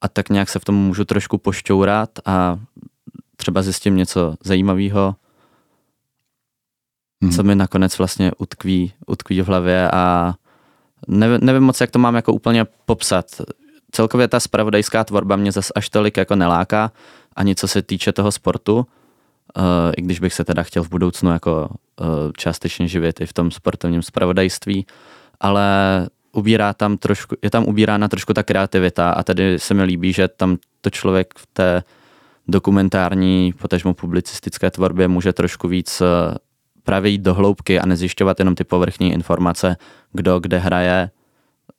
A 0.01 0.07
tak 0.07 0.29
nějak 0.29 0.49
se 0.49 0.59
v 0.59 0.65
tom 0.65 0.75
můžu 0.75 1.05
trošku 1.05 1.37
pošťourat 1.37 2.09
a 2.25 2.59
třeba 3.35 3.61
zjistím 3.61 3.95
něco 3.95 4.35
zajímavého, 4.43 5.15
hmm. 7.23 7.31
co 7.31 7.43
mi 7.43 7.55
nakonec 7.55 7.97
vlastně 7.97 8.31
utkví, 8.37 8.93
utkví 9.07 9.41
v 9.41 9.47
hlavě 9.47 9.91
a 9.91 10.33
nevím, 11.07 11.39
nevím 11.41 11.63
moc, 11.63 11.81
jak 11.81 11.91
to 11.91 11.99
mám 11.99 12.15
jako 12.15 12.33
úplně 12.33 12.65
popsat. 12.85 13.25
Celkově 13.91 14.27
ta 14.27 14.39
spravodajská 14.39 15.03
tvorba 15.03 15.35
mě 15.35 15.51
zas 15.51 15.71
až 15.75 15.89
tolik 15.89 16.17
jako 16.17 16.35
neláká, 16.35 16.91
ani 17.35 17.55
co 17.55 17.67
se 17.67 17.81
týče 17.81 18.11
toho 18.11 18.31
sportu, 18.31 18.75
uh, 18.77 18.83
i 19.97 20.01
když 20.01 20.19
bych 20.19 20.33
se 20.33 20.43
teda 20.43 20.63
chtěl 20.63 20.83
v 20.83 20.89
budoucnu 20.89 21.31
jako 21.31 21.69
uh, 22.01 22.07
částečně 22.37 22.87
živit 22.87 23.21
i 23.21 23.25
v 23.25 23.33
tom 23.33 23.51
sportovním 23.51 24.01
spravodajství, 24.01 24.85
ale 25.39 26.07
ubírá 26.31 26.73
tam 26.73 26.97
trošku, 26.97 27.35
je 27.41 27.49
tam 27.49 27.63
ubírána 27.63 28.07
trošku 28.07 28.33
ta 28.33 28.43
kreativita 28.43 29.11
a 29.11 29.23
tady 29.23 29.59
se 29.59 29.73
mi 29.73 29.83
líbí, 29.83 30.13
že 30.13 30.27
tam 30.27 30.57
to 30.81 30.89
člověk 30.89 31.33
v 31.37 31.47
té 31.53 31.83
dokumentární, 32.47 33.53
potažmo 33.61 33.93
publicistické 33.93 34.71
tvorbě 34.71 35.07
může 35.07 35.33
trošku 35.33 35.67
víc 35.67 36.01
eh, 36.01 36.05
právě 36.85 37.11
jít 37.11 37.21
do 37.21 37.33
hloubky 37.33 37.79
a 37.79 37.85
nezjišťovat 37.85 38.39
jenom 38.39 38.55
ty 38.55 38.63
povrchní 38.63 39.13
informace, 39.13 39.77
kdo 40.13 40.39
kde 40.39 40.57
hraje 40.57 41.09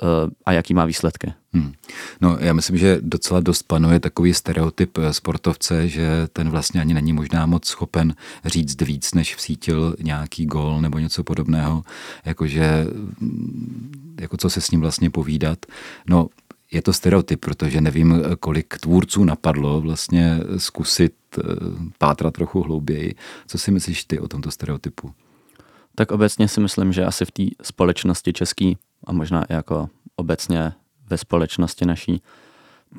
uh, 0.03 0.09
a 0.47 0.53
jaký 0.53 0.75
má 0.75 0.85
výsledky. 0.85 1.33
Hmm. 1.53 1.73
No 2.21 2.37
já 2.41 2.53
myslím, 2.53 2.77
že 2.77 2.99
docela 3.01 3.41
dost 3.41 3.63
panuje 3.63 4.01
takový 4.01 4.35
stereotyp 4.35 4.99
eh, 4.99 5.13
sportovce, 5.13 5.89
že 5.89 6.09
ten 6.33 6.51
vlastně 6.51 6.81
ani 6.81 6.95
není 6.95 7.13
možná 7.13 7.47
moc 7.47 7.67
schopen 7.67 8.15
říct 8.45 8.83
víc, 8.83 9.15
než 9.15 9.37
vsítil 9.37 9.97
nějaký 10.03 10.47
gol 10.47 10.81
nebo 10.81 10.99
něco 10.99 11.25
podobného, 11.25 11.83
jakože 12.25 12.87
mm, 13.21 14.15
jako 14.21 14.37
co 14.37 14.51
se 14.51 14.61
s 14.61 14.71
ním 14.71 14.81
vlastně 14.81 15.11
povídat. 15.11 15.59
No 16.09 16.29
je 16.73 16.83
to 16.83 16.93
stereotyp, 16.93 17.41
protože 17.41 17.81
nevím, 17.81 18.23
kolik 18.41 18.79
tvůrců 18.79 19.25
napadlo 19.25 19.81
vlastně 19.81 20.41
zkusit 20.57 21.15
eh, 21.39 21.43
pátrat 21.99 22.35
trochu 22.35 22.63
hlouběji. 22.63 23.15
Co 23.47 23.59
si 23.59 23.71
myslíš 23.71 24.05
ty 24.05 24.19
o 24.19 24.29
tomto 24.29 24.51
stereotypu? 24.51 25.13
Tak 25.95 26.13
obecně 26.13 26.49
si 26.49 26.61
myslím, 26.61 26.93
že 26.93 27.05
asi 27.05 27.25
v 27.25 27.31
té 27.31 27.43
společnosti 27.63 28.33
český 28.33 28.79
a 29.05 29.13
možná 29.13 29.45
i 29.45 29.53
jako 29.53 29.89
obecně 30.17 30.73
ve 31.11 31.19
společnosti 31.19 31.87
naší, 31.87 32.23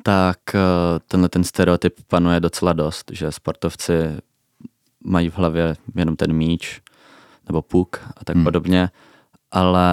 tak 0.02 0.38
eh, 0.54 0.60
tenhle 1.08 1.28
ten 1.28 1.44
stereotyp 1.44 1.94
panuje 2.06 2.40
docela 2.40 2.72
dost, 2.72 3.10
že 3.12 3.32
sportovci 3.32 3.92
mají 5.04 5.30
v 5.30 5.38
hlavě 5.38 5.76
jenom 5.94 6.16
ten 6.16 6.32
míč 6.32 6.80
nebo 7.48 7.62
puk 7.62 8.00
a 8.16 8.24
tak 8.24 8.36
hmm. 8.36 8.44
podobně, 8.44 8.90
ale 9.50 9.88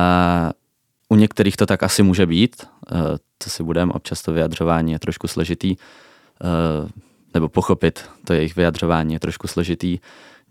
u 1.10 1.16
některých 1.16 1.58
to 1.58 1.66
tak 1.66 1.84
asi 1.84 2.04
může 2.04 2.26
být, 2.26 2.56
eh, 2.92 2.96
co 3.40 3.50
si 3.50 3.64
budeme, 3.64 3.94
občas 3.94 4.22
to 4.22 4.34
vyjadřování 4.34 4.92
je 4.92 5.00
trošku 5.00 5.28
složitý, 5.28 5.76
eh, 5.76 6.90
nebo 7.34 7.50
pochopit 7.50 8.10
to 8.26 8.34
jejich 8.34 8.56
vyjadřování 8.56 9.14
je 9.14 9.20
trošku 9.20 9.48
složitý. 9.48 10.00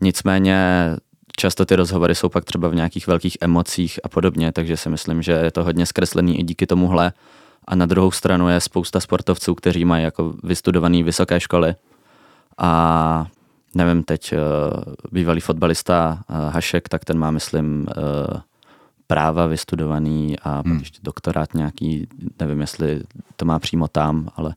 Nicméně 0.00 0.56
často 1.36 1.66
ty 1.66 1.76
rozhovory 1.76 2.14
jsou 2.14 2.28
pak 2.28 2.44
třeba 2.44 2.68
v 2.68 2.74
nějakých 2.74 3.06
velkých 3.06 3.36
emocích 3.40 4.00
a 4.04 4.08
podobně, 4.08 4.52
takže 4.52 4.76
si 4.76 4.88
myslím, 4.90 5.22
že 5.22 5.32
je 5.32 5.50
to 5.50 5.64
hodně 5.64 5.86
zkreslený 5.86 6.40
i 6.40 6.42
díky 6.42 6.66
tomuhle. 6.66 7.12
A 7.68 7.74
na 7.74 7.86
druhou 7.86 8.10
stranu 8.10 8.48
je 8.48 8.60
spousta 8.60 9.00
sportovců, 9.00 9.54
kteří 9.54 9.84
mají 9.84 10.04
jako 10.04 10.34
vystudované 10.42 11.02
vysoké 11.02 11.40
školy 11.40 11.74
a 12.58 13.26
nevím, 13.74 14.02
teď 14.02 14.32
eh, 14.32 14.38
bývalý 15.12 15.40
fotbalista 15.40 16.22
Hašek, 16.28 16.88
tak 16.88 17.04
ten 17.04 17.18
má, 17.18 17.30
myslím, 17.30 17.86
práva 19.06 19.46
vystudovaný 19.46 20.38
a 20.42 20.62
hmm. 20.66 20.78
ještě 20.78 20.98
doktorát 21.02 21.54
nějaký, 21.54 22.08
nevím, 22.40 22.60
jestli 22.60 23.00
to 23.36 23.44
má 23.44 23.58
přímo 23.58 23.88
tam, 23.88 24.28
ale 24.36 24.54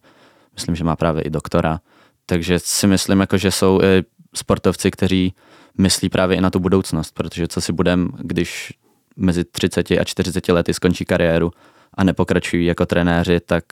myslím, 0.54 0.76
že 0.76 0.84
má 0.84 0.96
právě 0.96 1.24
i 1.24 1.30
doktora. 1.30 1.80
Takže 2.26 2.60
si 2.60 2.88
myslím, 2.88 3.20
jako, 3.20 3.38
že 3.38 3.52
jsou 3.52 3.82
i 3.82 4.04
sportovci, 4.36 4.92
kteří 4.92 5.34
myslí 5.78 6.10
právě 6.10 6.38
i 6.38 6.42
na 6.42 6.50
tu 6.50 6.60
budoucnost, 6.60 7.12
protože 7.12 7.48
co 7.48 7.62
si 7.62 7.74
budem, 7.74 8.10
když 8.18 8.74
mezi 9.16 9.44
30 9.44 9.92
a 9.92 10.04
40 10.04 10.48
lety 10.48 10.74
skončí 10.74 11.06
kariéru 11.06 11.52
a 11.94 12.04
nepokračují 12.04 12.66
jako 12.66 12.86
trenéři, 12.86 13.40
tak 13.40 13.64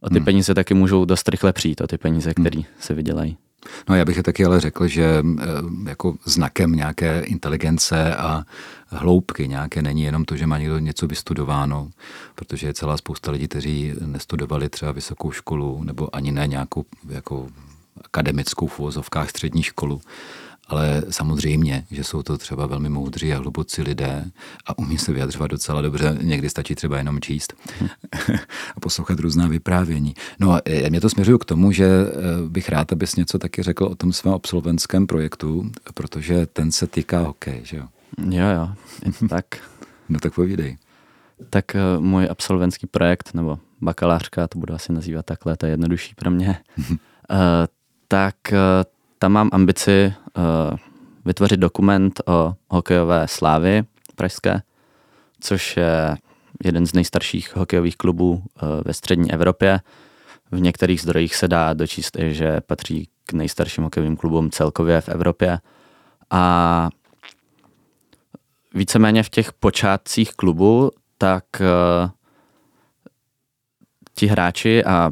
o 0.00 0.08
ty 0.08 0.16
hmm. 0.16 0.24
peníze 0.24 0.54
taky 0.54 0.74
můžou 0.74 1.04
dost 1.04 1.28
rychle 1.28 1.52
přijít, 1.52 1.80
o 1.80 1.86
ty 1.86 1.98
peníze, 1.98 2.34
které 2.34 2.56
hmm. 2.56 2.64
se 2.80 2.94
vydělají. 2.94 3.36
No 3.88 3.94
já 3.94 4.04
bych 4.04 4.16
je 4.16 4.22
taky 4.22 4.44
ale 4.44 4.60
řekl, 4.60 4.86
že 4.88 5.22
eh, 5.40 5.44
jako 5.88 6.14
znakem 6.24 6.72
nějaké 6.72 7.20
inteligence 7.20 8.16
a 8.16 8.44
hloubky 8.86 9.48
nějaké 9.48 9.82
není 9.82 10.02
jenom 10.02 10.24
to, 10.24 10.36
že 10.36 10.46
má 10.46 10.58
někdo 10.58 10.78
něco 10.78 11.06
vystudováno, 11.06 11.90
protože 12.34 12.66
je 12.66 12.74
celá 12.74 12.96
spousta 12.96 13.30
lidí, 13.30 13.48
kteří 13.48 13.92
nestudovali 14.06 14.68
třeba 14.68 14.92
vysokou 14.92 15.30
školu 15.30 15.84
nebo 15.84 16.16
ani 16.16 16.32
ne 16.32 16.46
nějakou 16.46 16.84
jako 17.08 17.48
akademickou 18.04 18.66
v 18.66 18.80
střední 19.30 19.62
školu, 19.62 20.00
ale 20.66 21.02
samozřejmě, 21.10 21.84
že 21.90 22.04
jsou 22.04 22.22
to 22.22 22.38
třeba 22.38 22.66
velmi 22.66 22.88
moudří 22.88 23.32
a 23.32 23.38
hlubocí 23.38 23.82
lidé 23.82 24.24
a 24.66 24.78
umí 24.78 24.98
se 24.98 25.12
vyjadřovat 25.12 25.50
docela 25.50 25.82
dobře. 25.82 26.18
Někdy 26.22 26.50
stačí 26.50 26.74
třeba 26.74 26.98
jenom 26.98 27.20
číst 27.20 27.54
a 28.76 28.80
poslouchat 28.80 29.18
různá 29.18 29.48
vyprávění. 29.48 30.14
No 30.38 30.52
a 30.52 30.60
e, 30.64 30.90
mě 30.90 31.00
to 31.00 31.10
směřuje 31.10 31.38
k 31.38 31.44
tomu, 31.44 31.72
že 31.72 31.86
e, 31.86 32.08
bych 32.48 32.68
rád, 32.68 32.92
abys 32.92 33.16
něco 33.16 33.38
taky 33.38 33.62
řekl 33.62 33.84
o 33.84 33.94
tom 33.94 34.12
svém 34.12 34.34
absolventském 34.34 35.06
projektu, 35.06 35.70
protože 35.94 36.46
ten 36.46 36.72
se 36.72 36.86
týká 36.86 37.20
hokej, 37.20 37.60
že 37.64 37.76
jo? 37.76 37.84
Jo, 38.30 38.46
jo, 38.54 38.68
tak. 39.28 39.44
no 40.08 40.18
tak 40.18 40.34
povídej. 40.34 40.76
Tak 41.50 41.74
e, 41.74 41.80
můj 41.98 42.28
absolventský 42.30 42.86
projekt, 42.86 43.34
nebo 43.34 43.58
bakalářka, 43.80 44.48
to 44.48 44.58
budu 44.58 44.74
asi 44.74 44.92
nazývat 44.92 45.26
takhle, 45.26 45.56
to 45.56 45.66
je 45.66 45.72
jednodušší 45.72 46.14
pro 46.14 46.30
mě, 46.30 46.58
uh, 46.78 46.86
tak 48.08 48.36
tam 49.22 49.32
mám 49.32 49.50
ambici 49.52 50.14
uh, 50.36 50.42
vytvořit 51.24 51.60
dokument 51.60 52.20
o 52.26 52.54
hokejové 52.68 53.28
slávy 53.28 53.82
pražské, 54.16 54.62
což 55.40 55.76
je 55.76 56.16
jeden 56.64 56.86
z 56.86 56.92
nejstarších 56.92 57.56
hokejových 57.56 57.96
klubů 57.96 58.42
eh, 58.42 58.66
ve 58.84 58.94
střední 58.94 59.32
Evropě. 59.32 59.80
V 60.52 60.60
některých 60.60 61.00
zdrojích 61.00 61.36
se 61.36 61.48
dá 61.48 61.72
dočíst, 61.72 62.16
že 62.20 62.60
patří 62.60 63.08
k 63.24 63.32
nejstarším 63.32 63.84
hokejovým 63.84 64.16
klubům 64.16 64.50
celkově 64.50 65.00
v 65.00 65.08
Evropě. 65.08 65.58
A 66.30 66.88
víceméně 68.74 69.22
v 69.22 69.30
těch 69.30 69.52
počátcích 69.52 70.32
klubu, 70.32 70.90
tak 71.18 71.44
uh, 71.60 72.10
ti 74.14 74.26
hráči 74.26 74.84
a 74.84 75.10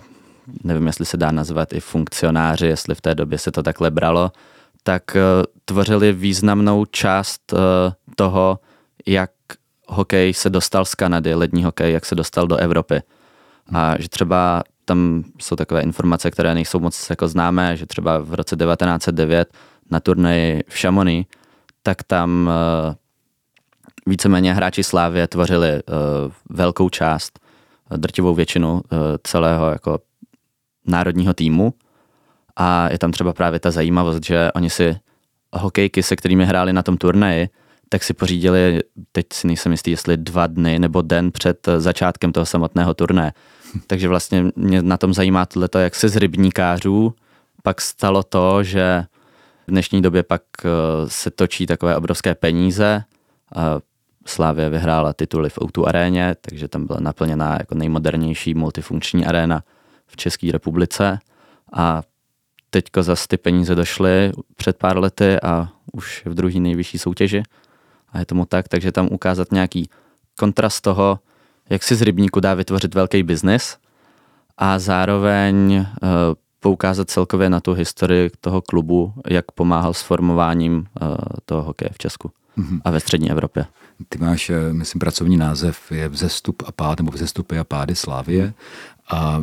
nevím, 0.65 0.87
jestli 0.87 1.07
se 1.07 1.17
dá 1.17 1.31
nazvat 1.31 1.73
i 1.73 1.81
funkcionáři, 1.81 2.67
jestli 2.67 2.95
v 2.95 3.01
té 3.01 3.15
době 3.15 3.39
se 3.39 3.53
to 3.53 3.63
takhle 3.63 3.91
bralo, 3.91 4.33
tak 4.83 5.03
uh, 5.15 5.21
tvořili 5.65 6.13
významnou 6.13 6.85
část 6.85 7.53
uh, 7.53 7.59
toho, 8.17 8.59
jak 9.07 9.31
hokej 9.89 10.35
se 10.35 10.51
dostal 10.51 10.85
z 10.85 10.95
Kanady, 10.95 11.35
lední 11.35 11.65
hokej, 11.65 11.93
jak 11.93 12.07
se 12.07 12.15
dostal 12.15 12.47
do 12.47 12.57
Evropy. 12.57 13.03
A 13.75 14.01
že 14.01 14.09
třeba 14.09 14.63
tam 14.85 15.25
jsou 15.39 15.57
takové 15.57 15.81
informace, 15.81 16.31
které 16.31 16.55
nejsou 16.55 16.81
moc 16.81 17.11
jako 17.11 17.29
známé, 17.29 17.77
že 17.77 17.87
třeba 17.87 18.19
v 18.19 18.35
roce 18.35 18.57
1909 18.57 19.55
na 19.91 20.01
turnaji 20.01 20.63
v 20.69 20.81
Chamonix, 20.81 21.29
tak 21.83 22.03
tam 22.03 22.51
uh, 22.87 22.95
víceméně 24.07 24.55
hráči 24.55 24.85
Slávě 24.85 25.29
tvořili 25.29 25.83
velkou 26.51 26.89
část, 26.89 27.41
drtivou 27.97 28.35
většinu 28.35 28.81
celého 29.23 29.71
jako 29.71 29.99
národního 30.91 31.35
týmu 31.35 31.75
a 32.57 32.93
je 32.93 32.99
tam 32.99 33.13
třeba 33.13 33.33
právě 33.33 33.61
ta 33.61 33.71
zajímavost, 33.71 34.25
že 34.25 34.53
oni 34.53 34.71
si 34.71 34.97
hokejky, 35.53 36.03
se 36.03 36.17
kterými 36.17 36.45
hráli 36.45 36.73
na 36.73 36.83
tom 36.83 36.97
turnaji, 36.97 37.49
tak 37.89 38.03
si 38.05 38.15
pořídili, 38.15 38.81
teď 39.13 39.27
si 39.33 39.47
nejsem 39.47 39.73
jistý, 39.73 39.91
jestli 39.91 40.17
dva 40.17 40.47
dny 40.47 40.79
nebo 40.79 41.03
den 41.03 41.33
před 41.33 41.69
začátkem 41.79 42.33
toho 42.33 42.47
samotného 42.47 42.95
turné. 42.95 43.33
Takže 43.87 44.09
vlastně 44.09 44.45
mě 44.57 44.83
na 44.83 44.97
tom 44.97 45.15
zajímá 45.15 45.47
tohleto, 45.47 45.79
jak 45.79 45.95
se 45.95 46.09
z 46.09 46.17
rybníkářů 46.17 47.15
pak 47.63 47.81
stalo 47.81 48.23
to, 48.23 48.63
že 48.63 49.05
v 49.67 49.71
dnešní 49.71 50.03
době 50.03 50.23
pak 50.23 50.43
eh, 50.65 50.69
se 51.07 51.31
točí 51.31 51.67
takové 51.67 51.97
obrovské 51.97 52.35
peníze. 52.35 53.05
Slávě 54.27 54.71
vyhrála 54.71 55.13
tituly 55.13 55.51
v 55.51 55.59
O2 55.59 55.89
aréně, 55.89 56.37
takže 56.41 56.69
tam 56.69 56.87
byla 56.87 57.01
naplněná 57.01 57.57
jako 57.59 57.75
nejmodernější 57.75 58.55
multifunkční 58.55 59.27
aréna 59.27 59.63
v 60.11 60.17
České 60.17 60.53
republice. 60.53 61.19
A 61.73 62.03
teďko 62.71 63.03
zase 63.03 63.29
ty 63.29 63.37
peníze 63.37 63.75
došly 63.75 64.33
před 64.57 64.77
pár 64.77 64.99
lety 64.99 65.41
a 65.41 65.69
už 65.93 66.23
v 66.27 66.35
druhé 66.35 66.61
nejvyšší 66.61 66.99
soutěži. 66.99 67.43
A 68.13 68.19
je 68.19 68.27
tomu 68.27 68.45
tak, 68.45 68.69
takže 68.69 68.93
tam 68.93 69.09
ukázat 69.11 69.53
nějaký 69.53 69.91
kontrast 70.39 70.81
toho, 70.81 71.19
jak 71.71 71.83
si 71.83 71.97
z 71.97 72.03
rybníku 72.03 72.41
dá 72.41 72.55
vytvořit 72.55 72.95
velký 72.95 73.23
biznis 73.23 73.77
a 74.59 74.79
zároveň 74.79 75.75
uh, 75.77 76.09
poukázat 76.61 77.11
celkově 77.11 77.51
na 77.51 77.61
tu 77.61 77.73
historii 77.73 78.31
toho 78.41 78.63
klubu, 78.63 79.13
jak 79.27 79.53
pomáhal 79.53 79.95
s 79.95 80.03
formováním 80.03 80.77
uh, 80.77 81.17
toho 81.45 81.63
hokeje 81.63 81.91
v 81.93 81.99
Česku 81.99 82.31
mm-hmm. 82.59 82.81
a 82.85 82.91
ve 82.91 83.01
střední 83.01 83.31
Evropě. 83.31 83.67
Ty 84.09 84.19
máš, 84.19 84.51
eh, 84.51 84.73
myslím, 84.73 84.99
pracovní 84.99 85.37
název 85.37 85.93
je 85.93 86.09
Vzestup 86.09 86.63
a 86.67 86.73
pád, 86.73 86.99
nebo 86.99 87.13
Vzestupy 87.13 87.59
a 87.59 87.65
pády 87.65 87.95
Slávie. 87.95 88.53
A 89.11 89.43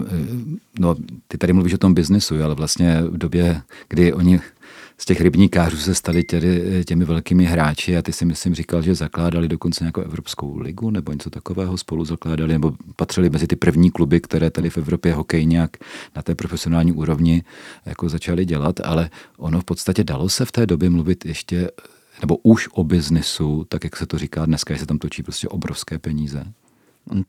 no, 0.80 0.96
ty 1.28 1.38
tady 1.38 1.54
mluvíš 1.54 1.74
o 1.74 1.78
tom 1.78 1.94
biznesu, 1.94 2.44
ale 2.44 2.56
vlastně 2.56 3.02
v 3.02 3.18
době, 3.18 3.62
kdy 3.90 4.14
oni 4.14 4.40
z 4.98 5.06
těch 5.06 5.22
rybníkářů 5.22 5.78
se 5.78 5.96
stali 5.96 6.24
těmi, 6.24 6.84
těmi 6.86 7.06
velkými 7.06 7.46
hráči 7.46 7.98
a 7.98 8.02
ty 8.02 8.14
si 8.14 8.26
myslím 8.26 8.56
říkal, 8.56 8.82
že 8.82 8.96
zakládali 8.96 9.48
dokonce 9.48 9.84
nějakou 9.84 10.02
Evropskou 10.02 10.58
ligu 10.58 10.90
nebo 10.90 11.12
něco 11.12 11.30
takového 11.30 11.78
spolu 11.78 12.06
zakládali 12.06 12.54
nebo 12.54 12.74
patřili 12.96 13.30
mezi 13.30 13.48
ty 13.48 13.56
první 13.56 13.92
kluby, 13.92 14.22
které 14.22 14.52
tady 14.52 14.70
v 14.70 14.78
Evropě 14.78 15.14
hokej 15.14 15.46
nějak 15.46 15.78
na 16.16 16.22
té 16.22 16.36
profesionální 16.36 16.92
úrovni 16.92 17.44
jako 17.86 18.10
začali 18.10 18.46
dělat, 18.46 18.80
ale 18.84 19.10
ono 19.38 19.60
v 19.60 19.64
podstatě 19.64 20.04
dalo 20.04 20.30
se 20.30 20.46
v 20.46 20.52
té 20.52 20.66
době 20.66 20.90
mluvit 20.90 21.26
ještě 21.26 21.72
nebo 22.22 22.38
už 22.44 22.70
o 22.72 22.84
biznesu, 22.84 23.66
tak 23.70 23.84
jak 23.84 23.96
se 23.96 24.06
to 24.06 24.18
říká 24.18 24.46
dneska, 24.46 24.74
že 24.74 24.80
se 24.80 24.86
tam 24.86 24.98
točí 24.98 25.24
prostě 25.24 25.48
obrovské 25.48 26.00
peníze. 26.00 26.44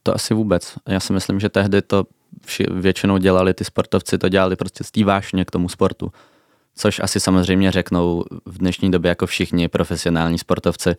To 0.02 0.14
asi 0.14 0.34
vůbec. 0.34 0.74
Já 0.88 1.00
si 1.00 1.12
myslím, 1.12 1.40
že 1.40 1.48
tehdy 1.48 1.82
to 1.82 2.04
většinou 2.70 3.18
dělali 3.18 3.54
ty 3.54 3.64
sportovci, 3.64 4.18
to 4.18 4.28
dělali 4.28 4.56
prostě 4.56 4.84
z 4.84 4.90
té 4.90 5.04
vášně 5.04 5.44
k 5.44 5.50
tomu 5.50 5.68
sportu 5.68 6.12
což 6.78 7.00
asi 7.00 7.20
samozřejmě 7.20 7.72
řeknou 7.72 8.24
v 8.46 8.58
dnešní 8.58 8.90
době 8.90 9.08
jako 9.08 9.26
všichni 9.26 9.68
profesionální 9.68 10.38
sportovci, 10.38 10.96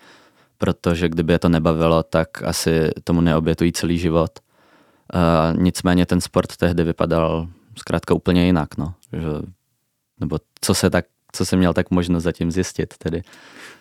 protože 0.58 1.10
kdyby 1.10 1.34
je 1.34 1.40
to 1.40 1.50
nebavilo, 1.50 2.04
tak 2.04 2.44
asi 2.44 2.92
tomu 3.04 3.22
neobětují 3.22 3.72
celý 3.72 3.98
život. 3.98 4.40
Uh, 5.14 5.62
nicméně 5.62 6.06
ten 6.06 6.22
sport 6.22 6.58
tehdy 6.58 6.84
vypadal 6.84 7.48
zkrátka 7.78 8.14
úplně 8.14 8.46
jinak, 8.46 8.78
no. 8.78 8.94
Že, 9.14 9.28
nebo 10.20 10.38
co 10.62 10.74
se 10.74 10.90
tak 10.90 11.06
co 11.32 11.45
jsem 11.45 11.59
měl 11.59 11.73
tak 11.73 11.91
možnost 11.91 12.23
zatím 12.23 12.51
zjistit 12.51 12.93
tedy. 12.97 13.21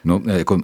No, 0.05 0.23
jako, 0.27 0.61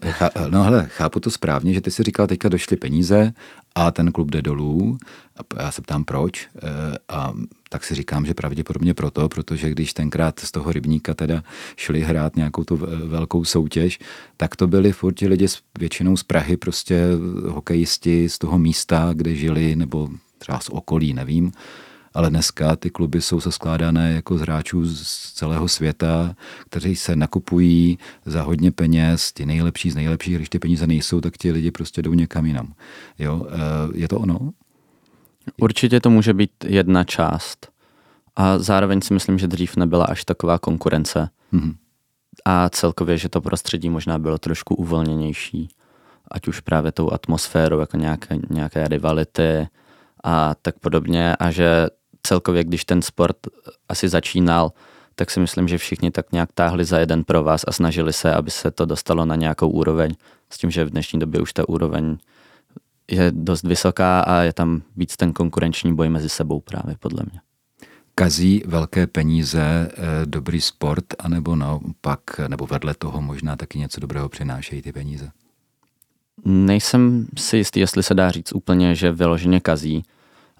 no 0.50 0.62
hele, 0.62 0.86
chápu 0.90 1.20
to 1.20 1.30
správně, 1.30 1.74
že 1.74 1.80
ty 1.80 1.90
si 1.90 2.02
říkal, 2.02 2.26
teďka 2.26 2.48
došly 2.48 2.76
peníze 2.76 3.32
a 3.74 3.90
ten 3.90 4.12
klub 4.12 4.30
jde 4.30 4.42
dolů. 4.42 4.98
A 5.36 5.62
já 5.62 5.70
se 5.70 5.82
ptám 5.82 6.04
proč. 6.04 6.48
Eh, 6.56 6.60
a 7.08 7.32
tak 7.68 7.84
si 7.84 7.94
říkám, 7.94 8.26
že 8.26 8.34
pravděpodobně 8.34 8.94
proto, 8.94 9.28
protože 9.28 9.70
když 9.70 9.92
tenkrát 9.94 10.40
z 10.40 10.52
toho 10.52 10.72
rybníka 10.72 11.14
teda 11.14 11.42
šli 11.76 12.00
hrát 12.00 12.36
nějakou 12.36 12.64
tu 12.64 12.76
velkou 13.04 13.44
soutěž, 13.44 13.98
tak 14.36 14.56
to 14.56 14.66
byli 14.66 14.92
furt 14.92 15.20
lidi 15.20 15.46
většinou 15.78 16.16
z 16.16 16.22
Prahy, 16.22 16.56
prostě 16.56 17.06
hokejisti 17.48 18.28
z 18.28 18.38
toho 18.38 18.58
místa, 18.58 19.10
kde 19.12 19.34
žili, 19.34 19.76
nebo 19.76 20.08
třeba 20.38 20.60
z 20.60 20.68
okolí, 20.68 21.14
nevím 21.14 21.52
ale 22.14 22.30
dneska 22.30 22.76
ty 22.76 22.90
kluby 22.90 23.22
jsou 23.22 23.40
skládané 23.40 24.12
jako 24.12 24.38
z 24.38 24.40
hráčů 24.40 24.86
z 24.86 25.32
celého 25.32 25.68
světa, 25.68 26.34
kteří 26.64 26.96
se 26.96 27.16
nakupují 27.16 27.98
za 28.24 28.42
hodně 28.42 28.72
peněz, 28.72 29.32
ti 29.32 29.46
nejlepší 29.46 29.90
z 29.90 29.94
nejlepších, 29.94 30.36
když 30.36 30.48
ty 30.48 30.58
peníze 30.58 30.86
nejsou, 30.86 31.20
tak 31.20 31.36
ti 31.36 31.52
lidi 31.52 31.70
prostě 31.70 32.02
jdou 32.02 32.14
někam 32.14 32.46
jinam. 32.46 32.74
Jo, 33.18 33.46
eh, 33.48 33.58
je 33.94 34.08
to 34.08 34.18
ono? 34.18 34.50
Určitě 35.60 36.00
to 36.00 36.10
může 36.10 36.34
být 36.34 36.50
jedna 36.64 37.04
část. 37.04 37.68
A 38.36 38.58
zároveň 38.58 39.00
si 39.00 39.14
myslím, 39.14 39.38
že 39.38 39.46
dřív 39.46 39.76
nebyla 39.76 40.04
až 40.04 40.24
taková 40.24 40.58
konkurence. 40.58 41.28
Mm-hmm. 41.52 41.74
A 42.44 42.68
celkově, 42.68 43.18
že 43.18 43.28
to 43.28 43.40
prostředí 43.40 43.90
možná 43.90 44.18
bylo 44.18 44.38
trošku 44.38 44.74
uvolněnější. 44.74 45.68
Ať 46.30 46.48
už 46.48 46.60
právě 46.60 46.92
tou 46.92 47.12
atmosférou, 47.12 47.80
jako 47.80 47.96
nějaké, 47.96 48.38
nějaké 48.50 48.88
rivality 48.88 49.68
a 50.24 50.54
tak 50.62 50.78
podobně. 50.78 51.36
A 51.36 51.50
že 51.50 51.86
celkově, 52.26 52.64
když 52.64 52.84
ten 52.84 53.02
sport 53.02 53.36
asi 53.88 54.08
začínal, 54.08 54.72
tak 55.14 55.30
si 55.30 55.40
myslím, 55.40 55.68
že 55.68 55.78
všichni 55.78 56.10
tak 56.10 56.32
nějak 56.32 56.52
táhli 56.52 56.84
za 56.84 56.98
jeden 56.98 57.24
pro 57.24 57.42
vás 57.42 57.64
a 57.66 57.72
snažili 57.72 58.12
se, 58.12 58.34
aby 58.34 58.50
se 58.50 58.70
to 58.70 58.84
dostalo 58.84 59.24
na 59.24 59.36
nějakou 59.36 59.68
úroveň. 59.68 60.14
S 60.50 60.58
tím, 60.58 60.70
že 60.70 60.84
v 60.84 60.90
dnešní 60.90 61.18
době 61.18 61.40
už 61.40 61.52
ta 61.52 61.68
úroveň 61.68 62.18
je 63.10 63.32
dost 63.34 63.62
vysoká 63.62 64.20
a 64.20 64.40
je 64.40 64.52
tam 64.52 64.82
víc 64.96 65.16
ten 65.16 65.32
konkurenční 65.32 65.94
boj 65.94 66.08
mezi 66.08 66.28
sebou 66.28 66.60
právě 66.60 66.96
podle 67.00 67.22
mě. 67.30 67.40
Kazí 68.14 68.62
velké 68.66 69.06
peníze 69.06 69.60
eh, 69.62 69.92
dobrý 70.26 70.60
sport, 70.60 71.04
anebo 71.18 71.56
naopak, 71.56 72.20
nebo 72.48 72.66
vedle 72.66 72.94
toho 72.94 73.22
možná 73.22 73.56
taky 73.56 73.78
něco 73.78 74.00
dobrého 74.00 74.28
přinášejí 74.28 74.82
ty 74.82 74.92
peníze? 74.92 75.30
Nejsem 76.44 77.26
si 77.38 77.56
jistý, 77.56 77.80
jestli 77.80 78.02
se 78.02 78.14
dá 78.14 78.30
říct 78.30 78.52
úplně, 78.52 78.94
že 78.94 79.12
vyloženě 79.12 79.60
kazí 79.60 80.04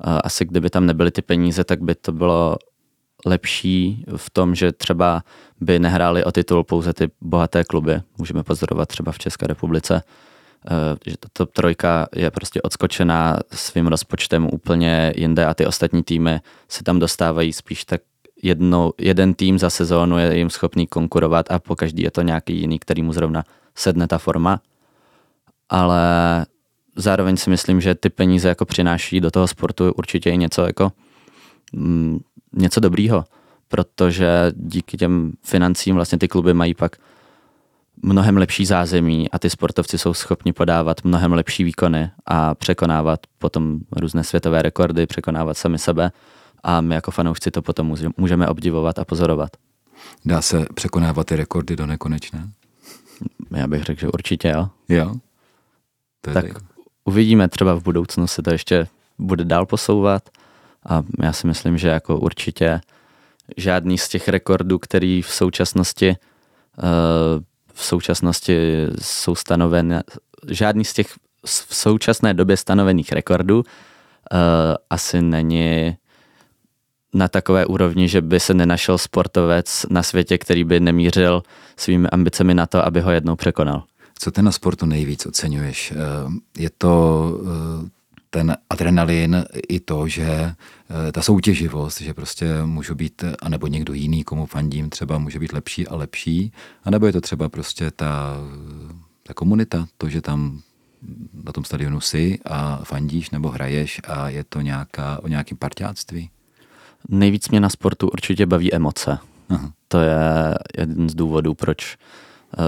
asi 0.01 0.45
kdyby 0.45 0.71
tam 0.71 0.87
nebyly 0.87 1.11
ty 1.11 1.23
peníze, 1.23 1.65
tak 1.65 1.83
by 1.83 1.95
to 1.95 2.13
bylo 2.13 2.57
lepší 3.27 4.05
v 4.17 4.31
tom, 4.31 4.55
že 4.55 4.73
třeba 4.73 5.23
by 5.61 5.79
nehráli 5.79 6.25
o 6.25 6.33
titul 6.33 6.65
pouze 6.65 6.93
ty 6.93 7.11
bohaté 7.21 7.65
kluby. 7.65 8.01
Můžeme 8.19 8.43
pozorovat 8.43 8.89
třeba 8.89 9.13
v 9.13 9.19
České 9.19 9.47
republice, 9.47 10.03
eh, 10.67 11.11
že 11.11 11.17
top 11.33 11.53
trojka 11.53 12.07
je 12.17 12.31
prostě 12.31 12.63
odskočená 12.63 13.39
svým 13.53 13.87
rozpočtem 13.87 14.49
úplně 14.53 15.13
jinde 15.17 15.47
a 15.47 15.55
ty 15.55 15.67
ostatní 15.67 16.03
týmy 16.03 16.41
se 16.69 16.85
tam 16.85 16.99
dostávají 16.99 17.53
spíš 17.53 17.85
tak 17.85 18.01
jednou, 18.43 18.93
jeden 18.99 19.35
tým 19.35 19.59
za 19.59 19.71
sezónu 19.71 20.19
je 20.19 20.39
jim 20.39 20.51
schopný 20.51 20.87
konkurovat 20.87 21.51
a 21.51 21.59
po 21.59 21.77
každý 21.77 22.03
je 22.03 22.11
to 22.11 22.23
nějaký 22.23 22.61
jiný, 22.61 22.79
který 22.79 23.03
mu 23.03 23.13
zrovna 23.13 23.45
sedne 23.75 24.07
ta 24.07 24.19
forma. 24.19 24.61
Ale 25.69 26.01
zároveň 26.97 27.37
si 27.37 27.51
myslím, 27.51 27.81
že 27.81 27.95
ty 27.95 28.09
peníze 28.09 28.49
jako 28.49 28.65
přináší 28.65 29.21
do 29.21 29.31
toho 29.31 29.49
sportu 29.49 29.93
určitě 29.93 30.31
i 30.31 30.37
něco 30.37 30.67
jako 30.67 30.93
mm, 31.73 32.19
něco 32.53 32.81
dobrýho, 32.81 33.25
protože 33.69 34.53
díky 34.57 34.97
těm 34.97 35.33
financím 35.43 35.95
vlastně 35.95 36.19
ty 36.19 36.29
kluby 36.29 36.55
mají 36.55 36.75
pak 36.75 36.97
mnohem 38.03 38.37
lepší 38.37 38.67
zázemí 38.67 39.31
a 39.31 39.39
ty 39.39 39.51
sportovci 39.51 39.99
jsou 39.99 40.15
schopni 40.15 40.53
podávat 40.53 41.05
mnohem 41.05 41.33
lepší 41.33 41.65
výkony 41.65 42.11
a 42.27 42.55
překonávat 42.55 43.21
potom 43.39 43.79
různé 43.93 44.25
světové 44.25 44.63
rekordy, 44.63 45.07
překonávat 45.07 45.57
sami 45.57 45.79
sebe 45.79 46.13
a 46.63 46.81
my 46.81 46.95
jako 46.95 47.11
fanoušci 47.11 47.51
to 47.51 47.63
potom 47.63 47.97
můžeme 48.17 48.49
obdivovat 48.49 48.99
a 48.99 49.05
pozorovat. 49.05 49.51
Dá 50.25 50.43
se 50.43 50.67
překonávat 50.75 51.27
ty 51.27 51.37
rekordy 51.37 51.77
do 51.77 51.87
nekonečna? 51.87 52.49
Já 53.57 53.67
bych 53.67 53.83
řekl, 53.83 54.01
že 54.01 54.09
určitě 54.09 54.49
jo. 54.49 54.69
Jo? 54.89 55.15
To 56.21 56.33
tak 56.33 56.74
uvidíme, 57.05 57.49
třeba 57.49 57.75
v 57.75 57.83
budoucnu 57.83 58.27
se 58.27 58.43
to 58.43 58.53
ještě 58.53 58.87
bude 59.19 59.45
dál 59.45 59.67
posouvat 59.67 60.29
a 60.89 61.03
já 61.23 61.33
si 61.33 61.47
myslím, 61.47 61.79
že 61.79 61.89
jako 61.89 62.19
určitě 62.19 62.81
žádný 63.57 63.99
z 63.99 64.09
těch 64.09 64.29
rekordů, 64.29 64.79
který 64.79 65.23
v 65.23 65.33
současnosti 65.33 66.09
eh, 66.11 66.85
v 67.75 67.85
současnosti 67.85 68.87
jsou 69.01 69.35
stanovené, 69.35 70.03
žádný 70.49 70.85
z 70.85 70.93
těch 70.93 71.09
v 71.47 71.77
současné 71.77 72.35
době 72.35 72.57
stanovených 72.57 73.13
rekordů 73.13 73.59
uh, 73.59 73.65
asi 74.91 75.23
není 75.23 75.97
na 77.15 77.29
takové 77.29 77.67
úrovni, 77.67 78.09
že 78.09 78.21
by 78.21 78.41
se 78.41 78.55
nenašel 78.55 78.99
sportovec 78.99 79.87
na 79.91 80.03
světě, 80.03 80.39
který 80.39 80.65
by 80.65 80.81
nemířil 80.81 81.43
svými 81.77 82.09
ambicemi 82.09 82.55
na 82.55 82.67
to, 82.67 82.87
aby 82.87 83.01
ho 83.01 83.11
jednou 83.11 83.37
překonal. 83.37 83.83
Co 84.25 84.31
ty 84.31 84.43
na 84.43 84.53
sportu 84.53 84.87
nejvíc 84.87 85.27
oceňuješ? 85.27 85.93
Eh, 85.93 85.97
je 86.63 86.71
to 86.79 86.95
eh, 87.85 87.89
ten 88.31 88.57
adrenalin 88.71 89.45
i 89.69 89.81
to, 89.81 90.09
že 90.09 90.25
eh, 90.25 91.13
ta 91.13 91.23
soutěživost, 91.23 92.01
že 92.01 92.15
prostě 92.15 92.65
můžu 92.65 92.95
být, 92.95 93.25
anebo 93.43 93.67
někdo 93.67 93.93
jiný, 93.93 94.25
komu 94.25 94.47
fandím, 94.47 94.91
třeba 94.91 95.19
může 95.19 95.39
být 95.39 95.53
lepší 95.53 95.89
a 95.89 95.97
lepší, 95.97 96.53
anebo 96.85 97.07
je 97.07 97.13
to 97.13 97.21
třeba 97.21 97.49
prostě 97.49 97.91
ta, 97.91 98.37
ta 99.23 99.35
komunita, 99.35 99.87
to, 99.99 100.09
že 100.09 100.21
tam 100.21 100.61
na 101.45 101.53
tom 101.53 101.65
stadionu 101.65 102.01
si 102.01 102.39
a 102.45 102.81
fandíš 102.85 103.31
nebo 103.31 103.49
hraješ 103.49 104.01
a 104.05 104.29
je 104.29 104.45
to 104.45 104.61
nějaká, 104.61 105.21
o 105.23 105.29
nějakém 105.29 105.59
parťáctví? 105.59 106.31
Nejvíc 107.09 107.49
mě 107.49 107.61
na 107.61 107.69
sportu 107.69 108.09
určitě 108.09 108.47
baví 108.47 108.75
emoce. 108.75 109.19
Aha. 109.49 109.73
To 109.89 110.01
je 110.01 110.19
jeden 110.79 111.09
z 111.09 111.15
důvodů, 111.15 111.55
proč 111.55 111.97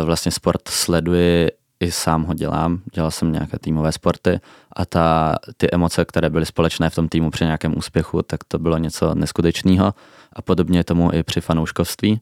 vlastně 0.05 0.33
sport 0.33 0.69
sleduji 0.69 1.51
i 1.81 1.91
sám 1.91 2.25
ho 2.25 2.35
dělám. 2.35 2.81
Dělal 2.95 3.11
jsem 3.11 3.33
nějaké 3.33 3.59
týmové 3.59 3.93
sporty 3.93 4.41
a 4.73 4.87
ta, 4.87 5.37
ty 5.57 5.69
emoce, 5.73 6.05
které 6.05 6.31
byly 6.31 6.47
společné 6.47 6.91
v 6.91 6.95
tom 6.95 7.09
týmu 7.09 7.31
při 7.31 7.45
nějakém 7.45 7.79
úspěchu, 7.79 8.23
tak 8.23 8.45
to 8.45 8.59
bylo 8.59 8.79
něco 8.79 9.15
neskutečného 9.15 9.95
a 10.33 10.43
podobně 10.43 10.85
tomu 10.85 11.15
i 11.15 11.23
při 11.23 11.41
fanouškovství. 11.41 12.21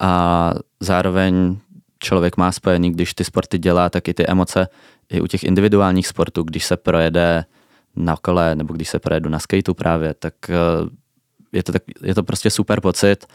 A 0.00 0.52
zároveň 0.80 1.56
člověk 1.98 2.36
má 2.36 2.52
spojený, 2.52 2.90
když 2.90 3.14
ty 3.14 3.24
sporty 3.24 3.58
dělá, 3.58 3.88
tak 3.90 4.08
i 4.08 4.14
ty 4.14 4.26
emoce 4.26 4.68
i 5.08 5.20
u 5.20 5.26
těch 5.26 5.44
individuálních 5.44 6.06
sportů, 6.06 6.42
když 6.42 6.64
se 6.64 6.76
projede 6.76 7.44
na 7.96 8.16
kole 8.16 8.54
nebo 8.54 8.74
když 8.74 8.88
se 8.88 8.98
projedu 8.98 9.30
na 9.30 9.38
skateu 9.38 9.74
právě, 9.74 10.14
tak 10.14 10.34
eh, 10.50 10.54
je 11.52 11.62
to, 11.62 11.72
tak, 11.72 11.82
je 12.02 12.14
to 12.14 12.22
prostě 12.22 12.50
super 12.50 12.80
pocit 12.80 13.26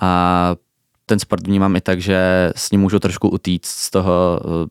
a 0.00 0.54
ten 1.08 1.18
sport 1.18 1.46
vnímám 1.46 1.76
i 1.76 1.80
tak, 1.80 2.00
že 2.00 2.50
s 2.56 2.70
ním 2.70 2.80
můžu 2.80 2.98
trošku 2.98 3.28
utíct 3.28 3.66
z 3.66 3.90
toho 3.90 4.40
eh, 4.40 4.68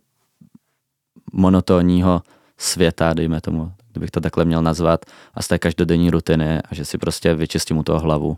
monotónního 1.34 2.22
světa, 2.58 3.14
dejme 3.14 3.42
tomu, 3.42 3.72
kdybych 3.92 4.12
to 4.12 4.22
takhle 4.22 4.46
měl 4.46 4.62
nazvat, 4.62 5.06
a 5.34 5.42
z 5.42 5.48
té 5.48 5.60
každodenní 5.60 6.10
rutiny 6.10 6.62
a 6.62 6.76
že 6.76 6.86
si 6.86 6.98
prostě 6.98 7.36
vyčistím 7.36 7.78
u 7.78 7.84
toho 7.84 8.00
hlavu. 8.00 8.38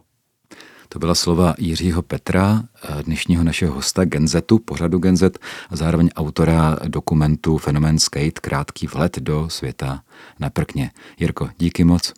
To 0.89 0.99
byla 0.99 1.15
slova 1.15 1.53
Jiřího 1.57 2.01
Petra, 2.01 2.63
eh, 2.83 3.03
dnešního 3.03 3.43
našeho 3.43 3.73
hosta 3.73 4.05
Genzetu, 4.05 4.59
pořadu 4.59 4.99
Genzet 4.99 5.39
a 5.69 5.75
zároveň 5.75 6.09
autora 6.15 6.77
dokumentu 6.87 7.57
Fenomen 7.57 7.99
Skate, 7.99 8.41
krátký 8.41 8.87
vlet 8.87 9.19
do 9.19 9.49
světa 9.49 10.01
na 10.39 10.49
prkně. 10.49 10.91
Jirko, 11.19 11.49
díky 11.57 11.83
moc. 11.83 12.13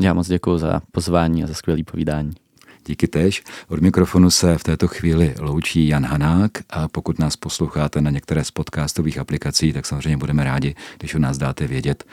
Já 0.00 0.14
moc 0.14 0.28
děkuji 0.28 0.58
za 0.58 0.82
pozvání 0.92 1.44
a 1.44 1.46
za 1.46 1.54
skvělé 1.54 1.82
povídání. 1.84 2.41
Díky 2.86 3.08
tež. 3.08 3.42
Od 3.68 3.80
mikrofonu 3.80 4.30
se 4.30 4.58
v 4.58 4.62
této 4.62 4.88
chvíli 4.88 5.34
loučí 5.38 5.88
Jan 5.88 6.06
Hanák 6.06 6.50
a 6.70 6.88
pokud 6.88 7.18
nás 7.18 7.36
posloucháte 7.36 8.00
na 8.00 8.10
některé 8.10 8.44
z 8.44 8.50
podcastových 8.50 9.18
aplikací, 9.18 9.72
tak 9.72 9.86
samozřejmě 9.86 10.16
budeme 10.16 10.44
rádi, 10.44 10.74
když 10.98 11.14
o 11.14 11.18
nás 11.18 11.38
dáte 11.38 11.66
vědět 11.66 12.04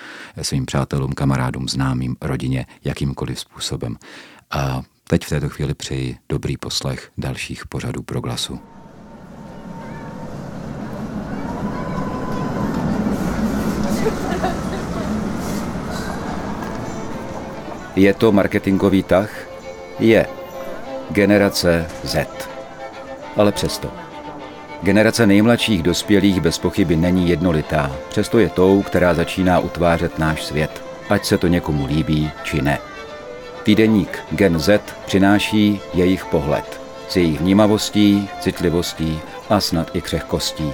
svým 0.42 0.66
přátelům, 0.66 1.14
kamarádům, 1.14 1.70
známým, 1.70 2.16
rodině, 2.22 2.66
jakýmkoliv 2.84 3.40
způsobem. 3.40 3.96
A 4.52 4.82
teď 5.08 5.26
v 5.26 5.30
této 5.30 5.50
chvíli 5.50 5.74
přeji 5.74 6.18
dobrý 6.30 6.58
poslech 6.58 7.12
dalších 7.18 7.68
pořadů 7.68 8.02
proglasu. 8.02 8.60
Je 17.96 18.14
to 18.14 18.32
marketingový 18.32 19.04
tah? 19.04 19.30
Je. 20.00 20.39
Generace 21.10 21.88
Z. 22.04 22.28
Ale 23.36 23.52
přesto. 23.52 23.92
Generace 24.82 25.28
nejmladších 25.28 25.84
dospělých 25.84 26.42
bez 26.42 26.58
pochyby 26.58 26.96
není 26.96 27.30
jednolitá, 27.30 27.92
přesto 28.10 28.40
je 28.40 28.50
tou, 28.50 28.82
která 28.82 29.14
začíná 29.14 29.60
utvářet 29.60 30.20
náš 30.20 30.44
svět, 30.44 30.84
ať 31.10 31.26
se 31.26 31.38
to 31.38 31.48
někomu 31.48 31.86
líbí 31.86 32.32
či 32.44 32.62
ne. 32.62 32.80
Týdeník 33.64 34.20
Gen 34.32 34.60
Z 34.60 34.82
přináší 35.06 35.82
jejich 35.94 36.26
pohled 36.26 36.80
s 37.10 37.16
jejich 37.16 37.40
vnímavostí, 37.40 38.30
citlivostí 38.40 39.20
a 39.50 39.60
snad 39.60 39.96
i 39.96 40.02
křehkostí. 40.02 40.74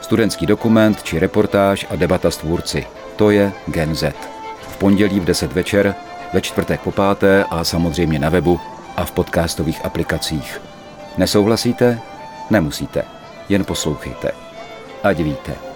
Studentský 0.00 0.46
dokument 0.46 1.02
či 1.02 1.18
reportáž 1.18 1.86
a 1.90 1.96
debata 1.96 2.30
s 2.30 2.36
tvůrci. 2.36 2.86
To 3.16 3.30
je 3.30 3.52
Gen 3.66 3.94
Z. 3.94 4.14
V 4.68 4.76
pondělí 4.76 5.20
v 5.20 5.24
10 5.24 5.52
večer, 5.52 5.94
ve 6.32 6.40
čtvrtek 6.40 6.80
po 6.80 6.92
páté 6.92 7.44
a 7.50 7.64
samozřejmě 7.64 8.18
na 8.18 8.28
webu 8.28 8.60
a 8.96 9.04
v 9.04 9.12
podcastových 9.12 9.84
aplikacích. 9.84 10.60
Nesouhlasíte? 11.18 12.00
Nemusíte. 12.50 13.02
Jen 13.48 13.64
poslouchejte. 13.64 14.32
Ať 15.02 15.18
víte. 15.18 15.71